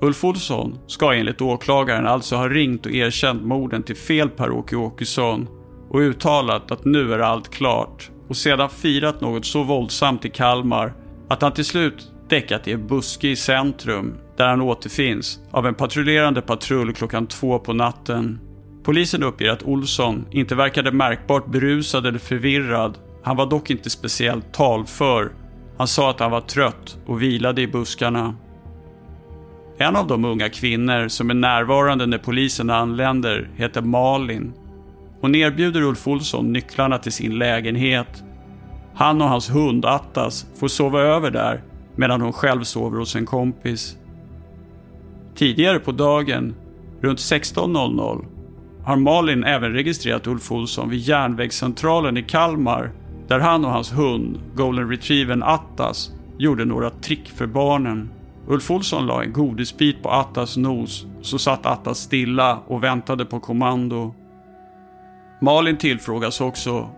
Ulf 0.02 0.24
Olsson 0.24 0.80
ska 0.88 1.14
enligt 1.14 1.42
åklagaren 1.42 2.08
alltså 2.08 2.36
ha 2.36 2.50
ringt 2.50 2.86
och 2.86 2.92
erkänt 2.92 3.44
morden 3.44 3.84
till 3.84 3.96
fel 3.96 4.30
Per-Åke 4.30 4.76
Åkesson 4.76 5.48
och 5.90 6.00
uttalat 6.00 6.72
att 6.72 6.86
nu 6.86 7.14
är 7.14 7.20
allt 7.20 7.50
klart 7.50 8.12
och 8.30 8.38
sedan 8.38 8.70
firat 8.70 9.22
något 9.22 9.46
så 9.46 9.64
våldsamt 9.64 10.26
i 10.26 10.30
Kalmar 10.30 10.94
att 11.30 11.42
han 11.42 11.54
till 11.54 11.66
slut 11.66 12.12
däckat 12.30 12.68
i 12.68 12.72
en 12.72 12.88
buske 12.88 13.28
i 13.28 13.36
centrum 13.36 14.18
där 14.38 14.48
han 14.48 14.62
återfinns 14.62 15.40
av 15.52 15.68
en 15.68 15.76
patrullerande 15.76 16.42
patrull 16.42 16.94
klockan 16.94 17.28
två 17.28 17.60
på 17.60 17.74
natten. 17.74 18.40
Polisen 18.84 19.24
uppger 19.24 19.50
att 19.50 19.64
Olsson 19.64 20.26
inte 20.32 20.56
verkade 20.56 20.92
märkbart 20.92 21.52
berusad 21.52 22.06
eller 22.06 22.20
förvirrad. 22.20 22.98
Han 23.24 23.38
var 23.38 23.46
dock 23.46 23.70
inte 23.70 23.90
speciellt 23.90 24.54
talför. 24.54 25.32
Han 25.78 25.88
sa 25.88 26.10
att 26.10 26.20
han 26.20 26.32
var 26.32 26.42
trött 26.42 26.98
och 27.06 27.22
vilade 27.22 27.62
i 27.62 27.68
buskarna. 27.68 28.36
En 29.78 29.96
av 29.96 30.08
de 30.08 30.26
unga 30.26 30.50
kvinnor 30.50 31.08
som 31.08 31.30
är 31.30 31.34
närvarande 31.34 32.06
när 32.06 32.18
polisen 32.18 32.70
anländer 32.70 33.50
heter 33.56 33.82
Malin. 33.82 34.54
Hon 35.22 35.36
erbjuder 35.36 35.82
Ulf 35.82 36.08
Olsson 36.08 36.54
nycklarna 36.54 36.98
till 36.98 37.12
sin 37.12 37.38
lägenhet. 37.38 38.24
Han 38.96 39.22
och 39.22 39.30
hans 39.30 39.50
hund 39.50 39.86
Attas 39.86 40.46
får 40.60 40.68
sova 40.68 41.02
över 41.02 41.32
där 41.32 41.64
medan 41.96 42.22
hon 42.22 42.34
själv 42.34 42.64
sover 42.64 42.98
hos 42.98 43.16
en 43.16 43.26
kompis. 43.26 43.98
Tidigare 45.36 45.80
på 45.80 45.92
dagen, 45.92 46.56
runt 47.02 47.20
16.00, 47.20 48.26
har 48.84 48.96
Malin 48.96 49.44
även 49.44 49.74
registrerat 49.74 50.28
Ulf 50.28 50.52
Olsson 50.52 50.90
vid 50.90 51.00
järnvägscentralen 51.00 52.18
i 52.18 52.24
Kalmar 52.24 52.92
där 53.30 53.40
han 53.40 53.66
och 53.66 53.72
hans 53.72 53.94
hund, 53.94 54.40
golden 54.56 54.90
retrievern 54.90 55.44
Attas, 55.44 56.12
gjorde 56.38 56.66
några 56.66 56.90
trick 56.90 57.30
för 57.30 57.48
barnen. 57.48 58.10
Ulf 58.48 58.72
Olsson 58.72 59.06
la 59.06 59.24
en 59.24 59.34
godisbit 59.34 60.04
på 60.04 60.10
Attas 60.10 60.58
nos, 60.58 61.06
så 61.22 61.38
satt 61.38 61.66
Attas 61.66 62.00
stilla 62.00 62.60
och 62.68 62.84
väntade 62.84 63.26
på 63.26 63.40
kommando. 63.40 64.16
Malin 65.42 65.78
tillfrågas 65.78 66.42
också 66.42 66.90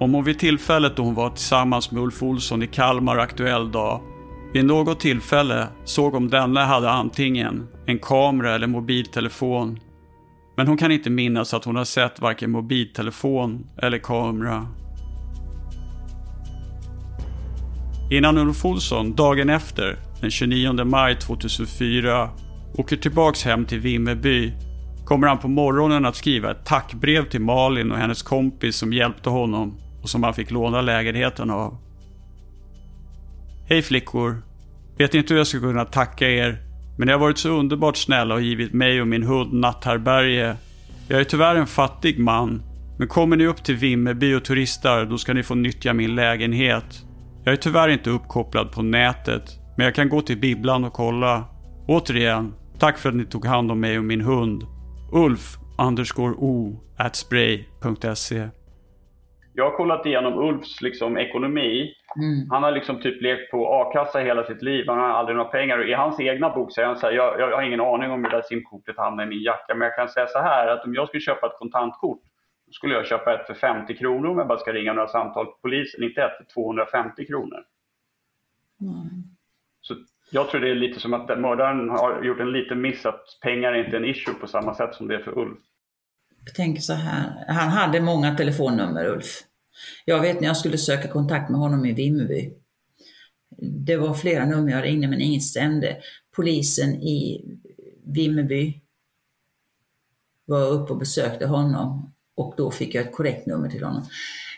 om 0.00 0.14
hon 0.14 0.24
vid 0.24 0.38
tillfället 0.38 0.96
då 0.96 1.02
hon 1.02 1.14
var 1.14 1.30
tillsammans 1.30 1.90
med 1.90 2.02
Ulf 2.02 2.22
Olsson 2.22 2.62
i 2.62 2.66
Kalmar 2.66 3.16
aktuell 3.16 3.72
dag 3.72 4.00
vid 4.52 4.64
något 4.64 5.00
tillfälle 5.00 5.68
såg 5.84 6.14
om 6.14 6.30
denne 6.30 6.60
hade 6.60 6.90
antingen 6.90 7.68
en 7.86 7.98
kamera 7.98 8.54
eller 8.54 8.66
mobiltelefon. 8.66 9.80
Men 10.56 10.66
hon 10.66 10.76
kan 10.76 10.92
inte 10.92 11.10
minnas 11.10 11.54
att 11.54 11.64
hon 11.64 11.76
har 11.76 11.84
sett 11.84 12.20
varken 12.20 12.50
mobiltelefon 12.50 13.66
eller 13.76 13.98
kamera. 13.98 14.66
Innan 18.10 18.38
Ulf 18.38 18.64
Olsson 18.64 19.14
dagen 19.14 19.50
efter, 19.50 19.96
den 20.20 20.30
29 20.30 20.84
maj 20.84 21.16
2004, 21.16 22.30
åker 22.74 22.96
tillbaks 22.96 23.44
hem 23.44 23.64
till 23.64 23.80
Vimmerby 23.80 24.52
kommer 25.08 25.26
han 25.26 25.38
på 25.38 25.48
morgonen 25.48 26.04
att 26.04 26.16
skriva 26.16 26.50
ett 26.50 26.64
tackbrev 26.64 27.28
till 27.28 27.40
Malin 27.40 27.92
och 27.92 27.98
hennes 27.98 28.22
kompis 28.22 28.76
som 28.76 28.92
hjälpte 28.92 29.30
honom 29.30 29.78
och 30.02 30.10
som 30.10 30.22
han 30.22 30.34
fick 30.34 30.50
låna 30.50 30.80
lägenheten 30.80 31.50
av. 31.50 31.76
Hej 33.68 33.82
flickor! 33.82 34.42
Vet 34.98 35.14
inte 35.14 35.34
hur 35.34 35.38
jag 35.38 35.46
ska 35.46 35.60
kunna 35.60 35.84
tacka 35.84 36.30
er, 36.30 36.58
men 36.98 37.06
ni 37.06 37.12
har 37.12 37.20
varit 37.20 37.38
så 37.38 37.48
underbart 37.48 37.96
snälla 37.96 38.34
och 38.34 38.42
givit 38.42 38.72
mig 38.72 39.00
och 39.00 39.08
min 39.08 39.22
hund 39.22 39.52
natthärbärge. 39.52 40.56
Jag 41.08 41.20
är 41.20 41.24
tyvärr 41.24 41.56
en 41.56 41.66
fattig 41.66 42.18
man, 42.18 42.62
men 42.98 43.08
kommer 43.08 43.36
ni 43.36 43.46
upp 43.46 43.64
till 43.64 43.76
Vimmerby 43.76 44.34
och 44.34 44.44
turistar, 44.44 45.04
då 45.04 45.18
ska 45.18 45.34
ni 45.34 45.42
få 45.42 45.54
nyttja 45.54 45.92
min 45.92 46.14
lägenhet. 46.14 47.04
Jag 47.44 47.52
är 47.52 47.56
tyvärr 47.56 47.88
inte 47.88 48.10
uppkopplad 48.10 48.72
på 48.72 48.82
nätet, 48.82 49.42
men 49.76 49.84
jag 49.84 49.94
kan 49.94 50.08
gå 50.08 50.20
till 50.20 50.38
bibblan 50.38 50.84
och 50.84 50.92
kolla. 50.92 51.44
Återigen, 51.88 52.54
tack 52.78 52.98
för 52.98 53.08
att 53.08 53.14
ni 53.14 53.24
tog 53.24 53.46
hand 53.46 53.70
om 53.70 53.80
mig 53.80 53.98
och 53.98 54.04
min 54.04 54.20
hund. 54.20 54.62
Ulf 55.12 55.56
underscore 55.78 56.34
o 56.38 56.80
at 56.98 57.16
spray.se 57.16 58.48
Jag 59.54 59.70
har 59.70 59.76
kollat 59.76 60.06
igenom 60.06 60.38
Ulfs 60.38 60.82
liksom, 60.82 61.18
ekonomi. 61.18 61.94
Mm. 62.16 62.50
Han 62.50 62.62
har 62.62 62.72
liksom 62.72 63.00
typ 63.00 63.22
levt 63.22 63.50
på 63.50 63.68
a-kassa 63.68 64.18
hela 64.18 64.44
sitt 64.44 64.62
liv. 64.62 64.84
Han 64.88 64.98
har 64.98 65.08
aldrig 65.08 65.36
några 65.36 65.50
pengar. 65.50 65.78
Och 65.78 65.88
I 65.88 65.92
hans 65.92 66.20
egna 66.20 66.50
bok 66.50 66.72
säger 66.72 66.88
han 66.88 66.96
så 66.96 67.06
här, 67.06 67.12
jag, 67.12 67.40
jag 67.40 67.56
har 67.56 67.62
ingen 67.62 67.80
aning 67.80 68.10
om 68.10 68.24
hur 68.24 68.30
det 68.30 68.36
där 68.36 68.42
simkortet 68.42 68.96
hamnar 68.96 69.24
i 69.24 69.26
min 69.26 69.42
jacka. 69.42 69.74
Men 69.74 69.80
jag 69.80 69.96
kan 69.96 70.08
säga 70.08 70.26
så 70.26 70.38
här, 70.38 70.68
att 70.68 70.84
om 70.84 70.94
jag 70.94 71.08
skulle 71.08 71.20
köpa 71.20 71.46
ett 71.46 71.58
kontantkort, 71.58 72.22
skulle 72.70 72.94
jag 72.94 73.06
köpa 73.06 73.34
ett 73.34 73.46
för 73.46 73.54
50 73.54 73.96
kronor 73.96 74.30
om 74.30 74.38
jag 74.38 74.48
bara 74.48 74.58
ska 74.58 74.72
ringa 74.72 74.92
några 74.92 75.08
samtal 75.08 75.46
till 75.46 75.62
polisen. 75.62 76.02
Inte 76.02 76.22
ett 76.22 76.36
för 76.36 76.44
250 76.54 77.26
kronor. 77.26 77.64
Mm. 78.80 79.22
Så 79.80 79.94
Jag 80.30 80.50
tror 80.50 80.60
det 80.60 80.70
är 80.70 80.74
lite 80.74 81.00
som 81.00 81.14
att 81.14 81.40
mördaren 81.40 81.90
har 81.90 82.22
gjort 82.22 82.40
en 82.40 82.52
liten 82.52 82.80
miss 82.80 83.06
att 83.06 83.24
pengar 83.42 83.72
är 83.72 83.84
inte 83.84 83.96
en 83.96 84.04
issue 84.04 84.34
på 84.34 84.46
samma 84.46 84.74
sätt 84.74 84.94
som 84.94 85.08
det 85.08 85.14
är 85.14 85.22
för 85.22 85.38
Ulf. 85.38 85.58
Jag 86.44 86.54
tänker 86.54 86.80
så 86.80 86.92
här, 86.92 87.44
han 87.48 87.68
hade 87.68 88.00
många 88.00 88.36
telefonnummer 88.36 89.06
Ulf. 89.06 89.42
Jag 90.04 90.20
vet 90.20 90.40
när 90.40 90.46
jag 90.46 90.56
skulle 90.56 90.78
söka 90.78 91.08
kontakt 91.08 91.50
med 91.50 91.60
honom 91.60 91.86
i 91.86 91.92
Vimmerby. 91.92 92.52
Det 93.60 93.96
var 93.96 94.14
flera 94.14 94.46
nummer 94.46 94.72
jag 94.72 94.84
ringde 94.84 95.08
men 95.08 95.20
inget 95.20 95.42
stämde. 95.42 95.96
Polisen 96.36 96.94
i 96.94 97.44
Vimmerby 98.04 98.80
var 100.44 100.68
uppe 100.68 100.92
och 100.92 100.98
besökte 100.98 101.46
honom 101.46 102.12
och 102.38 102.54
då 102.56 102.70
fick 102.70 102.94
jag 102.94 103.04
ett 103.04 103.12
korrekt 103.12 103.46
nummer 103.46 103.68
till 103.68 103.84
honom. 103.84 104.02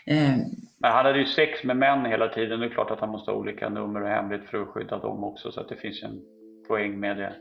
Eh, 0.05 0.37
men 0.79 0.91
han 0.91 1.05
hade 1.05 1.19
ju 1.19 1.25
sex 1.25 1.63
med 1.63 1.77
män 1.77 2.05
hela 2.05 2.27
tiden. 2.27 2.59
Det 2.59 2.65
är 2.65 2.69
klart 2.69 2.91
att 2.91 2.99
han 2.99 3.09
måste 3.09 3.31
ha 3.31 3.37
olika 3.37 3.69
nummer 3.69 4.01
och 4.01 4.09
hemligt 4.09 4.43
för 4.49 4.61
att 4.61 4.67
skydda 4.67 4.99
dem 4.99 5.23
också. 5.23 5.51
Så 5.51 5.59
att 5.59 5.69
det 5.69 5.75
finns 5.75 6.03
en 6.03 6.19
poäng 6.67 6.99
med 6.99 7.17
det. 7.17 7.33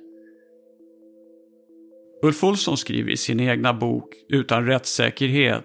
Ulf 2.23 2.45
Olsson 2.45 2.77
skriver 2.77 3.11
i 3.11 3.17
sin 3.17 3.41
egna 3.41 3.75
bok 3.75 4.09
Utan 4.29 4.67
rättssäkerhet. 4.67 5.65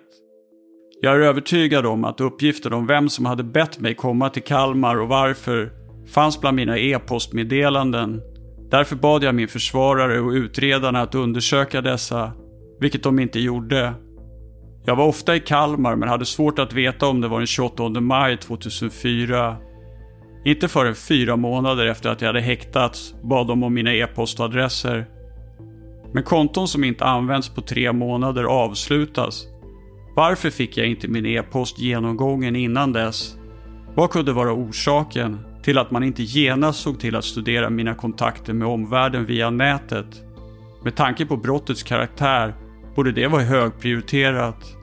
Jag 1.02 1.16
är 1.16 1.20
övertygad 1.20 1.86
om 1.86 2.06
att 2.06 2.22
uppgifter 2.22 2.74
om 2.74 2.88
vem 2.88 3.10
som 3.10 3.26
hade 3.26 3.44
bett 3.44 3.80
mig 3.80 3.96
komma 3.96 4.30
till 4.30 4.44
Kalmar 4.44 5.00
och 5.02 5.08
varför 5.08 5.72
fanns 6.08 6.42
bland 6.42 6.56
mina 6.56 6.78
e-postmeddelanden. 6.78 8.22
Därför 8.72 8.96
bad 8.96 9.24
jag 9.24 9.36
min 9.36 9.48
försvarare 9.48 10.20
och 10.20 10.32
utredarna 10.32 11.02
att 11.02 11.16
undersöka 11.16 11.82
dessa, 11.82 12.32
vilket 12.80 13.04
de 13.04 13.20
inte 13.20 13.40
gjorde. 13.40 13.94
Jag 14.88 14.96
var 14.96 15.06
ofta 15.06 15.36
i 15.36 15.40
Kalmar 15.40 15.96
men 15.96 16.10
hade 16.10 16.26
svårt 16.26 16.60
att 16.60 16.74
veta 16.74 17.08
om 17.08 17.22
det 17.22 17.28
var 17.28 17.40
den 17.40 17.48
28 17.48 17.90
maj 17.90 18.38
2004. 18.38 19.58
Inte 20.46 20.68
förrän 20.68 20.96
fyra 20.96 21.36
månader 21.36 21.86
efter 21.86 22.10
att 22.10 22.22
jag 22.22 22.30
hade 22.30 22.42
häktats 22.42 23.14
bad 23.24 23.48
de 23.48 23.64
om 23.64 23.74
mina 23.74 23.94
e-postadresser. 23.94 25.06
Men 26.14 26.24
konton 26.24 26.68
som 26.68 26.84
inte 26.84 27.06
används 27.06 27.50
på 27.50 27.62
tre 27.62 27.92
månader 27.92 28.44
avslutas. 28.44 29.48
Varför 30.16 30.50
fick 30.50 30.78
jag 30.78 30.88
inte 30.88 31.08
min 31.08 31.26
e-post 31.26 31.80
genomgången 31.80 32.56
innan 32.56 32.94
dess? 32.94 33.36
Vad 33.96 34.10
kunde 34.10 34.34
vara 34.34 34.54
orsaken 34.54 35.40
till 35.64 35.78
att 35.78 35.92
man 35.92 36.04
inte 36.04 36.24
genast 36.24 36.80
såg 36.80 37.00
till 37.00 37.16
att 37.16 37.26
studera 37.26 37.70
mina 37.70 37.96
kontakter 37.96 38.54
med 38.54 38.68
omvärlden 38.68 39.26
via 39.26 39.50
nätet? 39.50 40.24
Med 40.84 40.96
tanke 40.96 41.26
på 41.26 41.38
brottets 41.38 41.84
karaktär 41.84 42.54
borde 42.96 43.12
det 43.12 43.28
vara 43.28 43.42
högprioriterat. 43.42 44.76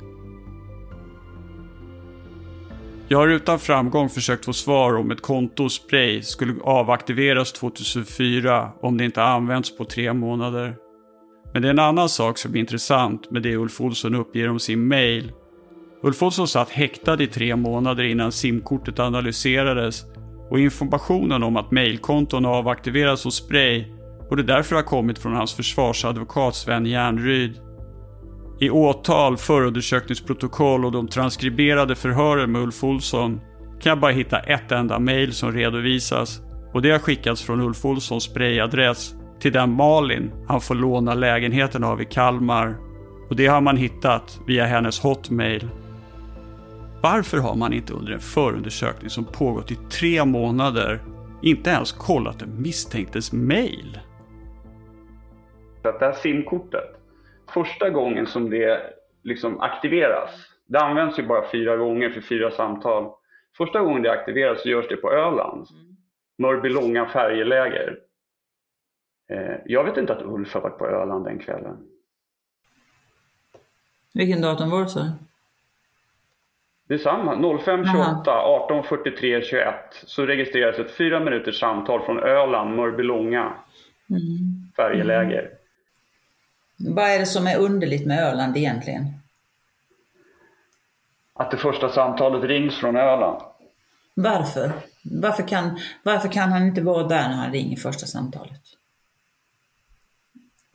Jag 3.08 3.18
har 3.18 3.28
utan 3.28 3.58
framgång 3.58 4.08
försökt 4.08 4.44
få 4.44 4.52
svar 4.52 4.96
om 4.96 5.10
ett 5.10 5.22
konto 5.22 5.64
och 5.64 5.72
spray 5.72 6.22
skulle 6.22 6.60
avaktiveras 6.62 7.52
2004 7.52 8.70
om 8.82 8.96
det 8.96 9.04
inte 9.04 9.22
använts 9.22 9.76
på 9.76 9.84
tre 9.84 10.12
månader. 10.12 10.76
Men 11.52 11.62
det 11.62 11.68
är 11.68 11.70
en 11.70 11.78
annan 11.78 12.08
sak 12.08 12.38
som 12.38 12.54
är 12.54 12.58
intressant 12.58 13.30
med 13.30 13.42
det 13.42 13.56
Ulf 13.56 13.80
Olsson 13.80 14.14
uppger 14.14 14.50
om 14.50 14.60
sin 14.60 14.88
mail. 14.88 15.32
Ulf 16.02 16.22
Olsson 16.22 16.48
satt 16.48 16.70
häktad 16.70 17.22
i 17.22 17.26
tre 17.26 17.56
månader 17.56 18.04
innan 18.04 18.32
simkortet 18.32 18.98
analyserades 18.98 20.04
och 20.50 20.60
informationen 20.60 21.42
om 21.42 21.56
att 21.56 21.70
mailkonton 21.70 22.44
avaktiveras 22.44 23.24
hos 23.24 23.36
Spray 23.36 23.84
borde 24.30 24.42
därför 24.42 24.76
ha 24.76 24.82
kommit 24.82 25.18
från 25.18 25.32
hans 25.32 25.54
försvarsadvokat 25.54 26.54
Sven 26.54 26.86
Järnryd. 26.86 27.72
I 28.62 28.70
åtal, 28.70 29.36
förundersökningsprotokoll 29.36 30.84
och 30.84 30.92
de 30.92 31.08
transkriberade 31.08 31.94
förhören 31.94 32.52
med 32.52 32.62
Ulf 32.62 32.84
Olsson 32.84 33.40
kan 33.80 33.90
jag 33.90 34.00
bara 34.00 34.12
hitta 34.12 34.38
ett 34.38 34.72
enda 34.72 34.98
mail 34.98 35.32
som 35.32 35.52
redovisas 35.52 36.40
och 36.72 36.82
det 36.82 36.90
har 36.90 36.98
skickats 36.98 37.42
från 37.42 37.60
Ulf 37.60 37.84
Olssons 37.84 38.24
sprayadress 38.24 39.14
till 39.40 39.52
den 39.52 39.72
Malin 39.72 40.32
han 40.48 40.60
får 40.60 40.74
låna 40.74 41.14
lägenheten 41.14 41.84
av 41.84 42.02
i 42.02 42.04
Kalmar. 42.04 42.76
Och 43.30 43.36
det 43.36 43.46
har 43.46 43.60
man 43.60 43.76
hittat 43.76 44.40
via 44.46 44.66
hennes 44.66 45.00
hotmail. 45.00 45.68
Varför 47.00 47.38
har 47.38 47.54
man 47.54 47.72
inte 47.72 47.92
under 47.92 48.12
en 48.12 48.20
förundersökning 48.20 49.10
som 49.10 49.24
pågått 49.24 49.70
i 49.70 49.78
tre 49.90 50.24
månader 50.24 51.02
inte 51.42 51.70
ens 51.70 51.92
kollat 51.92 52.38
den 52.38 52.62
misstänktes 52.62 53.32
mail? 53.32 53.98
Det 55.82 55.96
här 56.00 56.12
simkortet 56.12 57.01
första 57.55 57.90
gången 57.90 58.26
som 58.26 58.50
det 58.50 58.94
liksom 59.22 59.61
aktiveras, 59.61 60.30
det 60.66 60.80
används 60.80 61.18
ju 61.18 61.22
bara 61.26 61.50
fyra 61.50 61.76
gånger 61.76 62.11
för 62.11 62.20
fyra 62.20 62.50
samtal. 62.50 63.12
Första 63.57 63.80
gången 63.80 64.03
det 64.03 64.12
aktiveras 64.12 64.62
så 64.62 64.68
görs 64.68 64.88
det 64.88 64.96
på 64.96 65.12
Öland, 65.12 65.66
Mörbylånga 66.38 67.07
färjeläger. 67.07 67.98
Eh, 69.28 69.57
jag 69.64 69.84
vet 69.84 69.96
inte 69.96 70.12
att 70.12 70.22
Ulf 70.22 70.55
har 70.55 70.61
varit 70.61 70.78
på 70.78 70.86
Öland 70.86 71.24
den 71.24 71.38
kvällen. 71.38 71.88
Vilken 74.14 74.40
datum 74.40 74.70
var 74.70 74.80
det 74.80 74.88
så? 74.88 75.11
Det 76.88 76.94
är 76.94 76.98
samma, 76.98 77.34
05.28, 77.34 78.24
18.43, 78.24 79.40
21 79.40 79.74
så 79.92 80.26
registreras 80.26 80.78
ett 80.78 80.90
fyra 80.90 81.20
minuters 81.20 81.61
samtal 81.61 82.03
från 82.03 82.18
Öland, 82.18 82.76
Mörbylånga 82.76 83.53
mm. 84.11 84.22
färjeläger. 84.76 85.50
Vad 86.89 87.11
är 87.11 87.18
det 87.18 87.26
som 87.26 87.47
är 87.47 87.59
underligt 87.59 88.07
med 88.07 88.24
Öland 88.24 88.57
egentligen? 88.57 89.07
Att 91.35 91.51
det 91.51 91.57
första 91.57 91.89
samtalet 91.89 92.45
rings 92.45 92.74
från 92.74 92.97
Öland. 92.97 93.43
Varför? 94.14 94.72
Varför 95.05 95.49
kan, 95.49 95.78
varför 96.03 96.28
kan 96.28 96.53
han 96.53 96.62
inte 96.62 96.80
vara 96.80 97.09
där 97.09 97.28
när 97.28 97.37
han 97.37 97.53
ringer 97.53 97.76
första 97.76 98.07
samtalet? 98.07 98.62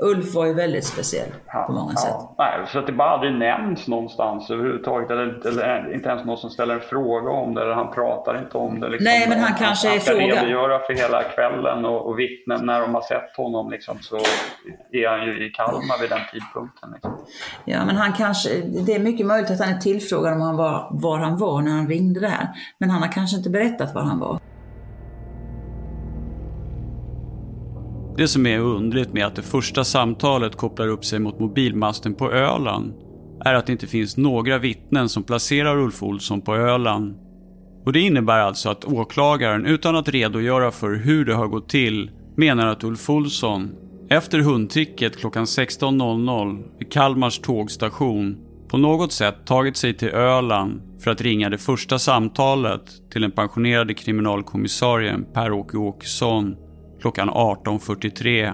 Ulf 0.03 0.35
var 0.35 0.45
ju 0.45 0.53
väldigt 0.53 0.85
speciell 0.85 1.29
på 1.67 1.71
många 1.71 1.93
ja, 1.95 2.01
sätt. 2.01 2.35
Nej, 2.37 2.67
så 2.67 2.79
att 2.79 2.85
det 2.85 2.91
bara 2.91 3.09
aldrig 3.09 3.33
nämns 3.33 3.87
någonstans 3.87 4.49
överhuvudtaget. 4.49 5.11
Eller, 5.11 5.23
eller 5.43 5.93
inte 5.93 6.09
ens 6.09 6.25
någon 6.25 6.37
som 6.37 6.49
ställer 6.49 6.73
en 6.73 6.81
fråga 6.81 7.29
om 7.29 7.55
det. 7.55 7.61
Eller 7.61 7.73
han 7.73 7.93
pratar 7.93 8.39
inte 8.39 8.57
om 8.57 8.79
det. 8.79 8.89
Liksom. 8.89 9.05
Nej, 9.05 9.29
men 9.29 9.39
han 9.39 9.53
kanske 9.59 9.87
han, 9.87 9.97
är 9.97 9.99
fråga. 9.99 10.21
Han 10.21 10.31
ska 10.31 10.45
redogöra 10.45 10.79
för 10.79 10.93
hela 10.93 11.23
kvällen 11.23 11.85
och, 11.85 12.07
och 12.07 12.19
vittnen 12.19 12.65
när 12.65 12.81
de 12.81 12.93
har 12.93 13.01
sett 13.01 13.37
honom 13.37 13.71
liksom, 13.71 13.97
så 14.01 14.17
är 14.91 15.09
han 15.09 15.25
ju 15.25 15.47
i 15.47 15.49
Kalmar 15.49 16.01
vid 16.01 16.09
den 16.09 16.21
tidpunkten. 16.31 16.91
Liksom. 16.93 17.11
Ja, 17.65 17.85
men 17.85 17.95
han 17.95 18.13
kanske, 18.13 18.49
det 18.85 18.95
är 18.95 18.99
mycket 18.99 19.25
möjligt 19.25 19.51
att 19.51 19.59
han 19.59 19.69
är 19.69 19.79
tillfrågad 19.79 20.33
om 20.33 20.41
han 20.41 20.57
var, 20.57 20.87
var 20.91 21.17
han 21.17 21.37
var 21.37 21.61
när 21.61 21.71
han 21.71 21.87
ringde 21.87 22.19
det 22.19 22.27
här. 22.27 22.47
Men 22.77 22.89
han 22.89 23.01
har 23.01 23.11
kanske 23.11 23.37
inte 23.37 23.49
berättat 23.49 23.95
var 23.95 24.01
han 24.01 24.19
var. 24.19 24.39
Det 28.17 28.27
som 28.27 28.45
är 28.45 28.59
undligt 28.59 29.13
med 29.13 29.25
att 29.25 29.35
det 29.35 29.41
första 29.41 29.83
samtalet 29.83 30.55
kopplar 30.55 30.87
upp 30.87 31.05
sig 31.05 31.19
mot 31.19 31.39
mobilmasten 31.39 32.13
på 32.13 32.31
Öland 32.31 32.93
är 33.45 33.53
att 33.53 33.65
det 33.65 33.71
inte 33.71 33.87
finns 33.87 34.17
några 34.17 34.57
vittnen 34.57 35.09
som 35.09 35.23
placerar 35.23 35.77
Ulf 35.77 36.03
Olsson 36.03 36.41
på 36.41 36.55
Öland. 36.55 37.15
Och 37.85 37.93
det 37.93 37.99
innebär 37.99 38.39
alltså 38.39 38.69
att 38.69 38.85
åklagaren, 38.85 39.65
utan 39.65 39.95
att 39.95 40.09
redogöra 40.09 40.71
för 40.71 40.95
hur 40.95 41.25
det 41.25 41.33
har 41.33 41.47
gått 41.47 41.69
till, 41.69 42.11
menar 42.37 42.67
att 42.67 42.83
Ulf 42.83 43.09
Olsson, 43.09 43.69
efter 44.09 44.39
hundtricket 44.39 45.17
klockan 45.17 45.45
16.00 45.45 46.63
vid 46.79 46.91
Kalmars 46.91 47.39
tågstation, 47.39 48.37
på 48.69 48.77
något 48.77 49.11
sätt 49.11 49.45
tagit 49.45 49.77
sig 49.77 49.93
till 49.93 50.09
Öland 50.09 50.81
för 51.03 51.11
att 51.11 51.21
ringa 51.21 51.49
det 51.49 51.57
första 51.57 51.99
samtalet 51.99 52.81
till 53.11 53.21
den 53.21 53.31
pensionerade 53.31 53.93
kriminalkommissarien 53.93 55.25
Per-Åke 55.33 55.77
Åkesson 55.77 56.55
klockan 57.01 57.29
18.43 57.29 58.53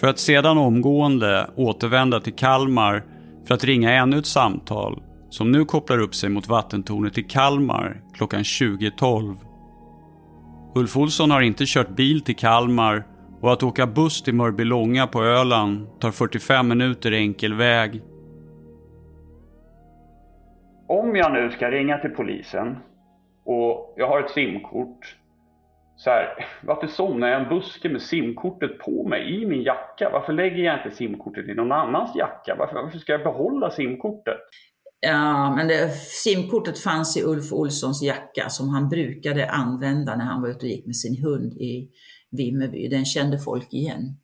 för 0.00 0.06
att 0.06 0.18
sedan 0.18 0.58
omgående 0.58 1.50
återvända 1.56 2.20
till 2.20 2.34
Kalmar 2.34 3.04
för 3.46 3.54
att 3.54 3.64
ringa 3.64 3.92
ännu 3.92 4.18
ett 4.18 4.26
samtal 4.26 5.02
som 5.30 5.52
nu 5.52 5.64
kopplar 5.64 5.98
upp 5.98 6.14
sig 6.14 6.30
mot 6.30 6.48
vattentornet 6.48 7.18
i 7.18 7.22
Kalmar 7.22 8.02
klockan 8.14 8.42
20.12. 8.42 9.36
Ulf 10.74 10.96
Olsson 10.96 11.30
har 11.30 11.40
inte 11.40 11.64
kört 11.66 11.88
bil 11.88 12.20
till 12.20 12.36
Kalmar 12.36 13.06
och 13.40 13.52
att 13.52 13.62
åka 13.62 13.86
buss 13.86 14.22
till 14.22 14.34
Mörbylånga 14.34 15.06
på 15.06 15.22
Öland 15.22 16.00
tar 16.00 16.10
45 16.10 16.68
minuter 16.68 17.12
enkel 17.12 17.54
väg. 17.54 18.02
Om 20.88 21.16
jag 21.16 21.32
nu 21.32 21.50
ska 21.50 21.70
ringa 21.70 21.98
till 21.98 22.10
polisen 22.10 22.76
och 23.44 23.94
jag 23.96 24.08
har 24.08 24.20
ett 24.20 24.30
simkort 24.30 25.16
så 26.06 26.10
här, 26.10 26.46
varför 26.62 26.86
somnar 26.86 27.28
jag 27.28 27.40
i 27.40 27.44
en 27.44 27.48
buske 27.48 27.88
med 27.88 28.02
simkortet 28.02 28.78
på 28.78 29.08
mig 29.08 29.42
i 29.42 29.46
min 29.46 29.62
jacka? 29.62 30.10
Varför 30.12 30.32
lägger 30.32 30.64
jag 30.64 30.78
inte 30.78 30.96
simkortet 30.96 31.48
i 31.48 31.54
någon 31.54 31.72
annans 31.72 32.16
jacka? 32.16 32.56
Varför, 32.58 32.74
varför 32.74 32.98
ska 32.98 33.12
jag 33.12 33.22
behålla 33.22 33.70
simkortet? 33.70 34.38
Ja, 35.00 35.56
men 35.56 35.68
det, 35.68 35.90
simkortet 35.94 36.78
fanns 36.78 37.16
i 37.16 37.22
Ulf 37.22 37.52
Olssons 37.52 38.02
jacka 38.02 38.48
som 38.48 38.68
han 38.68 38.88
brukade 38.88 39.50
använda 39.50 40.16
när 40.16 40.24
han 40.24 40.42
var 40.42 40.48
ute 40.48 40.66
och 40.66 40.70
gick 40.70 40.86
med 40.86 40.96
sin 40.96 41.22
hund 41.22 41.52
i 41.52 41.90
Vimmerby. 42.30 42.88
Den 42.88 43.04
kände 43.04 43.38
folk 43.38 43.72
igen, 43.72 44.16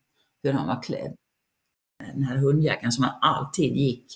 hur 0.43 0.53
han 0.53 0.66
var 0.66 0.83
klädd. 0.83 1.14
Den 2.14 2.22
här 2.22 2.37
hundjackan 2.37 2.93
som 2.93 3.05
han 3.05 3.18
alltid 3.20 3.76
gick 3.76 4.07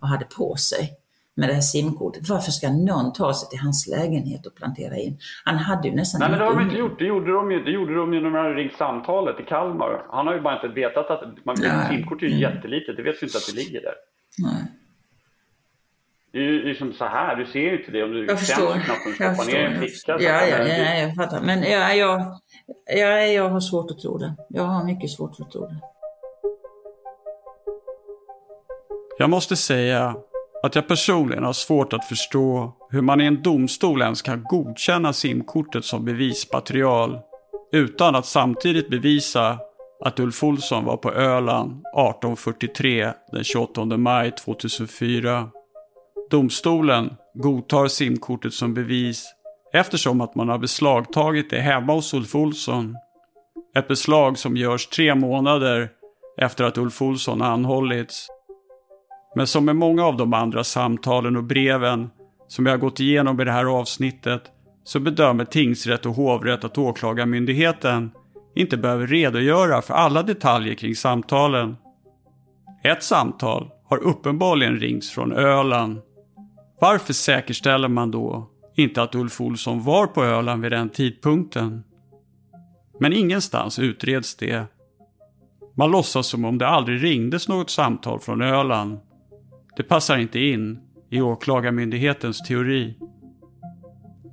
och 0.00 0.08
hade 0.08 0.24
på 0.24 0.56
sig 0.56 0.90
med 1.34 1.48
det 1.48 1.54
här 1.54 1.60
simkortet. 1.60 2.28
Varför 2.28 2.50
ska 2.50 2.68
någon 2.70 3.12
ta 3.12 3.34
sig 3.34 3.48
till 3.48 3.58
hans 3.58 3.86
lägenhet 3.86 4.46
och 4.46 4.54
plantera 4.54 4.96
in? 4.96 5.18
Han 5.44 5.56
hade 5.56 5.88
ju 5.88 5.94
nästan 5.94 6.18
Nej, 6.20 6.30
men 6.30 6.38
det 6.38 6.44
har 6.44 6.54
de 6.54 6.62
inte 6.62 6.76
gjort. 6.76 6.98
Det 6.98 7.04
gjorde 7.04 7.32
de 7.32 7.50
ju, 7.52 7.64
det 7.64 7.70
gjorde 7.70 7.94
de 7.94 8.14
ju 8.14 8.20
när 8.20 8.30
de 8.30 8.34
hade 8.38 8.54
ringt 8.54 8.76
samtalet 8.78 9.40
i 9.40 9.42
Kalmar. 9.42 10.06
Han 10.10 10.26
har 10.26 10.34
ju 10.34 10.40
bara 10.40 10.54
inte 10.54 10.68
vetat 10.68 11.10
att 11.10 11.44
man, 11.44 11.56
simkort 11.88 12.22
är 12.22 12.26
ju 12.26 12.40
jättelitet. 12.40 12.96
Det 12.96 13.02
vet 13.02 13.22
ju 13.22 13.26
inte 13.26 13.38
att 13.38 13.46
det 13.54 13.56
ligger 13.56 13.80
där. 13.80 13.94
Nej. 14.38 14.62
Det 16.32 16.38
är 16.38 16.42
ju 16.42 16.64
liksom 16.64 16.92
så 16.92 17.04
här, 17.04 17.36
du 17.36 17.46
ser 17.46 17.58
ju 17.60 17.78
inte 17.78 17.90
det 17.92 18.02
om 18.02 18.10
du 18.12 18.26
Jag 18.26 18.38
förstår. 18.40 18.66
känner 18.66 18.84
knappt 18.84 19.06
och 19.06 19.24
Jag 19.24 19.36
stoppar 19.36 19.52
ner 19.52 19.64
en 19.66 19.80
förstår. 19.80 20.18
ficka. 20.18 20.28
Ja, 20.30 20.46
ja, 20.46 20.58
ja, 20.58 20.76
ja, 20.76 20.94
jag 21.00 21.14
fattar. 21.14 21.40
Men 21.40 21.62
ja, 21.62 21.92
jag, 21.94 22.20
ja, 22.86 23.06
jag 23.26 23.48
har 23.48 23.60
svårt 23.60 23.90
att 23.90 23.98
tro 23.98 24.18
det. 24.18 24.34
Jag 24.48 24.62
har 24.62 24.84
mycket 24.84 25.10
svårt 25.10 25.40
att 25.40 25.50
tro 25.50 25.66
det. 25.66 25.76
Jag 29.18 29.30
måste 29.30 29.56
säga 29.56 30.16
att 30.62 30.74
jag 30.74 30.88
personligen 30.88 31.44
har 31.44 31.52
svårt 31.52 31.92
att 31.92 32.04
förstå 32.04 32.72
hur 32.90 33.02
man 33.02 33.20
i 33.20 33.24
en 33.24 33.42
domstol 33.42 34.02
ens 34.02 34.22
kan 34.22 34.44
godkänna 34.44 35.12
simkortet 35.12 35.84
som 35.84 36.04
bevismaterial 36.04 37.18
utan 37.72 38.14
att 38.14 38.26
samtidigt 38.26 38.90
bevisa 38.90 39.58
att 40.04 40.20
Ulf 40.20 40.44
Olsson 40.44 40.84
var 40.84 40.96
på 40.96 41.12
Öland 41.12 41.70
1843 41.70 43.12
den 43.32 43.44
28 43.44 43.84
maj 43.84 44.30
2004. 44.30 45.48
Domstolen 46.30 47.14
godtar 47.34 47.88
simkortet 47.88 48.54
som 48.54 48.74
bevis 48.74 49.34
eftersom 49.72 50.20
att 50.20 50.34
man 50.34 50.48
har 50.48 50.58
beslagtagit 50.58 51.50
det 51.50 51.60
hemma 51.60 51.92
hos 51.92 52.14
Ulf 52.14 52.34
Olsson. 52.34 52.96
Ett 53.76 53.88
beslag 53.88 54.38
som 54.38 54.56
görs 54.56 54.86
tre 54.86 55.14
månader 55.14 55.90
efter 56.38 56.64
att 56.64 56.78
Ulf 56.78 57.02
Olsson 57.02 57.42
anhållits. 57.42 58.28
Men 59.34 59.46
som 59.46 59.64
med 59.64 59.76
många 59.76 60.04
av 60.04 60.16
de 60.16 60.34
andra 60.34 60.64
samtalen 60.64 61.36
och 61.36 61.44
breven 61.44 62.10
som 62.48 62.66
jag 62.66 62.72
har 62.72 62.78
gått 62.78 63.00
igenom 63.00 63.40
i 63.40 63.44
det 63.44 63.52
här 63.52 63.64
avsnittet 63.64 64.42
så 64.84 65.00
bedömer 65.00 65.44
tingsrätt 65.44 66.06
och 66.06 66.14
hovrätt 66.14 66.64
att 66.64 66.78
åklagarmyndigheten 66.78 68.10
inte 68.54 68.76
behöver 68.76 69.06
redogöra 69.06 69.82
för 69.82 69.94
alla 69.94 70.22
detaljer 70.22 70.74
kring 70.74 70.96
samtalen. 70.96 71.76
Ett 72.84 73.02
samtal 73.02 73.70
har 73.88 73.98
uppenbarligen 73.98 74.78
ringts 74.80 75.10
från 75.10 75.32
Öland. 75.32 76.00
Varför 76.80 77.12
säkerställer 77.12 77.88
man 77.88 78.10
då 78.10 78.50
inte 78.76 79.02
att 79.02 79.14
Ulf 79.14 79.40
Olsson 79.40 79.82
var 79.82 80.06
på 80.06 80.24
Öland 80.24 80.62
vid 80.62 80.72
den 80.72 80.88
tidpunkten? 80.88 81.84
Men 83.00 83.12
ingenstans 83.12 83.78
utreds 83.78 84.36
det. 84.36 84.66
Man 85.74 85.90
låtsas 85.90 86.26
som 86.26 86.44
om 86.44 86.58
det 86.58 86.68
aldrig 86.68 87.02
ringdes 87.02 87.48
något 87.48 87.70
samtal 87.70 88.20
från 88.20 88.42
Öland. 88.42 88.98
Det 89.76 89.82
passar 89.82 90.18
inte 90.18 90.38
in 90.38 90.80
i 91.10 91.20
åklagarmyndighetens 91.20 92.42
teori. 92.42 92.94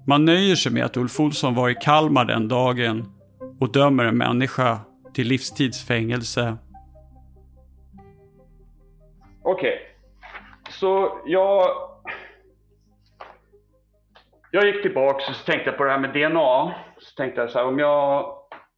Man 0.08 0.26
nöjer 0.26 0.56
sig 0.56 0.72
med 0.72 0.86
att 0.86 0.98
Ulf 0.98 1.20
Olsson 1.20 1.56
var 1.56 1.70
i 1.70 1.76
Kalmar 1.76 2.26
den 2.26 2.48
dagen 2.48 3.06
och 3.60 3.72
dömer 3.72 4.06
en 4.06 4.18
människa 4.18 4.80
till 5.14 5.28
livstidsfängelse. 5.28 6.58
Okej. 9.44 9.80
Så 10.70 11.22
jag... 11.26 11.70
Jag 14.52 14.66
gick 14.66 14.82
tillbaka 14.82 15.16
och 15.30 15.36
så 15.36 15.46
tänkte 15.46 15.70
jag 15.70 15.78
på 15.78 15.84
det 15.84 15.92
här 15.92 16.00
med 16.00 16.14
DNA. 16.14 16.76
Så 17.00 17.16
tänkte 17.18 17.42
jag 17.42 17.50
så 17.50 17.60
här, 17.60 17.66
om 17.66 17.80
jag... 17.80 18.36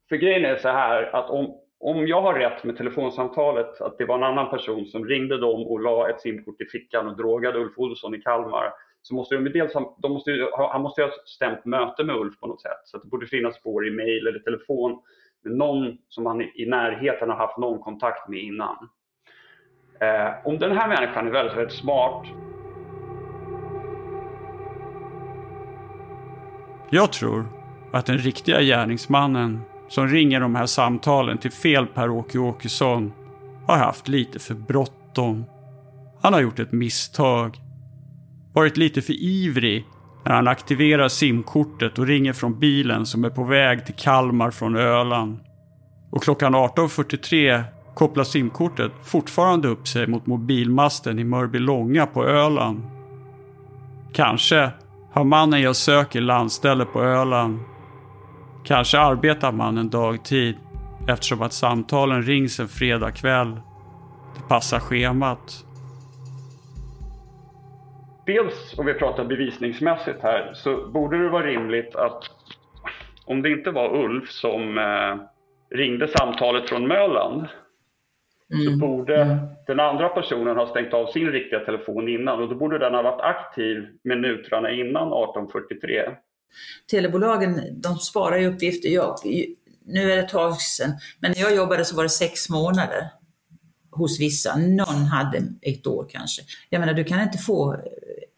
För 0.09 0.15
grejen 0.15 0.45
är 0.45 0.57
så 0.57 0.69
här 0.69 1.15
att 1.15 1.29
om, 1.29 1.60
om 1.81 2.07
jag 2.07 2.21
har 2.21 2.33
rätt 2.33 2.63
med 2.63 2.77
telefonsamtalet, 2.77 3.81
att 3.81 3.97
det 3.97 4.05
var 4.05 4.15
en 4.15 4.23
annan 4.23 4.49
person 4.49 4.85
som 4.85 5.05
ringde 5.05 5.37
dem 5.37 5.67
och 5.67 5.79
la 5.79 6.09
ett 6.09 6.21
simkort 6.21 6.61
i 6.61 6.65
fickan 6.65 7.07
och 7.07 7.17
drogade 7.17 7.59
Ulf 7.59 7.77
Olsson 7.77 8.15
i 8.15 8.21
Kalmar, 8.21 8.73
så 9.01 9.15
måste 9.15 9.35
de, 9.35 9.45
ju 9.45 9.51
dels, 9.51 9.73
ha- 9.73 9.97
de 10.01 10.11
måste 10.11 10.31
ju, 10.31 10.47
han 10.71 10.81
måste 10.81 11.01
ju 11.01 11.07
ha 11.07 11.13
stämt 11.25 11.65
möte 11.65 12.03
med 12.03 12.15
Ulf 12.15 12.39
på 12.39 12.47
något 12.47 12.61
sätt. 12.61 12.81
Så 12.85 12.97
att 12.97 13.03
det 13.03 13.09
borde 13.09 13.27
finnas 13.27 13.55
spår 13.55 13.87
i 13.87 13.91
mail 13.91 14.27
eller 14.27 14.39
telefon 14.39 14.99
med 15.43 15.53
någon 15.53 15.97
som 16.09 16.25
han 16.25 16.41
i, 16.41 16.51
i 16.55 16.65
närheten 16.65 17.29
har 17.29 17.37
haft 17.37 17.57
någon 17.57 17.79
kontakt 17.79 18.29
med 18.29 18.39
innan. 18.39 18.89
Eh, 19.99 20.47
om 20.47 20.59
den 20.59 20.71
här 20.71 20.87
människan 20.87 21.27
är 21.27 21.31
väldigt, 21.31 21.57
väldigt 21.57 21.77
smart 21.77 22.25
Jag 26.93 27.13
tror 27.13 27.45
att 27.93 28.05
den 28.05 28.17
riktiga 28.17 28.61
gärningsmannen 28.61 29.61
som 29.91 30.07
ringer 30.07 30.39
de 30.39 30.55
här 30.55 30.65
samtalen 30.65 31.37
till 31.37 31.51
fel 31.51 31.85
Per-Åke 31.85 32.39
Åkesson 32.39 33.13
har 33.67 33.77
haft 33.77 34.07
lite 34.07 34.39
för 34.39 34.53
bråttom. 34.53 35.45
Han 36.21 36.33
har 36.33 36.41
gjort 36.41 36.59
ett 36.59 36.71
misstag. 36.71 37.57
Varit 38.53 38.77
lite 38.77 39.01
för 39.01 39.13
ivrig 39.13 39.85
när 40.25 40.33
han 40.33 40.47
aktiverar 40.47 41.07
simkortet 41.07 41.99
och 41.99 42.07
ringer 42.07 42.33
från 42.33 42.59
bilen 42.59 43.05
som 43.05 43.23
är 43.23 43.29
på 43.29 43.43
väg 43.43 43.85
till 43.85 43.95
Kalmar 43.95 44.51
från 44.51 44.75
Öland. 44.75 45.39
Och 46.11 46.23
klockan 46.23 46.55
18.43 46.55 47.63
kopplar 47.95 48.23
simkortet 48.23 48.91
fortfarande 49.03 49.67
upp 49.67 49.87
sig 49.87 50.07
mot 50.07 50.25
mobilmasten 50.25 51.19
i 51.19 51.23
Mörbylånga 51.23 52.05
på 52.05 52.25
Öland. 52.25 52.81
Kanske 54.13 54.71
har 55.13 55.23
mannen 55.23 55.61
jag 55.61 55.75
söker 55.75 56.21
landställe 56.21 56.85
på 56.85 57.03
Öland. 57.03 57.59
Kanske 58.63 58.99
arbetar 58.99 59.51
mannen 59.51 59.89
dagtid 59.89 60.55
eftersom 61.07 61.41
att 61.41 61.53
samtalen 61.53 62.23
rings 62.23 62.59
en 62.59 62.67
fredagkväll. 62.67 63.51
Det 64.35 64.47
passar 64.49 64.79
schemat. 64.79 65.65
dels 68.25 68.79
om 68.79 68.85
vi 68.85 68.93
pratar 68.93 69.25
bevisningsmässigt 69.25 70.23
här 70.23 70.51
så 70.53 70.87
borde 70.87 71.23
det 71.23 71.29
vara 71.29 71.45
rimligt 71.45 71.95
att 71.95 72.23
om 73.25 73.41
det 73.41 73.49
inte 73.49 73.71
var 73.71 73.95
Ulf 74.03 74.29
som 74.29 74.77
eh, 74.77 75.15
ringde 75.77 76.07
samtalet 76.07 76.69
från 76.69 76.87
Möland 76.87 77.47
så 78.65 78.77
borde 78.77 79.37
den 79.67 79.79
andra 79.79 80.09
personen 80.09 80.57
ha 80.57 80.67
stängt 80.67 80.93
av 80.93 81.05
sin 81.05 81.31
riktiga 81.31 81.59
telefon 81.59 82.07
innan 82.07 82.41
och 82.41 82.49
då 82.49 82.55
borde 82.55 82.77
den 82.77 82.93
ha 82.93 83.01
varit 83.01 83.21
aktiv 83.21 83.87
minuterna 84.03 84.71
innan 84.71 85.07
1843. 85.07 86.09
Telebolagen 86.87 87.61
de 87.81 87.97
sparar 87.97 88.37
ju 88.37 88.47
uppgifter. 88.47 88.89
Jag, 88.89 89.15
nu 89.85 90.11
är 90.11 90.15
det 90.15 90.23
ett 90.23 90.29
tag 90.29 90.61
sedan, 90.61 90.91
men 91.19 91.31
när 91.31 91.39
jag 91.39 91.55
jobbade 91.55 91.85
så 91.85 91.95
var 91.95 92.03
det 92.03 92.09
sex 92.09 92.49
månader 92.49 93.11
hos 93.91 94.19
vissa. 94.19 94.57
Någon 94.57 95.05
hade 95.05 95.43
ett 95.61 95.87
år 95.87 96.07
kanske. 96.09 96.41
Jag 96.69 96.79
menar, 96.79 96.93
du 96.93 97.03
kan 97.03 97.21
inte 97.21 97.37
få 97.37 97.77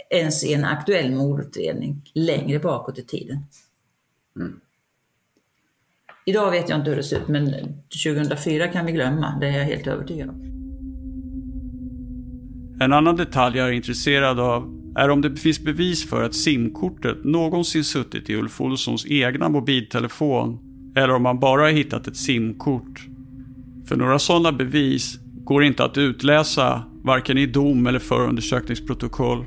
ens 0.09 0.43
en 0.43 0.65
aktuell 0.65 1.11
mordutredning 1.11 2.11
längre 2.13 2.59
bakåt 2.59 2.99
i 2.99 3.03
tiden. 3.03 3.37
Idag 6.25 6.51
vet 6.51 6.69
jag 6.69 6.79
inte 6.79 6.89
hur 6.89 6.97
det 6.97 7.03
ser 7.03 7.17
ut, 7.17 7.27
men 7.27 7.53
2004 8.05 8.67
kan 8.67 8.85
vi 8.85 8.91
glömma. 8.91 9.37
Det 9.41 9.47
är 9.47 9.57
jag 9.57 9.65
helt 9.65 9.87
övertygad 9.87 10.29
om. 10.29 10.41
En 12.81 12.93
annan 12.93 13.15
detalj 13.15 13.57
jag 13.57 13.67
är 13.67 13.71
intresserad 13.71 14.39
av 14.39 14.82
är 14.95 15.09
om 15.09 15.21
det 15.21 15.35
finns 15.35 15.59
bevis 15.59 16.09
för 16.09 16.23
att 16.23 16.35
simkortet 16.35 17.23
någonsin 17.23 17.83
suttit 17.83 18.29
i 18.29 18.35
Ulf 18.35 18.61
Olssons 18.61 19.05
egna 19.05 19.49
mobiltelefon 19.49 20.59
eller 20.95 21.13
om 21.13 21.23
man 21.23 21.39
bara 21.39 21.61
har 21.61 21.69
hittat 21.69 22.07
ett 22.07 22.17
simkort. 22.17 23.07
För 23.85 23.95
några 23.95 24.19
sådana 24.19 24.51
bevis 24.51 25.19
går 25.43 25.63
inte 25.63 25.83
att 25.83 25.97
utläsa 25.97 26.83
varken 27.03 27.37
i 27.37 27.45
dom 27.45 27.87
eller 27.87 27.99
förundersökningsprotokoll. 27.99 29.45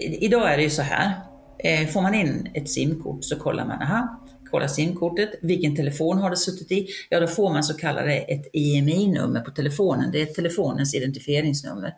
Idag 0.00 0.52
är 0.52 0.56
det 0.56 0.62
ju 0.62 0.70
så 0.70 0.82
här. 0.82 1.12
Eh, 1.58 1.88
får 1.88 2.02
man 2.02 2.14
in 2.14 2.48
ett 2.54 2.70
simkort 2.70 3.24
så 3.24 3.36
kollar 3.36 3.66
man, 3.66 3.82
aha, 3.82 4.20
kollar 4.50 4.66
simkortet, 4.66 5.30
vilken 5.42 5.76
telefon 5.76 6.18
har 6.18 6.30
det 6.30 6.36
suttit 6.36 6.72
i? 6.72 6.86
Ja, 7.08 7.20
då 7.20 7.26
får 7.26 7.52
man 7.52 7.62
så 7.62 7.74
kallade 7.74 8.12
ett 8.12 8.46
IMI-nummer 8.52 9.40
på 9.40 9.50
telefonen. 9.50 10.10
Det 10.12 10.22
är 10.22 10.26
telefonens 10.26 10.94
identifieringsnummer. 10.94 11.92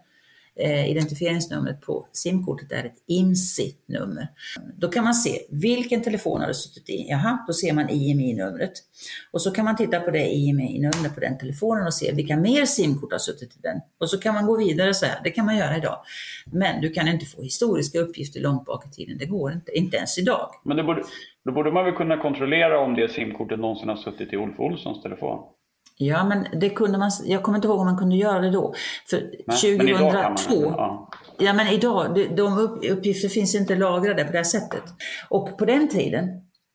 Eh, 0.59 0.91
identifieringsnumret 0.91 1.81
på 1.81 2.07
simkortet 2.13 2.73
är 2.73 2.85
ett 2.85 3.05
IMSI-nummer. 3.07 4.29
Då 4.77 4.89
kan 4.89 5.05
man 5.05 5.15
se 5.15 5.39
vilken 5.51 6.03
telefon 6.03 6.41
har 6.41 6.49
det 6.49 6.55
suttit 6.55 6.91
i. 6.91 7.07
Jaha, 7.09 7.45
då 7.47 7.53
ser 7.53 7.73
man 7.73 7.91
IMI-numret. 7.91 8.73
Och 9.31 9.43
så 9.43 9.51
kan 9.51 9.65
man 9.65 9.77
titta 9.77 10.01
på 10.01 10.11
det 10.11 10.29
IMI-numret 10.29 11.15
på 11.15 11.21
den 11.21 11.39
telefonen 11.39 11.87
och 11.87 11.95
se 11.95 12.13
vilka 12.13 12.37
mer 12.37 12.65
simkort 12.65 13.13
har 13.13 13.19
suttit 13.19 13.57
i 13.57 13.61
den. 13.63 13.81
Och 14.01 14.11
så 14.11 14.21
kan 14.21 14.35
man 14.35 14.47
gå 14.47 14.57
vidare 14.57 14.95
så 14.95 15.07
här. 15.07 15.21
Det 15.25 15.31
kan 15.31 15.47
man 15.47 15.57
göra 15.57 15.77
idag. 15.77 15.99
Men 16.53 16.81
du 16.81 16.91
kan 16.91 17.09
inte 17.09 17.27
få 17.27 17.43
historiska 17.43 17.99
uppgifter 17.99 18.41
långt 18.41 18.65
bak 18.65 18.87
i 18.87 18.91
tiden. 18.91 19.19
Det 19.19 19.27
går 19.27 19.53
inte. 19.53 19.79
Inte 19.79 19.97
ens 19.97 20.19
idag. 20.19 20.51
Men 20.65 20.77
det 20.77 20.83
borde, 20.83 21.03
då 21.45 21.53
borde 21.53 21.73
man 21.73 21.85
väl 21.85 21.95
kunna 21.95 22.17
kontrollera 22.17 22.81
om 22.81 22.95
det 22.95 23.09
simkortet 23.09 23.59
någonsin 23.59 23.89
har 23.89 23.97
suttit 23.97 24.33
i 24.33 24.37
Ulf 24.37 24.61
Olssons 24.61 25.03
telefon? 25.03 25.56
Ja, 25.99 26.25
men 26.25 26.61
det 26.61 26.71
kunde 26.71 26.99
man, 26.99 27.11
jag 27.25 27.43
kommer 27.43 27.59
inte 27.59 27.69
ihåg 27.69 27.81
om 27.81 27.87
man 27.87 27.99
kunde 27.99 28.17
göra 28.17 28.41
det 28.41 28.51
då. 28.51 28.75
För 29.11 29.31
Nej, 29.47 29.77
men 29.77 29.89
idag 29.89 30.13
kan 30.13 30.23
man 30.23 30.37
2002, 30.37 30.63
ja. 30.63 31.11
ja 31.39 31.53
men 31.53 31.67
idag, 31.67 32.15
de, 32.15 32.29
de 32.29 32.59
upp- 32.59 32.85
uppgifter 32.91 33.29
finns 33.29 33.55
inte 33.55 33.77
lagrade 33.77 34.25
på 34.25 34.33
det 34.33 34.39
här 34.39 34.45
sättet. 34.45 34.83
Och 35.31 35.59
på 35.59 35.65
den 35.65 35.89
tiden 35.89 36.29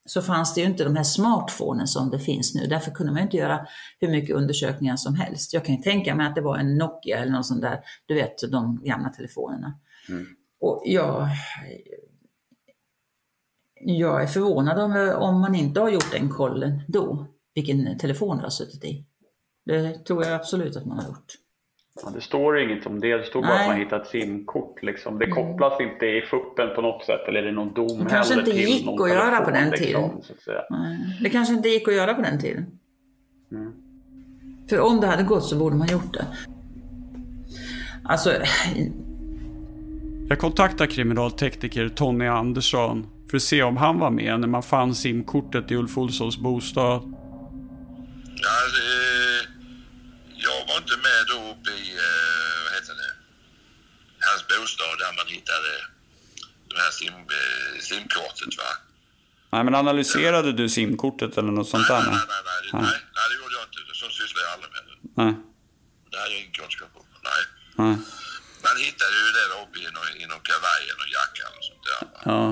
så 0.05 0.21
fanns 0.21 0.53
det 0.53 0.61
ju 0.61 0.67
inte 0.67 0.83
de 0.83 0.95
här 0.95 1.03
smartphonen 1.03 1.87
som 1.87 2.09
det 2.09 2.19
finns 2.19 2.55
nu. 2.55 2.67
Därför 2.67 2.91
kunde 2.91 3.13
man 3.13 3.21
inte 3.21 3.37
göra 3.37 3.67
hur 3.99 4.07
mycket 4.07 4.35
undersökningar 4.35 4.95
som 4.95 5.15
helst. 5.15 5.53
Jag 5.53 5.65
kan 5.65 5.75
ju 5.75 5.81
tänka 5.81 6.15
mig 6.15 6.27
att 6.27 6.35
det 6.35 6.41
var 6.41 6.57
en 6.57 6.77
Nokia 6.77 7.17
eller 7.17 7.31
något 7.31 7.45
sånt 7.45 7.61
där, 7.61 7.79
du 8.05 8.13
vet 8.13 8.51
de 8.51 8.81
gamla 8.83 9.09
telefonerna. 9.09 9.79
Mm. 10.09 10.25
Och 10.61 10.81
jag, 10.85 11.27
jag 13.81 14.23
är 14.23 14.27
förvånad 14.27 14.79
om, 14.79 15.13
om 15.17 15.41
man 15.41 15.55
inte 15.55 15.79
har 15.79 15.89
gjort 15.89 16.11
den 16.11 16.29
kollen 16.29 16.81
då, 16.87 17.27
vilken 17.53 17.97
telefon 17.97 18.37
det 18.37 18.43
har 18.43 18.49
suttit 18.49 18.83
i. 18.83 19.05
Det 19.65 20.05
tror 20.05 20.23
jag 20.23 20.33
absolut 20.33 20.75
att 20.75 20.85
man 20.85 20.99
har 20.99 21.07
gjort. 21.07 21.33
Ja, 22.03 22.11
det 22.15 22.21
står 22.21 22.59
inget 22.59 22.85
om 22.85 22.99
det. 22.99 23.17
Det 23.17 23.23
står 23.23 23.41
bara 23.41 23.59
att 23.59 23.67
man 23.67 23.77
hittat 23.77 24.07
simkort. 24.07 24.83
Liksom. 24.83 25.19
Det 25.19 25.25
mm. 25.25 25.35
kopplas 25.35 25.79
mm. 25.79 25.93
inte 25.93 26.05
i 26.05 26.21
fuppen 26.21 26.75
på 26.75 26.81
något 26.81 27.05
sätt 27.05 27.27
eller 27.27 27.39
är 27.39 27.45
det 27.45 27.51
någon 27.51 27.73
dom 27.73 28.03
Det 28.03 28.09
kanske 28.09 28.39
inte 28.39 28.51
gick 28.51 28.87
att 29.01 29.09
göra 29.09 29.41
på 29.41 29.51
den 29.51 29.71
tiden. 29.71 30.11
Det 31.21 31.29
kanske 31.29 31.53
inte 31.53 31.69
gick 31.69 31.87
att 31.87 31.93
göra 31.93 32.13
på 32.13 32.21
den 32.21 32.39
tiden. 32.39 32.65
Mm. 33.51 33.73
För 34.69 34.79
om 34.79 35.01
det 35.01 35.07
hade 35.07 35.23
gått 35.23 35.43
så 35.43 35.55
borde 35.55 35.75
man 35.75 35.87
gjort 35.87 36.13
det. 36.13 36.25
Alltså... 38.03 38.31
Jag 40.29 40.39
kontaktar 40.39 40.85
kriminaltekniker 40.85 41.89
Tony 41.89 42.27
Andersson 42.27 43.07
för 43.29 43.37
att 43.37 43.43
se 43.43 43.63
om 43.63 43.77
han 43.77 43.99
var 43.99 44.09
med 44.09 44.39
när 44.39 44.47
man 44.47 44.63
fann 44.63 44.95
simkortet 44.95 45.71
i 45.71 45.75
Ulf 45.75 45.97
Olssons 45.97 46.37
bostad. 46.37 47.13
Ja, 48.35 48.53
det, 48.75 49.47
jag 50.35 50.67
var 50.67 50.77
inte 50.77 50.97
med 50.97 51.21
då 51.27 51.37
uppe 51.51 51.71
i, 51.71 51.91
eh, 51.95 52.63
vad 52.63 52.73
heter 52.73 52.95
det, 53.01 53.13
hans 54.19 54.47
bostad 54.47 54.99
där 54.99 55.13
man 55.17 55.27
hittade 55.27 55.71
det 56.69 56.81
här 56.81 56.91
sim, 56.91 57.13
eh, 57.13 57.81
simkortet 57.81 58.57
va. 58.57 58.71
Nej 59.53 59.63
men 59.63 59.75
analyserade 59.75 60.47
ja. 60.47 60.53
du 60.59 60.69
simkortet 60.69 61.37
eller 61.37 61.51
något 61.51 61.69
sånt 61.69 61.89
nej, 61.89 61.97
där? 61.97 62.11
Nej, 62.11 62.19
nej, 62.33 62.41
nej, 62.49 62.59
nej, 62.73 62.81
nej, 62.87 62.99
nej, 63.15 63.25
det 63.29 63.35
gjorde 63.41 63.55
jag 63.59 63.63
inte. 63.67 63.79
Sånt 64.01 64.13
sysslar 64.13 64.41
jag 64.45 64.51
aldrig 64.55 64.71
med. 64.75 64.83
Nej. 65.21 65.33
Det 66.09 66.17
hade 66.21 66.31
jag 66.33 66.39
ingen 66.41 66.55
kunskap 66.59 66.91
om. 66.99 67.05
Nej. 67.29 67.41
nej. 67.81 67.95
Man 68.65 68.75
hittade 68.85 69.15
ju 69.19 69.25
det 69.37 69.37
där 69.41 69.51
uppe 69.63 69.77
i 69.85 69.87
någon, 69.95 70.09
i 70.23 70.25
någon 70.31 70.43
kavaj 70.49 70.83
eller 70.91 71.07
jacka 71.17 71.41
eller 71.49 71.63
sånt 71.69 71.83
där. 71.89 72.01
Va? 72.13 72.19
Ja. 72.31 72.43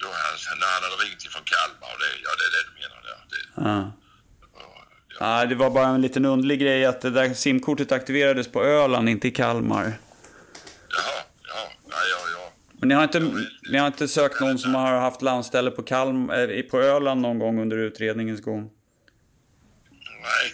Då 0.00 0.08
han, 0.22 0.58
när 0.60 0.70
han 0.74 0.82
hade 0.86 0.98
ringt 1.04 1.22
ifrån 1.26 1.44
Kalmar 1.52 1.88
och 1.94 2.00
det, 2.02 2.10
ja 2.26 2.30
det 2.38 2.44
är 2.48 2.52
det 2.56 2.62
du 2.68 2.72
menar 2.82 3.00
där. 3.08 3.20
Det, 3.32 3.42
ja. 3.68 3.78
Nej, 5.22 5.46
det 5.46 5.54
var 5.54 5.70
bara 5.70 5.86
en 5.86 6.00
liten 6.00 6.24
underlig 6.24 6.60
grej 6.60 6.84
att 6.84 7.00
det 7.00 7.10
där 7.10 7.34
simkortet 7.34 7.92
aktiverades 7.92 8.52
på 8.52 8.64
Öland, 8.64 9.08
inte 9.08 9.28
i 9.28 9.30
Kalmar. 9.30 9.82
Jaha, 9.82 9.92
ja, 11.42 11.72
ja, 11.84 11.96
ja, 12.10 12.18
ja. 12.34 12.52
Men 12.72 12.88
ni 12.88 12.94
har 12.94 13.02
inte, 13.02 13.20
ni 13.72 13.78
har 13.78 13.86
inte 13.86 14.08
sökt 14.08 14.40
någon 14.40 14.58
som 14.58 14.74
har 14.74 15.00
haft 15.00 15.22
landställe 15.22 15.70
på, 15.70 15.82
Kalm, 15.82 16.30
äh, 16.30 16.62
på 16.70 16.80
Öland 16.80 17.20
någon 17.20 17.38
gång 17.38 17.60
under 17.60 17.78
utredningens 17.78 18.40
gång? 18.40 18.60
Nej. 18.60 20.52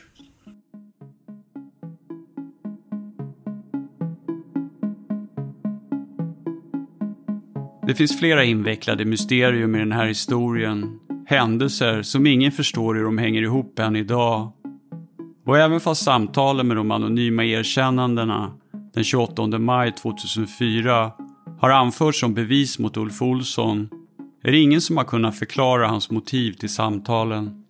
Det 7.86 7.94
finns 7.94 8.18
flera 8.18 8.44
invecklade 8.44 9.04
mysterium 9.04 9.74
i 9.74 9.78
den 9.78 9.92
här 9.92 10.06
historien. 10.06 11.00
Händelser 11.26 12.02
som 12.02 12.26
ingen 12.26 12.52
förstår 12.52 12.94
hur 12.94 13.04
de 13.04 13.18
hänger 13.18 13.42
ihop 13.42 13.78
än 13.78 13.96
idag. 13.96 14.52
Och 15.48 15.58
även 15.58 15.80
fast 15.80 16.04
samtalen 16.04 16.68
med 16.68 16.76
de 16.76 16.90
anonyma 16.90 17.44
erkännandena 17.44 18.52
den 18.94 19.04
28 19.04 19.58
maj 19.58 19.92
2004 19.92 21.12
har 21.60 21.70
anförts 21.70 22.20
som 22.20 22.34
bevis 22.34 22.78
mot 22.78 22.96
Ulf 22.96 23.22
Olsson 23.22 23.88
är 24.42 24.52
det 24.52 24.58
ingen 24.58 24.80
som 24.80 24.96
har 24.96 25.04
kunnat 25.04 25.38
förklara 25.38 25.88
hans 25.88 26.10
motiv 26.10 26.52
till 26.52 26.68
samtalen. 26.68 27.64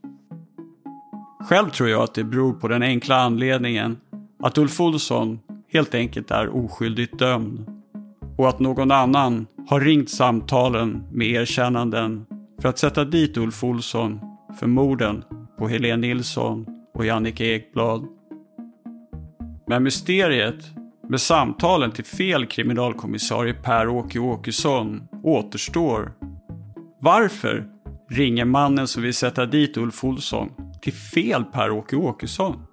Själv 1.48 1.70
tror 1.70 1.88
jag 1.88 2.02
att 2.02 2.14
det 2.14 2.24
beror 2.24 2.52
på 2.52 2.68
den 2.68 2.82
enkla 2.82 3.16
anledningen 3.16 3.96
att 4.42 4.58
Ulf 4.58 4.80
Olsson 4.80 5.38
helt 5.72 5.94
enkelt 5.94 6.30
är 6.30 6.56
oskyldigt 6.56 7.18
dömd 7.18 7.66
och 8.38 8.48
att 8.48 8.60
någon 8.60 8.90
annan 8.90 9.46
har 9.68 9.80
ringt 9.80 10.10
samtalen 10.10 11.02
med 11.12 11.26
erkännanden 11.26 12.26
för 12.62 12.68
att 12.68 12.78
sätta 12.78 13.04
dit 13.04 13.36
Ulf 13.36 13.64
Olsson 13.64 14.20
för 14.60 14.66
morden 14.66 15.24
på 15.58 15.68
Helene 15.68 16.06
Nilsson 16.06 16.77
och 16.98 17.06
Jannike 17.06 17.44
Ekblad. 17.44 18.06
Men 19.66 19.82
mysteriet 19.82 20.64
med 21.08 21.20
samtalen 21.20 21.92
till 21.92 22.04
fel 22.04 22.46
kriminalkommissarie 22.46 23.54
Per-Åke 23.54 24.18
Åkesson 24.18 25.08
återstår. 25.22 26.12
Varför 27.00 27.68
ringer 28.10 28.44
mannen 28.44 28.88
som 28.88 29.02
vill 29.02 29.14
sätta 29.14 29.46
dit 29.46 29.76
Ulf 29.76 30.04
Olsson 30.04 30.48
till 30.82 30.92
fel 30.92 31.44
Per-Åke 31.44 31.96
Åkesson? 31.96 32.66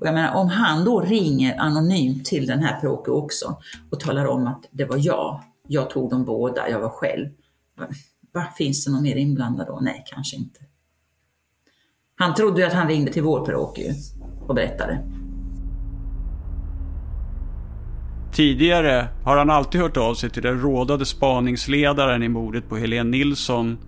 Och 0.00 0.06
jag 0.06 0.14
menar, 0.14 0.34
om 0.34 0.48
han 0.48 0.84
då 0.84 1.00
ringer 1.00 1.60
anonymt 1.60 2.24
till 2.24 2.46
den 2.46 2.58
här 2.58 2.80
Per-Åke 2.80 3.10
Åkesson 3.10 3.54
och 3.90 4.00
talar 4.00 4.26
om 4.26 4.46
att 4.46 4.68
det 4.70 4.84
var 4.84 4.98
jag, 5.00 5.42
jag 5.66 5.90
tog 5.90 6.10
dem 6.10 6.24
båda, 6.24 6.70
jag 6.70 6.80
var 6.80 6.90
själv. 6.90 7.28
Va, 8.34 8.44
finns 8.58 8.84
det 8.84 8.90
någon 8.90 9.02
mer 9.02 9.16
inblandad 9.16 9.66
då? 9.66 9.78
Nej, 9.82 10.04
kanske 10.06 10.36
inte. 10.36 10.67
Han 12.20 12.34
trodde 12.34 12.60
ju 12.60 12.66
att 12.66 12.72
han 12.72 12.88
ringde 12.88 13.12
till 13.12 13.22
vår 13.22 13.46
Per-Åke 13.46 13.94
och 14.46 14.54
berättade. 14.54 14.98
Tidigare 18.32 19.08
har 19.24 19.36
han 19.36 19.50
alltid 19.50 19.80
hört 19.80 19.96
av 19.96 20.14
sig 20.14 20.30
till 20.30 20.42
den 20.42 20.60
rådade 20.60 21.06
spaningsledaren 21.06 22.22
i 22.22 22.28
mordet 22.28 22.68
på 22.68 22.76
Helene 22.76 23.10
Nilsson, 23.10 23.78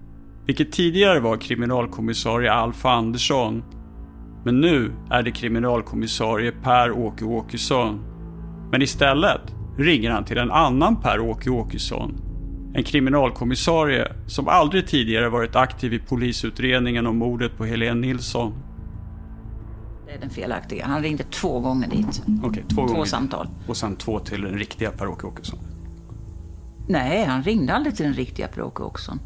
vilket 0.47 0.73
tidigare 0.73 1.21
var 1.21 1.37
kriminalkommissarie 1.37 2.53
Alf 2.53 2.85
Andersson. 2.85 3.65
Men 4.45 4.61
nu 4.61 4.93
är 5.11 5.23
det 5.23 5.31
kriminalkommissarie 5.31 6.53
Per-Åke 6.53 7.25
Åkesson. 7.25 8.01
Men 8.73 8.83
istället 8.83 9.55
ringer 9.79 10.11
han 10.11 10.25
till 10.25 10.39
en 10.39 10.51
annan 10.51 11.01
Per-Åke 11.01 11.51
Åkesson. 11.51 12.30
En 12.75 12.85
kriminalkommissarie 12.85 14.13
som 14.27 14.49
aldrig 14.49 14.87
tidigare 14.87 15.29
varit 15.29 15.57
aktiv 15.57 15.95
i 15.95 15.99
polisutredningen 15.99 17.07
om 17.07 17.17
mordet 17.17 17.57
på 17.57 17.65
Helene 17.65 18.01
Nilsson. 18.01 18.53
Det 20.07 20.13
är 20.13 20.21
den 20.21 20.31
felaktiga. 20.31 20.87
Han 20.87 21.03
ringde 21.03 21.25
två 21.25 21.61
gånger 21.61 21.89
dit. 21.89 22.23
Okej, 22.45 22.65
två, 22.69 22.87
två 22.87 22.93
gånger. 22.93 23.05
samtal. 23.05 23.49
Och 23.69 23.77
sen 23.77 23.97
två 23.97 24.19
till 24.19 24.43
den 24.43 24.59
riktiga 24.59 24.91
Per-Åke 24.91 25.27
Åkesson? 25.27 25.59
Nej, 26.89 27.25
han 27.25 27.43
ringde 27.43 27.75
aldrig 27.75 27.97
till 27.97 28.05
den 28.05 28.15
riktiga 28.15 28.49
Per-Åke 28.49 28.83
Åkesson. 28.83 29.21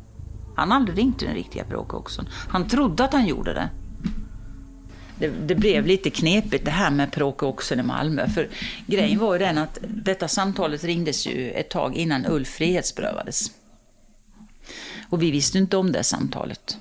Han 0.56 0.70
har 0.70 0.78
aldrig 0.78 0.98
ringt 0.98 1.18
till 1.18 1.26
den 1.28 1.36
riktiga 1.36 1.64
Per-Åke 1.64 1.96
Åkesson. 1.96 2.26
Han 2.48 2.68
trodde 2.68 3.04
att 3.04 3.12
han 3.12 3.26
gjorde 3.26 3.54
det 3.54 3.68
det, 5.18 5.28
det, 5.28 5.54
blev 5.54 5.86
lite 5.86 6.10
knepigt 6.10 6.64
det 6.64 6.70
här 6.70 6.90
med 6.90 7.12
Per-Åke 7.12 7.46
Oxen 7.46 7.80
i 7.80 7.82
Malmö. 7.82 8.28
För 8.28 8.48
grejen 8.86 9.18
var 9.18 9.32
ju 9.34 9.38
den 9.38 9.58
att 9.58 9.78
detta 9.82 10.28
samtalet 10.28 10.84
ringdes 10.84 11.26
ju 11.26 11.50
ett 11.50 11.70
tag 11.70 11.94
innan 11.94 12.26
Ulf 12.26 12.48
frihetsberövades. 12.48 13.50
Och 15.08 15.22
vi 15.22 15.30
visste 15.30 15.58
inte 15.58 15.76
om 15.76 15.92
det 15.92 16.02
samtalet. 16.02 16.78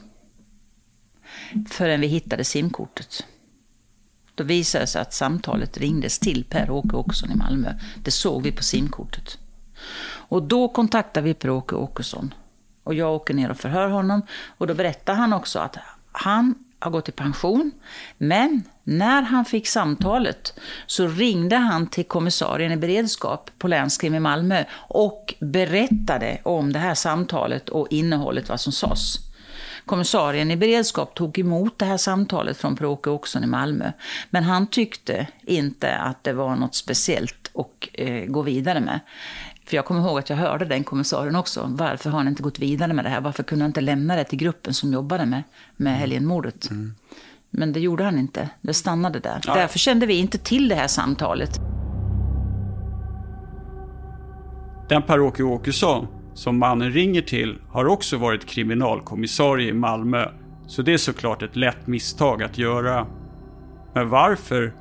Förrän 1.69 2.01
vi 2.01 2.07
hittade 2.07 2.43
simkortet. 2.43 3.25
Då 4.35 4.43
visade 4.43 4.83
det 4.83 4.87
sig 4.87 5.01
att 5.01 5.13
samtalet 5.13 5.77
ringdes 5.77 6.19
till 6.19 6.43
Per-Åke 6.43 6.95
Åkesson 6.95 7.31
i 7.31 7.35
Malmö. 7.35 7.73
Det 8.03 8.11
såg 8.11 8.43
vi 8.43 8.51
på 8.51 8.63
simkortet. 8.63 9.37
Och 10.05 10.43
då 10.43 10.69
kontaktade 10.69 11.25
vi 11.25 11.33
Per-Åke 11.33 11.75
Åkesson. 11.75 12.33
Och 12.83 12.93
jag 12.93 13.15
åker 13.15 13.33
ner 13.33 13.51
och 13.51 13.57
förhör 13.57 13.89
honom. 13.89 14.21
Och 14.57 14.67
då 14.67 14.73
berättar 14.73 15.13
han 15.13 15.33
också 15.33 15.59
att 15.59 15.77
han 16.11 16.55
har 16.83 16.91
gått 16.91 17.09
i 17.09 17.11
pension. 17.11 17.71
Men 18.17 18.63
när 18.83 19.21
han 19.21 19.45
fick 19.45 19.67
samtalet 19.67 20.59
så 20.85 21.07
ringde 21.07 21.55
han 21.55 21.87
till 21.87 22.05
kommissarien 22.05 22.71
i 22.71 22.77
beredskap 22.77 23.51
på 23.57 23.67
länskrim 23.67 24.15
i 24.15 24.19
Malmö 24.19 24.63
och 24.73 25.33
berättade 25.39 26.37
om 26.43 26.73
det 26.73 26.79
här 26.79 26.95
samtalet 26.95 27.69
och 27.69 27.87
innehållet, 27.89 28.49
vad 28.49 28.59
som 28.59 28.73
sades. 28.73 29.15
Kommissarien 29.85 30.51
i 30.51 30.57
beredskap 30.57 31.15
tog 31.15 31.39
emot 31.39 31.79
det 31.79 31.85
här 31.85 31.97
samtalet 31.97 32.57
från 32.57 32.75
Per-Åke 32.75 33.09
Åkesson 33.09 33.43
i 33.43 33.47
Malmö. 33.47 33.91
Men 34.29 34.43
han 34.43 34.67
tyckte 34.67 35.27
inte 35.41 35.95
att 35.95 36.23
det 36.23 36.33
var 36.33 36.55
något 36.55 36.75
speciellt 36.75 37.51
att 37.55 37.89
eh, 37.93 38.25
gå 38.25 38.41
vidare 38.41 38.79
med. 38.79 38.99
För 39.73 39.77
jag 39.77 39.85
kommer 39.85 40.01
ihåg 40.01 40.19
att 40.19 40.29
jag 40.29 40.37
hörde 40.37 40.65
den 40.65 40.83
kommissarien 40.83 41.35
också. 41.35 41.67
Varför 41.69 42.09
har 42.09 42.17
han 42.17 42.27
inte 42.27 42.43
gått 42.43 42.59
vidare 42.59 42.93
med 42.93 43.05
det 43.05 43.09
här? 43.09 43.21
Varför 43.21 43.43
kunde 43.43 43.63
han 43.63 43.69
inte 43.69 43.81
lämna 43.81 44.15
det 44.15 44.23
till 44.23 44.39
gruppen 44.39 44.73
som 44.73 44.93
jobbade 44.93 45.25
med, 45.25 45.43
med 45.75 45.91
mm. 45.91 45.99
helgenmordet? 45.99 46.69
Mm. 46.71 46.95
Men 47.49 47.73
det 47.73 47.79
gjorde 47.79 48.03
han 48.03 48.19
inte. 48.19 48.49
Det 48.61 48.73
stannade 48.73 49.19
där. 49.19 49.41
Ja. 49.43 49.53
Därför 49.53 49.79
kände 49.79 50.05
vi 50.05 50.13
inte 50.13 50.37
till 50.37 50.69
det 50.69 50.75
här 50.75 50.87
samtalet. 50.87 51.59
Den 54.89 55.01
Per-Åke 55.01 55.43
Åkesson 55.43 56.07
som 56.33 56.59
mannen 56.59 56.91
ringer 56.91 57.21
till 57.21 57.57
har 57.69 57.85
också 57.85 58.17
varit 58.17 58.45
kriminalkommissarie 58.45 59.69
i 59.69 59.73
Malmö. 59.73 60.29
Så 60.67 60.81
det 60.81 60.93
är 60.93 60.97
såklart 60.97 61.41
ett 61.41 61.55
lätt 61.55 61.87
misstag 61.87 62.43
att 62.43 62.57
göra. 62.57 63.07
Men 63.93 64.09
varför 64.09 64.73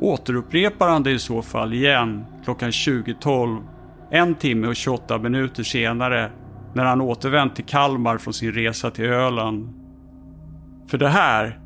återupprepar 0.00 0.88
han 0.88 1.02
det 1.02 1.10
i 1.10 1.18
så 1.18 1.42
fall 1.42 1.74
igen 1.74 2.24
klockan 2.44 2.70
20.12 2.70 3.75
en 4.10 4.34
timme 4.34 4.66
och 4.66 4.76
28 4.76 5.18
minuter 5.18 5.62
senare 5.62 6.30
när 6.74 6.84
han 6.84 7.00
återvänt 7.00 7.56
till 7.56 7.64
Kalmar 7.64 8.18
från 8.18 8.34
sin 8.34 8.52
resa 8.52 8.90
till 8.90 9.04
Öland. 9.04 9.68
För 10.88 10.98
det 10.98 11.08
här, 11.08 11.60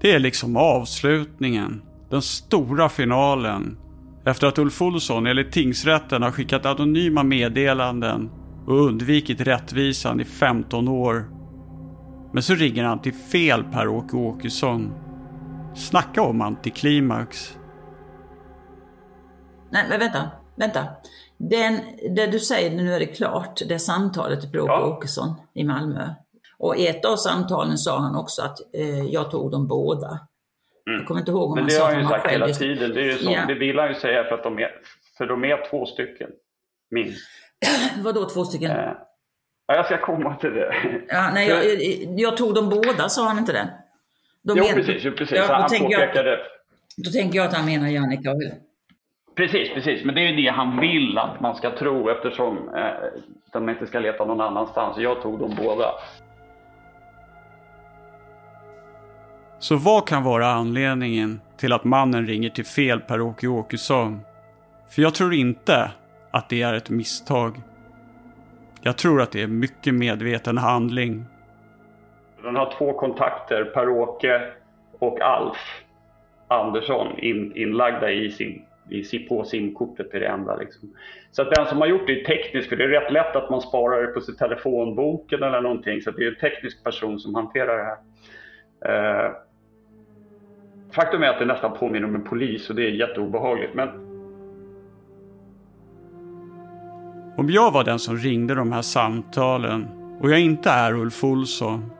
det 0.00 0.12
är 0.12 0.18
liksom 0.18 0.56
avslutningen. 0.56 1.82
Den 2.10 2.22
stora 2.22 2.88
finalen. 2.88 3.78
efter 4.24 4.46
att 4.46 4.58
Ulf 4.58 4.82
Olsson 4.82 5.26
enligt 5.26 5.52
tingsrätten 5.52 6.22
har 6.22 6.30
skickat 6.30 6.66
anonyma 6.66 7.22
meddelanden 7.22 8.30
och 8.66 8.86
undvikit 8.86 9.40
rättvisan 9.40 10.20
i 10.20 10.24
15 10.24 10.88
år. 10.88 11.24
Men 12.32 12.42
så 12.42 12.54
ringer 12.54 12.84
han 12.84 12.98
till 12.98 13.14
fel 13.14 13.64
Per-Åke 13.64 14.16
Åkesson. 14.16 14.92
Snacka 15.74 16.22
om 16.22 16.40
antiklimax. 16.40 17.56
Nej, 19.70 19.86
men 19.88 19.98
vänta, 19.98 20.30
vänta. 20.56 20.84
Den, 21.50 21.78
det 22.14 22.26
du 22.26 22.38
säger, 22.40 22.70
nu 22.70 22.94
är 22.94 22.98
det 23.00 23.06
klart, 23.06 23.60
det 23.68 23.78
samtalet 23.78 24.52
Per-Åke 24.52 24.72
Ja. 24.72 24.86
Åkesson 24.86 25.34
i 25.54 25.64
Malmö. 25.64 26.08
Och 26.58 26.76
i 26.76 26.86
ett 26.86 27.04
av 27.04 27.16
samtalen 27.16 27.78
sa 27.78 27.98
han 27.98 28.16
också 28.16 28.42
att 28.42 28.58
eh, 28.74 29.04
jag 29.04 29.30
tog 29.30 29.50
dem 29.50 29.68
båda. 29.68 30.18
Jag 30.84 31.06
kommer 31.06 31.20
inte 31.20 31.30
ihåg 31.30 31.50
om 31.52 31.58
Mm. 31.58 31.64
Men 31.64 31.80
han 31.82 31.94
det 31.94 32.02
sa 32.04 32.10
har 32.10 32.16
att 32.16 32.22
han 32.22 32.32
ju 32.32 32.38
han 32.38 32.40
var 32.40 32.48
sagt 32.48 32.58
själv. 32.58 32.72
hela 32.74 32.86
tiden. 32.86 32.94
Det, 32.94 33.00
är 33.00 33.04
ju 33.04 33.18
så, 33.18 33.30
Ja. 33.30 33.44
det 33.46 33.54
vill 33.54 33.78
han 33.78 33.88
ju 33.88 33.94
säga 33.94 34.24
för 34.24 34.34
att 34.34 34.42
de 34.42 34.58
är, 34.58 34.70
för 35.18 35.26
de 35.26 35.44
är 35.44 35.70
två 35.70 35.86
stycken. 35.86 36.30
Minst. 36.90 37.20
Vadå 38.04 38.28
två 38.28 38.44
stycken? 38.44 38.70
Eh, 38.70 38.76
ja, 39.66 39.76
jag 39.76 39.86
ska 39.86 39.98
komma 40.00 40.34
till 40.36 40.50
det. 40.54 40.74
Ja, 41.08 41.30
nej, 41.34 41.48
jag, 41.48 41.64
jag, 41.64 42.20
jag 42.20 42.36
tog 42.36 42.54
dem 42.54 42.68
båda, 42.68 43.08
sa 43.08 43.28
han 43.28 43.38
inte 43.38 43.52
det? 43.52 43.68
De 44.42 44.58
jo, 44.58 44.64
men- 44.64 44.74
precis. 44.74 45.02
Jo, 45.04 45.12
precis. 45.12 45.36
Ja, 45.38 45.46
då 45.46 45.52
han 45.54 45.68
tänker 45.68 45.90
jag- 45.90 46.00
påpekade... 46.00 46.38
Då 46.96 47.10
tänker 47.10 47.38
jag 47.38 47.46
att 47.46 47.54
han 47.54 47.66
menar 47.66 47.88
Jannica 47.88 48.30
och 48.30 48.36
Precis, 49.34 49.74
precis. 49.74 50.04
Men 50.04 50.14
det 50.14 50.20
är 50.20 50.28
ju 50.28 50.42
det 50.42 50.48
han 50.48 50.80
vill 50.80 51.18
att 51.18 51.40
man 51.40 51.54
ska 51.54 51.70
tro 51.70 52.08
eftersom 52.08 52.68
eh, 52.76 52.84
de 53.52 53.68
inte 53.68 53.86
ska 53.86 53.98
leta 53.98 54.24
någon 54.24 54.40
annanstans. 54.40 54.98
Jag 54.98 55.22
tog 55.22 55.38
dem 55.38 55.54
båda. 55.62 55.90
Så 59.58 59.76
vad 59.76 60.08
kan 60.08 60.24
vara 60.24 60.46
anledningen 60.46 61.40
till 61.56 61.72
att 61.72 61.84
mannen 61.84 62.26
ringer 62.26 62.50
till 62.50 62.66
fel 62.66 63.00
Per-Åke 63.00 63.48
Åkesson? 63.48 64.20
För 64.88 65.02
jag 65.02 65.14
tror 65.14 65.34
inte 65.34 65.90
att 66.30 66.48
det 66.48 66.62
är 66.62 66.74
ett 66.74 66.90
misstag. 66.90 67.60
Jag 68.80 68.98
tror 68.98 69.22
att 69.22 69.32
det 69.32 69.42
är 69.42 69.46
mycket 69.46 69.94
medveten 69.94 70.58
handling. 70.58 71.24
Den 72.42 72.56
har 72.56 72.74
två 72.78 72.92
kontakter, 72.92 73.64
Per-Åke 73.64 74.42
och 74.98 75.20
Alf 75.20 75.82
Andersson, 76.48 77.18
in, 77.18 77.52
inlagda 77.56 78.10
i 78.10 78.30
sin, 78.30 78.62
på 79.28 79.44
simkortet 79.44 80.14
är 80.14 80.20
det 80.20 80.26
enda. 80.26 80.56
Liksom. 80.56 80.90
Så 81.30 81.42
att 81.42 81.50
den 81.50 81.66
som 81.66 81.78
har 81.78 81.86
gjort 81.86 82.06
det 82.06 82.20
är 82.20 82.24
teknisk, 82.24 82.68
för 82.68 82.76
det 82.76 82.84
är 82.84 82.88
rätt 82.88 83.12
lätt 83.12 83.36
att 83.36 83.50
man 83.50 83.60
sparar 83.60 84.02
det 84.02 84.08
på 84.08 84.20
sin 84.20 84.36
telefonboken 84.36 85.42
eller 85.42 85.60
någonting. 85.60 86.00
Så 86.02 86.10
att 86.10 86.16
det 86.16 86.24
är 86.24 86.28
en 86.28 86.50
teknisk 86.50 86.84
person 86.84 87.20
som 87.20 87.34
hanterar 87.34 87.78
det 87.78 87.84
här. 87.84 87.98
Eh, 89.26 89.32
faktum 90.94 91.22
är 91.22 91.28
att 91.28 91.38
det 91.38 91.44
nästan 91.44 91.78
påminner 91.78 92.08
om 92.08 92.14
en 92.14 92.24
polis 92.24 92.70
och 92.70 92.76
det 92.76 92.82
är 92.82 92.90
jätteobehagligt. 92.90 93.74
Men 93.74 93.88
Om 97.36 97.50
jag 97.50 97.72
var 97.72 97.84
den 97.84 97.98
som 97.98 98.16
ringde 98.16 98.54
de 98.54 98.72
här 98.72 98.82
samtalen 98.82 99.86
och 100.20 100.30
jag 100.30 100.40
inte 100.40 100.70
är 100.70 100.94
Ulf 100.94 101.24
Olsson 101.24 101.90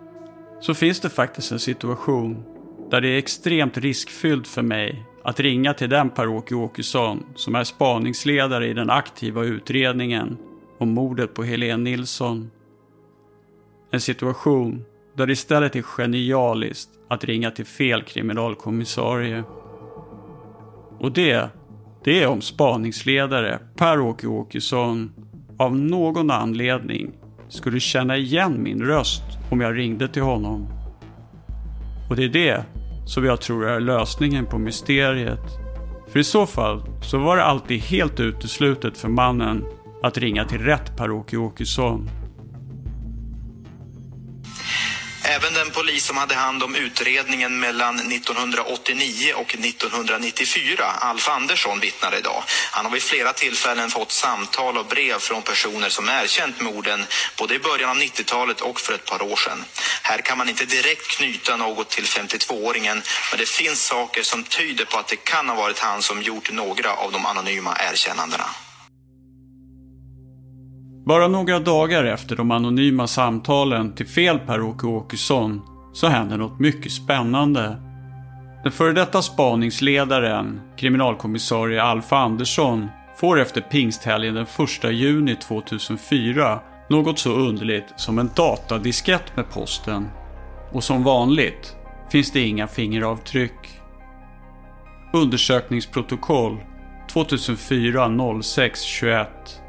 så 0.60 0.74
finns 0.74 1.00
det 1.00 1.10
faktiskt 1.10 1.52
en 1.52 1.58
situation 1.58 2.44
där 2.90 3.00
det 3.00 3.08
är 3.08 3.18
extremt 3.18 3.78
riskfyllt 3.78 4.48
för 4.48 4.62
mig 4.62 5.04
att 5.24 5.40
ringa 5.40 5.74
till 5.74 5.90
den 5.90 6.10
Per-Åke 6.10 6.54
Åkesson 6.54 7.24
som 7.34 7.54
är 7.54 7.64
spaningsledare 7.64 8.68
i 8.68 8.74
den 8.74 8.90
aktiva 8.90 9.44
utredningen 9.44 10.36
om 10.78 10.94
mordet 10.94 11.34
på 11.34 11.42
Helene 11.42 11.90
Nilsson. 11.90 12.50
En 13.90 14.00
situation 14.00 14.84
där 15.16 15.26
det 15.26 15.32
istället 15.32 15.76
är 15.76 15.82
genialiskt 15.82 16.90
att 17.08 17.24
ringa 17.24 17.50
till 17.50 17.66
fel 17.66 18.02
kriminalkommissarie. 18.02 19.44
Och 20.98 21.12
det, 21.12 21.48
det 22.04 22.22
är 22.22 22.28
om 22.28 22.40
spaningsledare 22.40 23.58
Per-Åke 23.76 24.26
Åkesson 24.26 25.12
av 25.58 25.76
någon 25.76 26.30
anledning 26.30 27.12
skulle 27.48 27.80
känna 27.80 28.16
igen 28.16 28.62
min 28.62 28.82
röst 28.82 29.22
om 29.50 29.60
jag 29.60 29.78
ringde 29.78 30.08
till 30.08 30.22
honom. 30.22 30.66
Och 32.10 32.16
det 32.16 32.24
är 32.24 32.28
det 32.28 32.64
som 33.04 33.24
jag 33.24 33.40
tror 33.40 33.68
är 33.68 33.80
lösningen 33.80 34.46
på 34.46 34.58
mysteriet. 34.58 35.58
För 36.08 36.18
i 36.18 36.24
så 36.24 36.46
fall 36.46 36.82
så 37.02 37.18
var 37.18 37.36
det 37.36 37.44
alltid 37.44 37.80
helt 37.80 38.20
uteslutet 38.20 38.98
för 38.98 39.08
mannen 39.08 39.64
att 40.02 40.18
ringa 40.18 40.44
till 40.44 40.60
rätt 40.60 40.96
Per-Åke 40.96 41.36
Åkesson. 41.36 42.10
Även 45.34 45.54
den 45.54 45.70
polis 45.70 46.04
som 46.04 46.16
hade 46.16 46.34
hand 46.34 46.62
om 46.62 46.74
utredningen 46.74 47.60
mellan 47.60 48.12
1989 48.12 49.32
och 49.34 49.54
1994, 49.54 50.84
Alf 50.84 51.28
Andersson, 51.28 51.80
vittnar 51.80 52.18
idag. 52.18 52.42
Han 52.70 52.84
har 52.84 52.92
vid 52.92 53.02
flera 53.02 53.32
tillfällen 53.32 53.90
fått 53.90 54.12
samtal 54.12 54.78
och 54.78 54.86
brev 54.86 55.18
från 55.18 55.42
personer 55.42 55.88
som 55.88 56.08
erkänt 56.08 56.60
morden 56.60 57.06
både 57.38 57.54
i 57.54 57.58
början 57.58 57.90
av 57.90 57.96
90-talet 57.96 58.60
och 58.60 58.80
för 58.80 58.94
ett 58.94 59.06
par 59.06 59.22
år 59.22 59.36
sedan. 59.36 59.64
Här 60.02 60.18
kan 60.18 60.38
man 60.38 60.48
inte 60.48 60.64
direkt 60.64 61.08
knyta 61.08 61.56
något 61.56 61.88
till 61.88 62.04
52-åringen, 62.04 63.02
men 63.30 63.38
det 63.38 63.48
finns 63.48 63.86
saker 63.86 64.22
som 64.22 64.44
tyder 64.44 64.84
på 64.84 64.98
att 64.98 65.08
det 65.08 65.24
kan 65.24 65.48
ha 65.48 65.56
varit 65.56 65.78
han 65.78 66.02
som 66.02 66.22
gjort 66.22 66.50
några 66.50 66.92
av 66.92 67.12
de 67.12 67.26
anonyma 67.26 67.76
erkännandena. 67.90 68.50
Bara 71.04 71.28
några 71.28 71.58
dagar 71.58 72.04
efter 72.04 72.36
de 72.36 72.50
anonyma 72.50 73.06
samtalen 73.06 73.94
till 73.94 74.06
fel 74.06 74.38
Per-Åke 74.38 74.86
Åkesson 74.86 75.62
så 75.92 76.06
händer 76.06 76.36
något 76.36 76.60
mycket 76.60 76.92
spännande. 76.92 77.76
Den 78.62 78.72
före 78.72 78.92
detta 78.92 79.22
spaningsledaren, 79.22 80.60
kriminalkommissarie 80.76 81.82
Alf 81.82 82.12
Andersson, 82.12 82.88
får 83.16 83.40
efter 83.40 83.60
pingsthelgen 83.60 84.34
den 84.34 84.46
1 84.84 84.92
juni 84.92 85.36
2004 85.36 86.60
något 86.88 87.18
så 87.18 87.32
underligt 87.32 87.86
som 87.96 88.18
en 88.18 88.30
datadiskett 88.36 89.36
med 89.36 89.50
posten. 89.50 90.08
Och 90.72 90.84
som 90.84 91.04
vanligt 91.04 91.76
finns 92.10 92.32
det 92.32 92.40
inga 92.40 92.66
fingeravtryck. 92.66 93.80
Undersökningsprotokoll 95.12 96.56
2004 97.12 98.42
06 98.42 98.82
21 98.82 99.61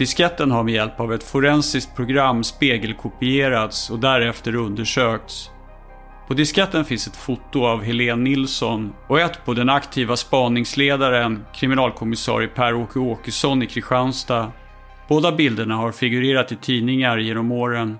Disketten 0.00 0.50
har 0.50 0.62
med 0.62 0.74
hjälp 0.74 1.00
av 1.00 1.12
ett 1.12 1.22
forensiskt 1.22 1.96
program 1.96 2.44
spegelkopierats 2.44 3.90
och 3.90 3.98
därefter 3.98 4.54
undersökts. 4.54 5.50
På 6.28 6.34
disketten 6.34 6.84
finns 6.84 7.06
ett 7.06 7.16
foto 7.16 7.64
av 7.64 7.82
Helene 7.82 8.22
Nilsson 8.22 8.92
och 9.08 9.20
ett 9.20 9.44
på 9.44 9.54
den 9.54 9.68
aktiva 9.68 10.16
spaningsledaren, 10.16 11.44
kriminalkommissarie 11.54 12.48
Per-Åke 12.48 12.98
Åkesson 12.98 13.62
i 13.62 13.66
Kristianstad. 13.66 14.52
Båda 15.08 15.32
bilderna 15.32 15.74
har 15.76 15.92
figurerat 15.92 16.52
i 16.52 16.56
tidningar 16.56 17.18
genom 17.18 17.52
åren. 17.52 17.98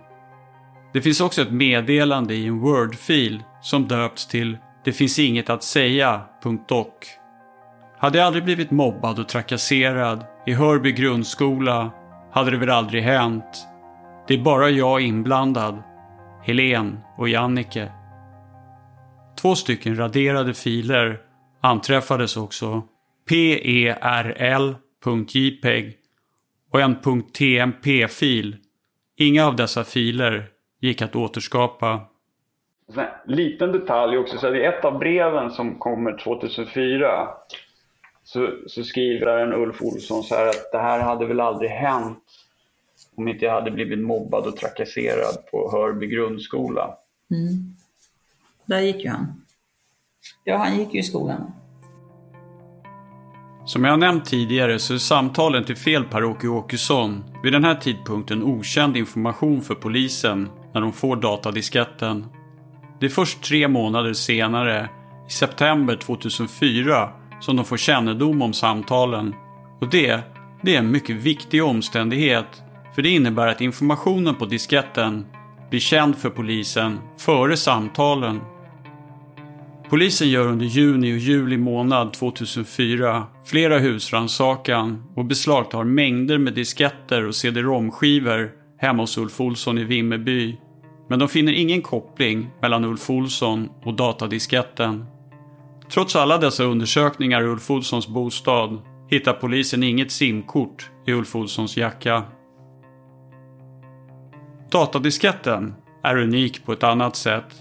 Det 0.92 1.00
finns 1.00 1.20
också 1.20 1.42
ett 1.42 1.52
meddelande 1.52 2.34
i 2.34 2.46
en 2.46 2.58
Word-fil 2.58 3.42
som 3.62 3.88
döpts 3.88 4.26
till 4.26 4.58
“Det 4.84 4.92
finns 4.92 5.18
inget 5.18 5.50
att 5.50 5.62
säga.doc”. 5.62 6.86
Hade 7.98 8.18
jag 8.18 8.26
aldrig 8.26 8.44
blivit 8.44 8.70
mobbad 8.70 9.18
och 9.18 9.28
trakasserad 9.28 10.24
i 10.46 10.52
Hörby 10.52 10.92
grundskola 10.92 11.90
hade 12.32 12.50
det 12.50 12.56
väl 12.56 12.70
aldrig 12.70 13.02
hänt. 13.02 13.66
Det 14.28 14.34
är 14.34 14.38
bara 14.42 14.70
jag 14.70 15.00
inblandad. 15.00 15.82
Helen 16.42 17.00
och 17.18 17.28
Jannike. 17.28 17.92
Två 19.42 19.54
stycken 19.54 19.96
raderade 19.96 20.54
filer 20.54 21.18
anträffades 21.60 22.36
också. 22.36 22.82
perl.jpeg 23.28 24.76
och 26.72 26.80
en 26.80 26.96
.tmp-fil. 27.38 28.56
Inga 29.16 29.46
av 29.46 29.56
dessa 29.56 29.84
filer 29.84 30.46
gick 30.80 31.02
att 31.02 31.16
återskapa. 31.16 32.00
En 32.96 33.34
liten 33.34 33.72
detalj 33.72 34.18
också, 34.18 34.38
så 34.38 34.50
det 34.50 34.64
är 34.64 34.72
ett 34.72 34.84
av 34.84 34.98
breven 34.98 35.50
som 35.50 35.78
kommer 35.78 36.18
2004 36.18 37.28
så, 38.32 38.50
så 38.66 38.84
skriver 38.84 39.26
en 39.38 39.52
Ulf 39.52 39.82
Olsson 39.82 40.22
så 40.22 40.34
här 40.34 40.46
att 40.46 40.72
det 40.72 40.78
här 40.78 41.00
hade 41.00 41.26
väl 41.26 41.40
aldrig 41.40 41.70
hänt 41.70 42.18
om 43.14 43.28
inte 43.28 43.44
jag 43.44 43.52
hade 43.52 43.70
blivit 43.70 43.98
mobbad 43.98 44.46
och 44.46 44.56
trakasserad 44.56 45.46
på 45.50 45.70
Hörby 45.72 46.06
grundskola. 46.06 46.94
Mm. 47.30 47.74
Där 48.66 48.80
gick 48.80 49.04
ju 49.04 49.10
han. 49.10 49.42
Ja, 50.44 50.56
han 50.56 50.78
gick 50.78 50.94
ju 50.94 51.00
i 51.00 51.02
skolan. 51.02 51.52
Som 53.66 53.84
jag 53.84 53.98
nämnt 53.98 54.24
tidigare 54.24 54.78
så 54.78 54.94
är 54.94 54.98
samtalen 54.98 55.64
till 55.64 55.76
fel 55.76 56.04
Per-Åke 56.04 56.48
Åkesson 56.48 57.24
vid 57.42 57.52
den 57.52 57.64
här 57.64 57.74
tidpunkten 57.74 58.42
okänd 58.42 58.96
information 58.96 59.62
för 59.62 59.74
polisen 59.74 60.48
när 60.72 60.80
de 60.80 60.92
får 60.92 61.16
datadisketten. 61.16 62.26
Det 63.00 63.06
är 63.06 63.10
först 63.10 63.42
tre 63.42 63.68
månader 63.68 64.12
senare, 64.12 64.88
i 65.28 65.30
september 65.30 65.96
2004, 65.96 67.19
som 67.40 67.56
de 67.56 67.64
får 67.64 67.76
kännedom 67.76 68.42
om 68.42 68.52
samtalen. 68.52 69.34
Och 69.80 69.90
det, 69.90 70.20
det 70.62 70.74
är 70.74 70.78
en 70.78 70.90
mycket 70.90 71.16
viktig 71.16 71.64
omständighet, 71.64 72.62
för 72.94 73.02
det 73.02 73.08
innebär 73.08 73.46
att 73.46 73.60
informationen 73.60 74.34
på 74.34 74.46
disketten 74.46 75.26
blir 75.70 75.80
känd 75.80 76.16
för 76.16 76.30
polisen 76.30 76.98
före 77.18 77.56
samtalen. 77.56 78.40
Polisen 79.90 80.28
gör 80.28 80.46
under 80.46 80.66
juni 80.66 81.14
och 81.14 81.18
juli 81.18 81.56
månad 81.56 82.12
2004 82.12 83.26
flera 83.44 83.78
husrannsakan 83.78 85.04
och 85.16 85.24
beslagtar 85.24 85.84
mängder 85.84 86.38
med 86.38 86.54
disketter 86.54 87.26
och 87.26 87.34
cd-romskivor 87.34 88.50
hemma 88.78 89.02
hos 89.02 89.18
Ulf 89.18 89.40
Olsson 89.40 89.78
i 89.78 89.84
Vimmerby. 89.84 90.56
Men 91.08 91.18
de 91.18 91.28
finner 91.28 91.52
ingen 91.52 91.82
koppling 91.82 92.50
mellan 92.62 92.84
Ulf 92.84 93.10
Olsson 93.10 93.68
och 93.82 93.94
datadisketten. 93.94 95.06
Trots 95.92 96.16
alla 96.16 96.38
dessa 96.38 96.64
undersökningar 96.64 97.42
i 97.42 97.44
Ulf 97.44 97.70
Olssons 97.70 98.08
bostad 98.08 98.78
hittar 99.08 99.32
polisen 99.32 99.82
inget 99.82 100.10
simkort 100.10 100.90
i 101.06 101.12
Ulf 101.12 101.36
Olssons 101.36 101.76
jacka. 101.76 102.22
Datadisketten 104.70 105.74
är 106.02 106.16
unik 106.16 106.64
på 106.64 106.72
ett 106.72 106.82
annat 106.82 107.16
sätt. 107.16 107.54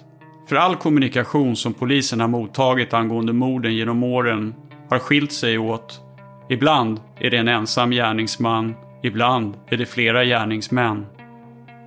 För 0.50 0.56
all 0.56 0.76
kommunikation 0.76 1.56
som 1.56 1.74
polisen 1.74 2.20
har 2.20 2.28
mottagit 2.28 2.94
angående 2.94 3.34
morden 3.34 3.76
genom 3.76 4.04
åren 4.04 4.56
har 4.90 5.00
skilt 5.00 5.32
sig 5.32 5.58
åt. 5.58 6.02
Ibland 6.50 7.00
är 7.20 7.30
det 7.30 7.38
en 7.38 7.48
ensam 7.48 7.92
gärningsman, 7.92 8.76
ibland 9.04 9.54
är 9.68 9.78
det 9.78 9.86
flera 9.86 10.26
gärningsmän. 10.26 11.06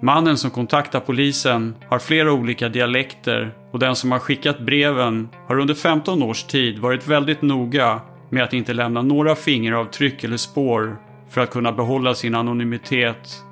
Mannen 0.05 0.37
som 0.37 0.51
kontaktar 0.51 1.01
polisen 1.01 1.75
har 1.89 1.99
flera 1.99 2.33
olika 2.33 2.69
dialekter 2.69 3.55
och 3.73 3.79
den 3.79 3.97
som 3.97 4.13
har 4.13 4.19
skickat 4.19 4.61
breven 4.61 5.29
har 5.49 5.59
under 5.59 5.75
15 5.75 6.23
års 6.23 6.43
tid 6.43 6.79
varit 6.79 7.09
väldigt 7.09 7.43
noga 7.43 8.01
med 8.31 8.45
att 8.45 8.53
inte 8.53 8.73
lämna 8.73 9.03
några 9.03 9.35
fingeravtryck 9.35 10.25
eller 10.25 10.37
spår 10.37 10.97
för 11.31 11.41
att 11.41 11.51
kunna 11.51 11.73
behålla 11.73 12.15
sin 12.15 12.35
anonymitet. 12.35 13.45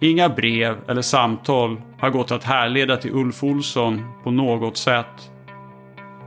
Inga 0.00 0.28
brev 0.28 0.76
eller 0.88 1.02
samtal 1.02 1.80
har 1.98 2.10
gått 2.10 2.32
att 2.32 2.44
härleda 2.44 2.96
till 2.96 3.14
Ulf 3.14 3.44
Olsson 3.44 4.04
på 4.24 4.30
något 4.30 4.76
sätt. 4.76 5.30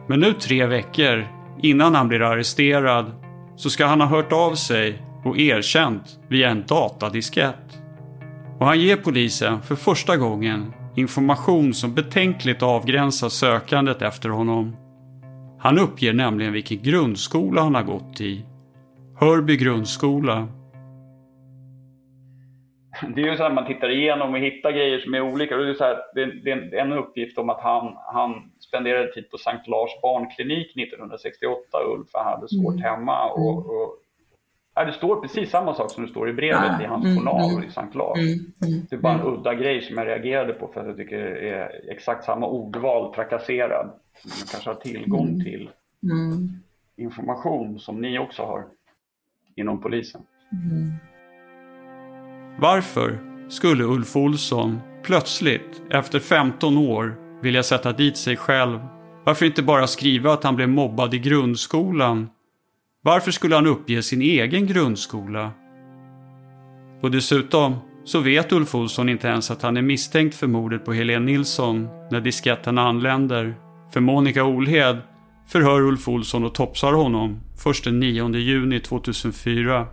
Men 0.08 0.20
nu 0.20 0.34
tre 0.34 0.66
veckor 0.66 1.28
innan 1.62 1.96
han 1.96 2.08
blir 2.08 2.22
arresterad 2.22 3.12
så 3.56 3.70
ska 3.70 3.86
han 3.86 4.02
ha 4.02 4.08
hört 4.08 4.32
av 4.32 4.56
sig 4.56 5.02
och 5.26 5.38
erkänt 5.38 6.20
via 6.30 6.50
en 6.50 6.64
datadiskett. 6.68 7.81
Och 8.62 8.68
han 8.68 8.80
ger 8.80 8.98
polisen 8.98 9.62
för 9.62 9.76
första 9.76 10.18
gången 10.18 10.74
information 10.96 11.74
som 11.74 11.96
betänkligt 11.96 12.64
avgränsar 12.64 13.30
sökandet 13.30 14.02
efter 14.02 14.30
honom. 14.30 14.76
Han 15.60 15.80
uppger 15.80 16.14
nämligen 16.14 16.54
vilken 16.54 16.84
grundskola 16.84 17.62
han 17.62 17.76
har 17.76 17.84
gått 17.84 18.22
i. 18.22 18.46
Hörby 19.20 19.58
grundskola. 19.58 20.48
Det 23.16 23.22
är 23.22 23.32
ju 23.32 23.38
så 23.38 23.44
att 23.44 23.54
man 23.54 23.68
tittar 23.68 23.90
igenom 23.90 24.34
och 24.34 24.40
hittar 24.40 24.72
grejer 24.72 25.00
som 25.00 25.14
är 25.14 25.22
olika. 25.22 25.58
Det 25.58 25.70
är, 25.70 25.74
så 25.74 25.84
här, 25.84 25.98
det 26.44 26.52
är 26.52 26.76
en 26.76 26.94
uppgift 26.94 27.38
om 27.38 27.50
att 27.50 27.62
han, 27.62 27.94
han 28.14 28.52
spenderade 28.60 29.14
tid 29.14 29.30
på 29.32 29.38
Sankt 29.38 29.68
Lars 29.68 29.92
barnklinik 30.02 30.78
1968, 30.78 31.78
Ulf, 31.88 32.08
han 32.14 32.26
hade 32.26 32.50
svårt 32.50 32.74
mm. 32.74 32.84
hemma. 32.84 33.32
Och, 33.32 33.58
och, 33.58 33.98
ja, 34.76 34.86
det 34.86 34.94
står 34.94 35.22
precis 35.22 35.50
samma 35.50 35.74
sak 35.74 35.92
som 35.92 36.04
det 36.04 36.10
står 36.10 36.30
i 36.30 36.34
brevet 36.34 36.72
ja. 36.80 36.84
i 36.84 36.86
hans 36.86 37.06
mm, 37.06 37.18
journal 37.18 37.52
mm. 37.52 37.64
i 37.64 37.72
Sankt 37.72 37.96
Lars. 37.96 38.20
Mm. 38.20 38.34
Mm. 38.34 38.86
Det 38.90 38.96
är 38.96 39.00
bara 39.00 39.14
en 39.14 39.28
udda 39.28 39.54
grej 39.54 39.82
som 39.82 39.98
jag 39.98 40.08
reagerade 40.08 40.54
på 40.54 40.68
för 40.68 40.82
att 40.82 40.88
jag 40.88 40.98
tycker 40.98 41.18
det 41.18 41.50
är 41.50 41.92
exakt 41.92 42.26
samma 42.26 42.48
ordval, 42.48 43.14
trakasserad. 43.14 43.86
Man 44.24 44.48
kanske 44.52 44.70
har 44.70 44.76
tillgång 44.76 45.44
till 45.44 45.70
information 46.98 47.80
som 47.80 48.02
ni 48.02 48.20
också 48.20 48.44
har 48.44 48.66
inom 49.56 49.82
polisen. 49.82 50.22
Varför 52.60 53.20
skulle 53.50 53.84
Ulf 53.84 54.16
Olsson 54.16 54.80
plötsligt, 55.04 55.82
efter 55.90 56.20
15 56.20 56.78
år, 56.78 57.16
vilja 57.42 57.64
sätta 57.64 57.92
dit 57.92 58.18
sig 58.18 58.38
själv? 58.38 58.80
Varför 59.24 59.46
inte 59.46 59.64
bara 59.64 59.88
skriva 59.88 60.34
att 60.34 60.44
han 60.44 60.56
blev 60.56 60.70
mobbad 60.70 61.14
i 61.14 61.20
grundskolan? 61.20 62.30
Varför 63.04 63.32
skulle 63.32 63.56
han 63.56 63.68
uppge 63.68 64.04
sin 64.04 64.22
egen 64.22 64.68
grundskola? 64.68 65.52
Och 67.02 67.12
dessutom 67.12 67.76
så 68.04 68.20
vet 68.20 68.52
Ulf 68.52 68.76
Olsson 68.76 69.10
inte 69.10 69.28
ens 69.28 69.52
att 69.52 69.62
han 69.62 69.78
är 69.78 69.82
misstänkt 69.82 70.36
för 70.36 70.48
mordet 70.48 70.86
på 70.86 70.94
Helene 70.94 71.26
Nilsson 71.26 71.88
när 72.12 72.22
disketten 72.22 72.78
anländer. 72.78 73.56
För 73.94 74.00
Monica 74.00 74.44
Olhed 74.44 74.98
förhör 75.48 75.82
Ulf 75.82 76.08
Olsson 76.08 76.44
och 76.44 76.56
topsar 76.56 76.94
honom 76.94 77.40
först 77.64 77.84
den 77.84 78.00
9 78.00 78.36
juni 78.36 78.80
2004. 78.80 79.88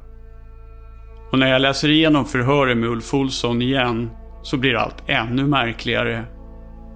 Och 1.32 1.38
när 1.38 1.48
jag 1.48 1.62
läser 1.62 1.88
igenom 1.88 2.24
förhöret 2.24 2.76
med 2.76 2.88
Ulf 2.88 3.14
Olsson 3.14 3.62
igen 3.62 4.10
så 4.42 4.56
blir 4.56 4.74
allt 4.74 5.02
ännu 5.06 5.46
märkligare. 5.46 6.24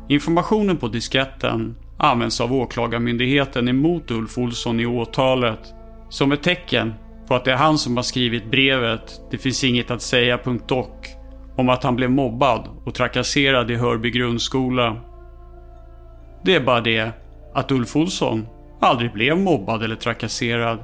Informationen 0.09 0.77
på 0.77 0.89
disketten 0.89 1.77
används 1.99 2.41
av 2.41 2.53
Åklagarmyndigheten 2.53 3.69
emot 3.69 4.11
Ulf 4.11 4.39
Olsson 4.39 4.81
i 4.81 4.87
åtalet 4.87 5.75
som 6.13 6.33
ett 6.33 6.43
tecken 6.43 6.95
på 7.29 7.35
att 7.35 7.45
det 7.45 7.53
är 7.53 7.57
han 7.57 7.79
som 7.79 7.97
har 7.97 8.03
skrivit 8.03 8.51
brevet 8.51 9.21
“Det 9.31 9.39
finns 9.39 9.65
inget 9.65 9.91
att 9.91 10.03
säga.doc” 10.03 10.87
om 11.57 11.69
att 11.69 11.83
han 11.83 11.97
blev 11.97 12.11
mobbad 12.11 12.69
och 12.85 12.95
trakasserad 12.95 13.71
i 13.71 13.77
Hörby 13.77 14.11
grundskola. 14.11 14.97
Det 16.45 16.55
är 16.55 16.61
bara 16.61 16.81
det 16.81 17.11
att 17.55 17.73
Ulf 17.73 17.97
Olsson 17.97 18.47
aldrig 18.81 19.13
blev 19.13 19.39
mobbad 19.39 19.83
eller 19.83 19.97
trakasserad. 19.97 20.79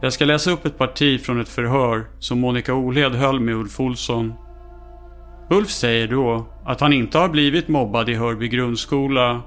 Jag 0.00 0.12
ska 0.12 0.24
läsa 0.24 0.50
upp 0.50 0.66
ett 0.66 0.78
parti 0.78 1.20
från 1.20 1.40
ett 1.40 1.48
förhör 1.48 2.06
som 2.18 2.40
Monica 2.40 2.74
Olhed 2.74 3.12
höll 3.14 3.40
med 3.40 3.54
Ulf 3.54 3.80
Olsson. 3.80 4.34
Ulf 5.50 5.70
säger 5.70 6.08
då 6.08 6.46
att 6.64 6.80
han 6.80 6.92
inte 6.92 7.18
har 7.18 7.28
blivit 7.28 7.68
mobbad 7.68 8.08
i 8.08 8.14
Hörby 8.14 8.48
grundskola. 8.48 9.40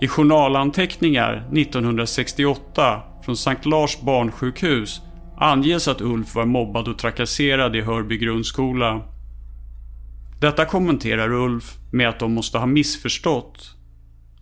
I 0.00 0.08
journalanteckningar 0.08 1.48
1968 1.52 3.02
från 3.30 3.36
Sankt 3.36 3.66
Lars 3.66 4.00
barnsjukhus 4.00 5.00
anges 5.36 5.88
att 5.88 6.00
Ulf 6.00 6.34
var 6.34 6.46
mobbad 6.46 6.88
och 6.88 6.98
trakasserad 6.98 7.76
i 7.76 7.80
Hörby 7.80 8.18
grundskola. 8.18 9.02
Detta 10.40 10.64
kommenterar 10.64 11.32
Ulf 11.32 11.76
med 11.92 12.08
att 12.08 12.18
de 12.18 12.32
måste 12.32 12.58
ha 12.58 12.66
missförstått. 12.66 13.76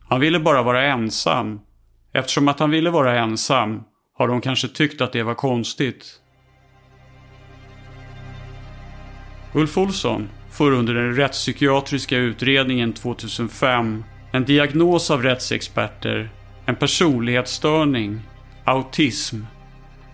Han 0.09 0.20
ville 0.20 0.41
bara 0.41 0.62
vara 0.62 0.86
ensam. 0.86 1.61
Eftersom 2.12 2.49
att 2.49 2.61
han 2.61 2.70
ville 2.70 2.91
vara 2.91 3.18
ensam 3.18 3.82
har 4.18 4.28
de 4.28 4.41
kanske 4.41 4.68
tyckt 4.68 5.01
att 5.01 5.12
det 5.12 5.22
var 5.22 5.34
konstigt. 5.34 6.20
Ulf 9.55 9.78
Olsson 9.78 10.28
får 10.51 10.72
under 10.72 10.95
den 10.95 11.14
rättspsykiatriska 11.14 12.16
utredningen 12.16 12.93
2005 12.93 14.05
en 14.32 14.45
diagnos 14.45 15.11
av 15.11 15.22
rättsexperter, 15.22 16.30
en 16.66 16.76
personlighetsstörning, 16.76 18.20
autism. 18.68 19.36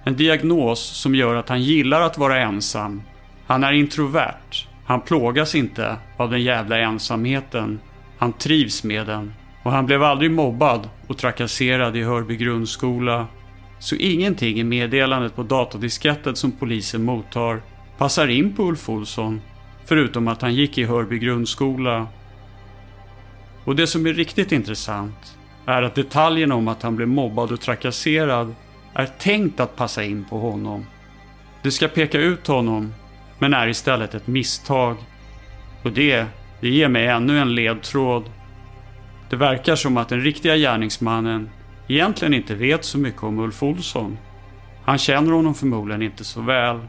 En 0.05 0.17
diagnos 0.17 0.81
som 0.81 1.15
gör 1.15 1.35
att 1.35 1.49
han 1.49 1.63
gillar 1.63 2.01
att 2.01 2.19
vara 2.19 2.41
ensam. 2.41 3.03
Han 3.47 3.65
är 3.65 3.73
introvert. 3.73 4.67
Han 4.85 5.01
plågas 5.01 5.55
inte 5.55 5.97
av 6.17 6.31
den 6.31 6.43
jävla 6.43 6.79
ensamheten. 6.79 7.81
Han 8.19 8.33
trivs 8.33 8.85
med 8.85 9.07
den. 9.07 9.35
Och 9.63 9.73
han 9.73 9.87
blev 9.87 10.03
aldrig 10.03 10.31
mobbad 10.31 10.89
och 11.07 11.19
trakasserad 11.19 11.97
i 11.97 12.03
Hörby 12.03 12.37
grundskola 12.37 13.27
så 13.79 13.97
ingenting 13.97 14.61
i 14.61 14.65
meddelandet 14.65 15.37
på 15.37 15.43
datadisketten 15.43 16.37
som 16.37 16.53
polisen 16.53 17.05
mottar 17.05 17.63
passar 17.99 18.29
in 18.29 18.57
på 18.57 18.63
Ulf 18.63 18.89
Olsson, 18.89 19.41
förutom 19.85 20.29
att 20.29 20.43
han 20.43 20.55
gick 20.55 20.79
i 20.79 20.85
Hörby 20.85 21.19
grundskola. 21.19 22.07
Och 23.65 23.77
det 23.77 23.87
som 23.87 24.07
är 24.07 24.13
riktigt 24.13 24.53
intressant 24.53 25.37
är 25.67 25.83
att 25.83 25.95
detaljerna 25.95 26.55
om 26.55 26.69
att 26.69 26.83
han 26.83 26.97
blev 26.97 27.09
mobbad 27.09 27.53
och 27.53 27.61
trakasserad 27.61 28.55
är 28.95 29.07
tänkt 29.07 29.61
att 29.61 29.77
passa 29.77 30.05
in 30.05 30.25
på 30.31 30.39
honom. 30.39 30.87
Det 31.63 31.71
ska 31.71 31.89
peka 31.89 32.19
ut 32.19 32.47
honom, 32.47 32.95
men 33.39 33.55
är 33.55 33.69
istället 33.69 34.15
ett 34.15 34.27
misstag. 34.27 34.97
Och 35.83 35.93
det, 35.93 36.27
det 36.61 36.69
ger 36.69 36.89
mig 36.89 37.07
ännu 37.07 37.39
en 37.39 37.55
ledtråd. 37.55 38.31
Det 39.31 39.37
verkar 39.37 39.77
som 39.77 39.97
att 39.97 40.09
den 40.09 40.21
riktiga 40.21 40.57
gärningsmannen 40.57 41.51
egentligen 41.89 42.35
inte 42.35 42.55
vet 42.55 42.85
så 42.85 42.99
mycket 42.99 43.23
om 43.23 43.39
Ulf 43.39 43.63
Olsson. 43.63 44.19
Han 44.85 44.99
känner 44.99 45.33
honom 45.33 45.55
förmodligen 45.55 46.03
inte 46.03 46.25
så 46.25 46.41
väl. 46.41 46.81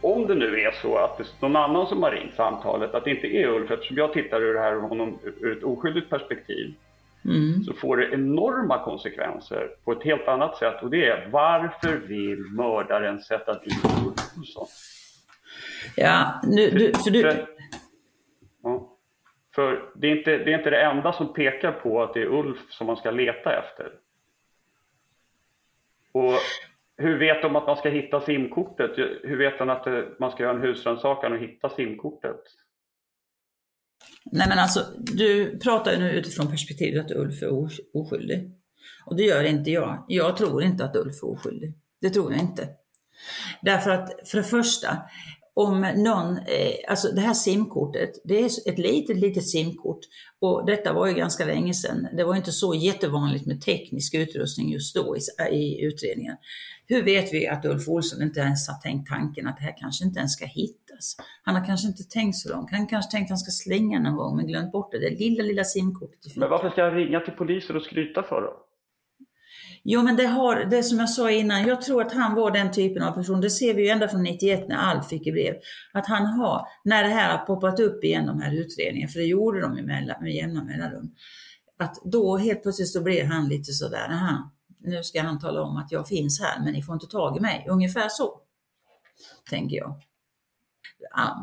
Om 0.00 0.26
det 0.26 0.34
nu 0.34 0.60
är 0.60 0.70
så 0.82 0.96
att 0.96 1.18
det 1.18 1.22
är 1.22 1.28
någon 1.40 1.56
annan 1.56 1.86
som 1.86 2.02
har 2.02 2.10
ringt 2.10 2.34
samtalet, 2.34 2.94
att 2.94 3.04
det 3.04 3.10
inte 3.10 3.26
är 3.26 3.48
Ulf, 3.48 3.70
eftersom 3.70 3.96
jag 3.96 4.12
tittar 4.12 4.42
ur 4.42 4.54
det 4.54 4.60
här 4.60 4.76
honom 4.76 5.18
ur 5.22 5.56
ett 5.56 5.64
oskyldigt 5.64 6.10
perspektiv, 6.10 6.74
mm. 7.24 7.62
så 7.62 7.72
får 7.74 7.96
det 7.96 8.14
enorma 8.14 8.84
konsekvenser 8.84 9.70
på 9.84 9.92
ett 9.92 10.02
helt 10.02 10.28
annat 10.28 10.56
sätt. 10.56 10.82
Och 10.82 10.90
det 10.90 11.08
är 11.08 11.28
varför 11.30 11.96
vill 11.96 12.38
mördaren 12.38 13.20
sätta 13.20 13.58
dit 13.58 13.84
Ulf 13.84 14.38
Olsson? 14.38 14.66
Ja, 15.96 16.40
nu, 16.44 16.70
du, 16.70 16.92
för 16.92 17.10
du... 17.10 17.22
För, 17.22 17.46
ja. 18.62 18.94
För 19.54 19.90
det 19.94 20.06
är, 20.06 20.16
inte, 20.16 20.30
det 20.30 20.52
är 20.52 20.58
inte 20.58 20.70
det 20.70 20.82
enda 20.82 21.12
som 21.12 21.32
pekar 21.32 21.72
på 21.72 22.02
att 22.02 22.14
det 22.14 22.22
är 22.22 22.26
Ulf 22.26 22.58
som 22.70 22.86
man 22.86 22.96
ska 22.96 23.10
leta 23.10 23.58
efter. 23.58 23.92
Och 26.12 26.34
hur 26.98 27.18
vet 27.18 27.42
de 27.42 27.56
att 27.56 27.66
man 27.66 27.76
ska 27.76 27.88
hitta 27.88 28.20
simkortet? 28.20 28.90
Hur 29.22 29.38
vet 29.38 29.58
de 29.58 29.70
att 29.70 29.86
eh, 29.86 30.00
man 30.20 30.30
ska 30.30 30.42
göra 30.42 30.56
en 30.56 30.62
husrannsakan 30.62 31.32
och 31.32 31.38
hitta 31.38 31.68
simkortet? 31.68 32.40
Nej 34.32 34.46
men 34.48 34.58
alltså, 34.58 34.80
du 34.98 35.58
pratar 35.58 35.92
ju 35.92 35.98
nu 35.98 36.10
utifrån 36.12 36.50
perspektivet 36.50 37.04
att 37.04 37.12
Ulf 37.12 37.42
är 37.42 37.68
oskyldig. 37.94 38.50
Och 39.06 39.16
det 39.16 39.22
gör 39.22 39.44
inte 39.44 39.70
jag. 39.70 40.04
Jag 40.08 40.36
tror 40.36 40.62
inte 40.62 40.84
att 40.84 40.96
Ulf 40.96 41.22
är 41.22 41.28
oskyldig. 41.28 41.74
Det 42.00 42.10
tror 42.10 42.32
jag 42.32 42.40
inte. 42.40 42.68
Därför 43.62 43.90
att 43.90 44.28
för 44.28 44.38
det 44.38 44.44
första, 44.44 44.98
om 45.54 45.80
någon, 45.80 46.36
eh, 46.36 46.74
alltså 46.88 47.08
det 47.08 47.20
här 47.20 47.34
simkortet, 47.34 48.10
det 48.24 48.40
är 48.40 48.46
ett 48.68 48.78
litet, 48.78 49.16
litet 49.16 49.48
simkort 49.48 50.00
och 50.40 50.66
detta 50.66 50.92
var 50.92 51.06
ju 51.06 51.14
ganska 51.14 51.44
länge 51.44 51.74
sedan. 51.74 52.08
Det 52.16 52.24
var 52.24 52.36
inte 52.36 52.52
så 52.52 52.74
jättevanligt 52.74 53.46
med 53.46 53.60
teknisk 53.60 54.14
utrustning 54.14 54.72
just 54.72 54.94
då 54.94 55.16
i, 55.16 55.54
i 55.54 55.84
utredningen. 55.84 56.36
Hur 56.90 57.02
vet 57.02 57.32
vi 57.32 57.48
att 57.48 57.64
Ulf 57.64 57.88
Olsson 57.88 58.22
inte 58.22 58.40
ens 58.40 58.68
har 58.68 58.74
tänkt 58.74 59.08
tanken 59.08 59.46
att 59.46 59.56
det 59.56 59.62
här 59.62 59.76
kanske 59.76 60.04
inte 60.04 60.18
ens 60.18 60.32
ska 60.32 60.44
hittas? 60.44 61.16
Han 61.42 61.54
har 61.54 61.64
kanske 61.64 61.88
inte 61.88 62.02
tänkt 62.02 62.36
så 62.36 62.48
långt. 62.48 62.70
Han 62.70 62.86
kanske 62.86 63.10
tänkt 63.10 63.26
att 63.26 63.30
han 63.30 63.38
ska 63.38 63.50
slänga 63.50 64.00
någon 64.00 64.16
gång 64.16 64.36
men 64.36 64.46
glömt 64.46 64.72
bort 64.72 64.92
det. 64.92 64.98
Det 64.98 65.10
lilla, 65.10 65.42
lilla 65.42 65.64
simkortet. 65.64 66.36
Men 66.36 66.50
varför 66.50 66.70
ska 66.70 66.80
jag 66.80 66.96
ringa 66.96 67.20
till 67.20 67.32
polisen 67.32 67.76
och 67.76 67.82
skryta 67.82 68.22
för 68.22 68.42
då? 68.42 68.64
Jo 69.82 70.02
men 70.02 70.16
det 70.16 70.26
har, 70.26 70.64
det 70.64 70.82
som 70.82 70.98
jag 70.98 71.10
sa 71.10 71.30
innan, 71.30 71.66
jag 71.66 71.82
tror 71.82 72.02
att 72.02 72.12
han 72.12 72.34
var 72.34 72.50
den 72.50 72.72
typen 72.72 73.02
av 73.02 73.12
person, 73.12 73.40
det 73.40 73.50
ser 73.50 73.74
vi 73.74 73.82
ju 73.82 73.88
ända 73.88 74.08
från 74.08 74.22
91 74.22 74.68
när 74.68 74.76
Alf 74.76 75.08
fick 75.08 75.26
i 75.26 75.32
brev, 75.32 75.54
att 75.92 76.06
han 76.06 76.26
har, 76.26 76.66
när 76.84 77.02
det 77.02 77.08
här 77.08 77.38
har 77.38 77.46
poppat 77.46 77.80
upp 77.80 78.04
igen 78.04 78.26
de 78.26 78.40
här 78.40 78.54
utredningarna, 78.54 79.12
för 79.12 79.18
det 79.18 79.26
gjorde 79.26 79.60
de 79.60 79.74
med, 79.74 80.16
med 80.20 80.34
jämna 80.34 80.64
mellanrum, 80.64 81.10
att 81.78 81.94
då 82.04 82.36
helt 82.36 82.62
plötsligt 82.62 82.88
så 82.88 83.02
blir 83.02 83.24
han 83.24 83.48
lite 83.48 83.72
sådär, 83.72 84.08
aha, 84.10 84.52
nu 84.80 85.02
ska 85.02 85.22
han 85.22 85.38
tala 85.38 85.62
om 85.62 85.76
att 85.76 85.92
jag 85.92 86.08
finns 86.08 86.40
här 86.40 86.64
men 86.64 86.72
ni 86.72 86.82
får 86.82 86.94
inte 86.94 87.06
tag 87.06 87.36
i 87.36 87.40
mig, 87.40 87.66
ungefär 87.68 88.08
så, 88.08 88.40
tänker 89.50 89.76
jag. 89.76 89.94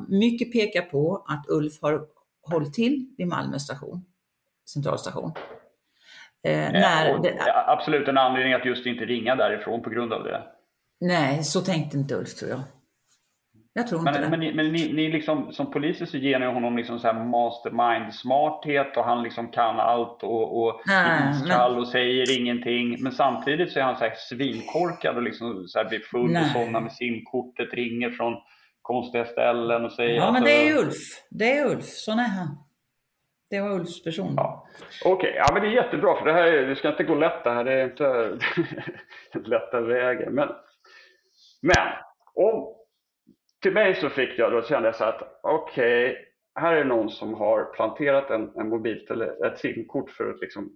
Mycket 0.07 0.51
pekar 0.51 0.81
på 0.81 1.25
att 1.27 1.45
Ulf 1.49 1.81
har 1.81 2.07
hållit 2.47 2.73
till 2.73 3.13
vid 3.17 3.27
Malmö 3.27 3.59
station, 3.59 4.05
centralstation. 4.69 5.31
Eh, 6.43 6.71
när 6.71 7.19
det, 7.21 7.53
absolut 7.67 8.07
en 8.07 8.17
anledning 8.17 8.53
att 8.53 8.65
just 8.65 8.85
inte 8.85 9.05
ringa 9.05 9.35
därifrån 9.35 9.81
på 9.81 9.89
grund 9.89 10.13
av 10.13 10.23
det. 10.23 10.43
Nej, 10.99 11.43
så 11.43 11.61
tänkte 11.61 11.97
inte 11.97 12.15
Ulf 12.15 12.35
tror 12.35 12.51
jag. 12.51 12.61
Jag 13.77 13.88
tror 13.88 14.02
men, 14.02 14.15
inte 14.15 14.22
det. 14.22 14.30
Men, 14.30 14.39
ni, 14.39 14.53
men 14.53 14.72
ni, 14.72 14.93
ni 14.93 15.10
liksom, 15.10 15.52
som 15.52 15.72
poliser 15.72 16.06
så 16.06 16.18
ger 16.18 16.39
ni 16.39 16.45
honom 16.45 16.77
liksom 16.77 16.99
så 16.99 17.07
mastermind-smarthet 17.07 18.97
och 18.97 19.03
han 19.03 19.23
liksom 19.23 19.52
kan 19.52 19.80
allt 19.80 20.23
och, 20.23 20.64
och 20.64 20.89
är 20.89 21.31
iskall 21.31 21.72
men... 21.72 21.80
och 21.80 21.88
säger 21.88 22.39
ingenting. 22.39 23.03
Men 23.03 23.11
samtidigt 23.11 23.72
så 23.72 23.80
är 23.80 23.84
han 23.84 23.95
så 23.95 24.03
här 24.03 24.14
svinkorkad 24.30 25.15
och 25.15 25.23
liksom 25.23 25.68
så 25.68 25.80
här 25.80 25.89
blir 25.89 25.99
full 25.99 26.31
Nej. 26.31 26.41
och 26.41 26.47
somnar 26.47 26.81
med 26.81 26.91
simkortet, 26.91 27.73
ringer 27.73 28.10
från 28.10 28.35
konstiga 28.81 29.26
ställen 29.26 29.85
och 29.85 29.91
säger... 29.91 30.15
Ja, 30.15 30.31
men 30.31 30.43
det 30.43 30.69
är 30.69 30.77
Ulf. 30.77 31.23
Det 31.30 31.57
är 31.57 31.65
Ulf. 31.65 31.85
Sån 31.85 32.19
är 32.19 32.27
han. 32.27 32.57
Det 33.49 33.61
var 33.61 33.69
Ulfs 33.69 34.03
person. 34.03 34.34
Ja. 34.38 34.68
Okej, 35.06 35.30
okay. 35.30 35.34
ja, 35.35 35.53
men 35.53 35.61
det 35.61 35.68
är 35.68 35.84
jättebra 35.84 36.15
för 36.19 36.26
det 36.26 36.34
här 36.34 36.52
det 36.52 36.76
ska 36.76 36.89
inte 36.89 37.03
gå 37.03 37.15
lätt 37.15 37.43
det 37.43 37.49
här. 37.49 37.64
Det 37.64 37.73
är 37.73 37.85
inte 37.85 38.39
lätta 39.49 39.81
vägen. 39.81 40.34
Men, 40.34 40.47
men 41.61 41.88
om, 42.35 42.76
till 43.65 43.73
mig 43.73 43.95
så 43.95 44.09
fick 44.09 44.39
jag 44.39 44.51
då 44.51 44.61
kände 44.61 44.87
jag 44.87 44.95
så 44.95 45.03
att 45.03 45.39
okej, 45.43 46.11
okay, 46.11 46.15
här 46.55 46.73
är 46.73 46.85
någon 46.85 47.09
som 47.09 47.33
har 47.33 47.63
planterat 47.63 48.29
en, 48.29 48.49
en 48.55 48.69
mobiltelefon, 48.69 49.45
ett 49.45 49.59
simkort 49.59 50.09
för 50.09 50.29
att 50.29 50.41
liksom 50.41 50.69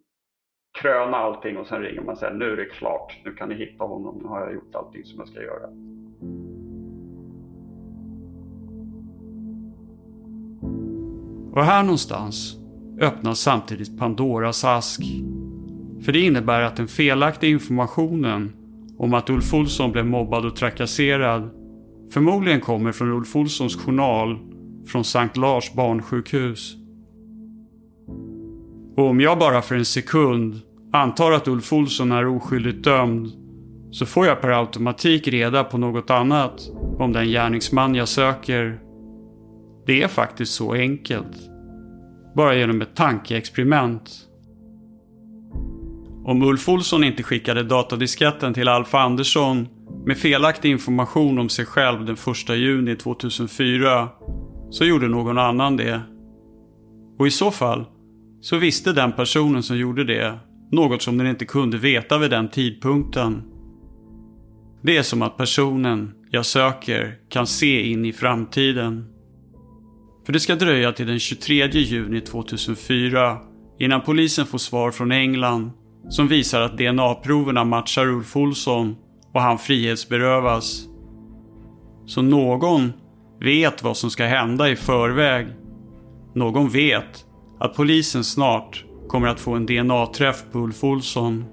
kröna 0.82 1.18
allting 1.18 1.58
och 1.58 1.68
sen 1.68 1.82
ringer 1.82 2.02
man 2.02 2.10
och 2.10 2.18
säger 2.18 2.34
nu 2.34 2.52
är 2.52 2.58
det 2.58 2.66
klart, 2.66 3.18
nu 3.26 3.34
kan 3.34 3.50
ni 3.50 3.56
hitta 3.56 3.84
honom, 3.84 4.20
nu 4.24 4.28
har 4.28 4.40
jag 4.40 4.54
gjort 4.54 4.76
allting 4.76 5.04
som 5.06 5.20
jag 5.20 5.28
ska 5.28 5.42
göra. 5.42 5.68
Och 11.54 11.66
här 11.66 11.84
någonstans 11.84 12.58
öppnas 13.02 13.40
samtidigt 13.40 14.00
Pandoras 14.00 14.66
ask. 14.66 15.02
För 16.06 16.12
det 16.12 16.20
innebär 16.20 16.62
att 16.62 16.76
den 16.76 16.88
felaktiga 16.88 17.50
informationen 17.50 18.54
om 18.98 19.14
att 19.14 19.30
Ulf 19.30 19.54
Olsson 19.54 19.92
blev 19.92 20.06
mobbad 20.06 20.46
och 20.46 20.56
trakasserad 20.56 21.59
förmodligen 22.14 22.62
kommer 22.62 22.92
från 22.92 23.12
Ulf 23.12 23.36
Olssons 23.36 23.76
journal 23.76 24.38
från 24.88 25.04
Sankt 25.04 25.38
Lars 25.38 25.74
barnsjukhus. 25.74 26.76
Och 28.98 29.10
om 29.10 29.20
jag 29.20 29.40
bara 29.40 29.62
för 29.62 29.76
en 29.76 29.86
sekund 29.86 30.62
antar 30.94 31.32
att 31.32 31.48
Ulf 31.48 31.74
Olsson 31.74 32.12
är 32.12 32.28
oskyldigt 32.28 32.84
dömd 32.84 33.28
så 33.92 34.06
får 34.06 34.26
jag 34.26 34.42
per 34.42 34.50
automatik 34.50 35.28
reda 35.28 35.64
på 35.64 35.78
något 35.78 36.10
annat 36.10 36.72
om 36.98 37.14
den 37.14 37.28
gärningsman 37.28 37.96
jag 37.96 38.08
söker. 38.08 38.80
Det 39.86 40.04
är 40.04 40.08
faktiskt 40.08 40.54
så 40.54 40.74
enkelt 40.74 41.50
bara 42.36 42.56
genom 42.56 42.82
ett 42.82 42.96
tankeexperiment. 42.96 44.12
Om 46.26 46.44
Ulf 46.44 46.70
Olsson 46.70 47.04
inte 47.04 47.24
skickade 47.24 47.64
datadisketten 47.64 48.54
till 48.54 48.68
Alf 48.68 48.96
Andersson 48.96 49.68
med 50.06 50.18
felaktig 50.18 50.72
information 50.72 51.40
om 51.40 51.50
sig 51.50 51.66
själv 51.66 52.06
den 52.06 52.16
1 52.50 52.50
juni 52.50 52.96
2004 52.96 54.10
så 54.70 54.86
gjorde 54.86 55.08
någon 55.08 55.38
annan 55.38 55.78
det. 55.78 56.02
Och 57.20 57.28
i 57.28 57.32
så 57.32 57.52
fall 57.52 57.86
så 58.42 58.58
visste 58.58 58.94
den 58.94 59.12
personen 59.12 59.64
som 59.64 59.78
gjorde 59.78 60.04
det 60.04 60.40
något 60.72 61.02
som 61.02 61.18
den 61.18 61.28
inte 61.28 61.46
kunde 61.46 61.78
veta 61.78 62.18
vid 62.18 62.30
den 62.30 62.50
tidpunkten. 62.50 63.44
Det 64.82 64.98
är 64.98 65.04
som 65.04 65.22
att 65.22 65.38
personen 65.38 66.14
jag 66.32 66.46
söker 66.46 67.16
kan 67.30 67.48
se 67.48 67.82
in 67.82 68.06
i 68.06 68.14
framtiden. 68.14 69.06
För 70.26 70.34
det 70.34 70.40
ska 70.40 70.56
dröja 70.56 70.92
till 70.92 71.08
den 71.08 71.20
23 71.20 71.70
juni 71.70 72.22
2004 72.22 73.38
innan 73.80 74.02
polisen 74.02 74.46
får 74.46 74.58
svar 74.58 74.92
från 74.92 75.12
England 75.12 75.72
som 76.10 76.28
visar 76.28 76.62
att 76.62 76.78
DNA-proverna 76.78 77.64
matchar 77.64 78.08
Ulf 78.08 78.36
Olsson 78.36 78.96
och 79.34 79.42
han 79.42 79.58
frihetsberövas. 79.58 80.86
Så 82.06 82.22
någon 82.22 82.94
vet 83.40 83.84
vad 83.84 83.98
som 83.98 84.10
ska 84.10 84.26
hända 84.26 84.70
i 84.70 84.76
förväg. 84.76 85.48
Någon 86.36 86.70
vet 86.70 87.26
att 87.60 87.76
polisen 87.76 88.24
snart 88.24 88.86
kommer 89.08 89.28
att 89.28 89.40
få 89.40 89.54
en 89.54 89.66
DNA-träff 89.66 90.44
på 90.52 90.60
Ulf 90.60 90.84
Olsson. 90.84 91.46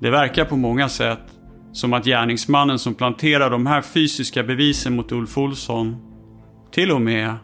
Det 0.00 0.10
verkar 0.10 0.44
på 0.44 0.56
många 0.56 0.88
sätt 0.88 1.40
som 1.72 1.92
att 1.92 2.04
gärningsmannen 2.04 2.78
som 2.78 2.94
planterar 2.94 3.50
de 3.50 3.66
här 3.66 3.82
fysiska 3.82 4.42
bevisen 4.42 4.96
mot 4.96 5.12
Ulf 5.12 5.38
Olsson 5.38 5.96
till 6.72 6.92
och 6.92 7.00
med 7.00 7.34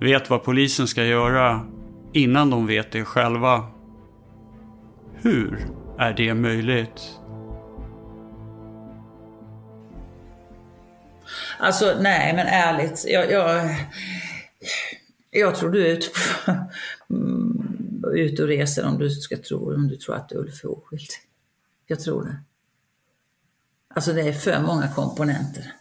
vet 0.00 0.30
vad 0.30 0.42
polisen 0.42 0.86
ska 0.86 1.04
göra 1.04 1.60
innan 2.12 2.50
de 2.50 2.66
vet 2.66 2.92
det 2.92 3.04
själva. 3.04 3.64
Hur 5.14 5.66
är 5.98 6.12
det 6.12 6.34
möjligt? 6.34 7.20
Alltså 11.58 11.96
nej 12.00 12.34
men 12.36 12.46
ärligt, 12.46 13.04
jag, 13.08 13.30
jag, 13.30 13.74
jag 15.30 15.54
tror 15.54 15.70
du 15.70 15.86
är 15.86 15.90
ute, 15.90 16.06
mm, 17.10 18.04
ute 18.14 18.42
och 18.42 18.48
reser 18.48 18.86
om 18.86 18.98
du, 18.98 19.10
ska 19.10 19.36
tro, 19.36 19.74
om 19.74 19.88
du 19.88 19.96
tror 19.96 20.14
att 20.14 20.32
Ulf 20.32 20.64
är 20.64 20.70
oskyldig. 20.70 21.08
Jag 21.86 22.00
tror 22.00 22.24
det. 22.24 22.36
Alltså 23.94 24.12
det 24.12 24.22
är 24.22 24.32
för 24.32 24.60
många 24.60 24.88
komponenter. 24.88 25.72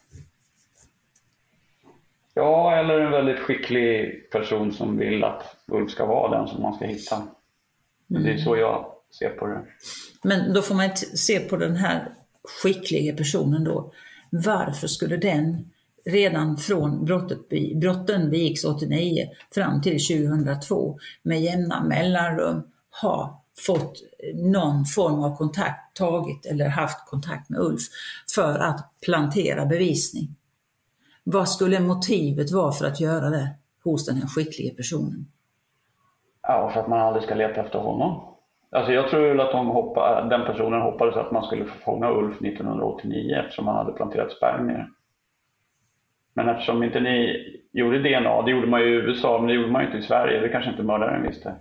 Ja, 2.34 2.76
eller 2.76 3.00
en 3.00 3.12
väldigt 3.12 3.40
skicklig 3.40 4.30
person 4.32 4.74
som 4.74 4.98
vill 4.98 5.24
att 5.24 5.56
Ulf 5.68 5.92
ska 5.92 6.06
vara 6.06 6.38
den 6.38 6.48
som 6.48 6.62
man 6.62 6.76
ska 6.76 6.86
hitta. 6.86 7.16
Mm. 8.10 8.24
Det 8.24 8.32
är 8.32 8.38
så 8.38 8.58
jag 8.58 8.86
ser 9.20 9.30
på 9.30 9.48
det. 9.48 9.62
Men 10.24 10.54
då 10.54 10.62
får 10.62 10.76
man 10.76 10.96
se 10.98 11.40
på 11.40 11.58
den 11.58 11.76
här 11.76 12.12
skickliga 12.44 13.16
personen 13.16 13.64
då. 13.64 13.94
Varför 14.36 14.88
skulle 14.88 15.18
den 15.18 15.72
redan 16.06 16.58
från 16.58 17.06
brottet, 17.06 17.40
brotten 17.76 18.30
begicks 18.30 18.64
89 18.64 19.30
fram 19.54 19.82
till 19.82 20.08
2002 20.08 21.00
med 21.24 21.42
jämna 21.42 21.84
mellanrum 21.84 22.64
ha 23.02 23.44
fått 23.66 24.02
någon 24.34 24.86
form 24.86 25.24
av 25.24 25.38
kontakt, 25.38 25.96
tagit 25.96 26.46
eller 26.46 26.68
haft 26.68 27.10
kontakt 27.10 27.50
med 27.50 27.60
Ulf 27.60 27.82
för 28.36 28.60
att 28.60 28.92
plantera 29.02 29.66
bevisning. 29.66 30.36
Vad 31.24 31.50
skulle 31.50 31.80
motivet 31.80 32.52
vara 32.52 32.72
för 32.72 32.86
att 32.86 33.00
göra 33.00 33.30
det 33.30 33.50
hos 33.84 34.06
den 34.06 34.18
här 34.18 34.28
skickliga 34.28 34.74
personen? 34.74 35.28
Ja, 36.42 36.72
för 36.74 36.80
att 36.80 36.88
man 36.88 37.00
aldrig 37.00 37.24
ska 37.24 37.36
leta 37.36 37.62
efter 37.62 37.80
honom. 37.80 38.33
Alltså 38.74 38.92
jag 38.92 39.10
tror 39.10 39.40
att 39.40 39.52
de 39.52 39.68
hoppa, 39.68 40.22
den 40.22 40.46
personen 40.46 40.82
hoppades 40.82 41.16
att 41.16 41.32
man 41.32 41.44
skulle 41.44 41.66
få 41.66 41.80
fånga 41.86 42.12
Ulf 42.12 42.42
1989 42.42 43.36
eftersom 43.36 43.68
han 43.68 43.76
hade 43.76 43.92
planterat 43.92 44.32
spermier. 44.32 44.88
Men 46.36 46.50
eftersom 46.50 46.84
inte 46.84 47.00
ni 47.00 47.38
gjorde 47.74 48.00
DNA, 48.00 48.42
det 48.42 48.52
gjorde 48.52 48.68
man 48.68 48.82
ju 48.82 48.88
i 48.88 48.94
USA, 48.94 49.38
men 49.38 49.48
det 49.48 49.54
gjorde 49.54 49.72
man 49.72 49.82
ju 49.82 49.88
inte 49.88 50.00
i 50.00 50.02
Sverige, 50.02 50.40
det 50.40 50.50
kanske 50.50 50.72
inte 50.72 50.84
mördaren 50.84 51.24
visste. 51.24 51.56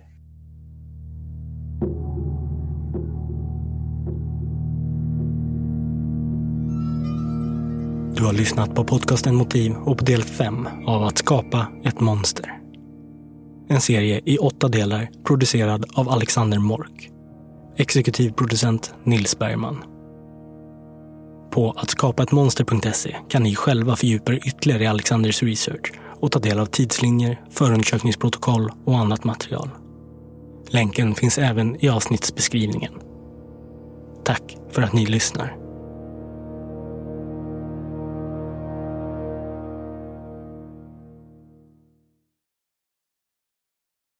Du 8.17 8.25
har 8.25 8.33
lyssnat 8.33 8.75
på 8.75 8.83
podcasten 8.83 9.35
Motiv 9.35 9.71
och 9.85 9.97
på 9.97 10.05
del 10.05 10.21
5 10.21 10.67
av 10.87 11.03
Att 11.03 11.17
skapa 11.17 11.67
ett 11.85 12.01
monster. 12.01 12.62
En 13.73 13.81
serie 13.81 14.21
i 14.25 14.37
åtta 14.37 14.67
delar 14.67 15.09
producerad 15.27 15.85
av 15.93 16.09
Alexander 16.09 16.59
Mork. 16.59 17.09
Exekutiv 17.77 18.31
producent 18.31 18.93
Nils 19.03 19.39
Bergman. 19.39 19.83
På 21.51 21.71
att 21.71 21.89
skapa 21.89 22.23
kan 23.29 23.43
ni 23.43 23.55
själva 23.55 23.95
fördjupa 23.95 24.33
er 24.33 24.47
ytterligare 24.47 24.83
i 24.83 24.87
Alexanders 24.87 25.43
research 25.43 25.93
och 26.19 26.31
ta 26.31 26.39
del 26.39 26.59
av 26.59 26.65
tidslinjer, 26.65 27.41
förundersökningsprotokoll 27.49 28.71
och 28.85 28.97
annat 28.97 29.23
material. 29.23 29.69
Länken 30.69 31.15
finns 31.15 31.37
även 31.37 31.85
i 31.85 31.89
avsnittsbeskrivningen. 31.89 32.93
Tack 34.25 34.57
för 34.71 34.81
att 34.81 34.93
ni 34.93 35.05
lyssnar. 35.05 35.62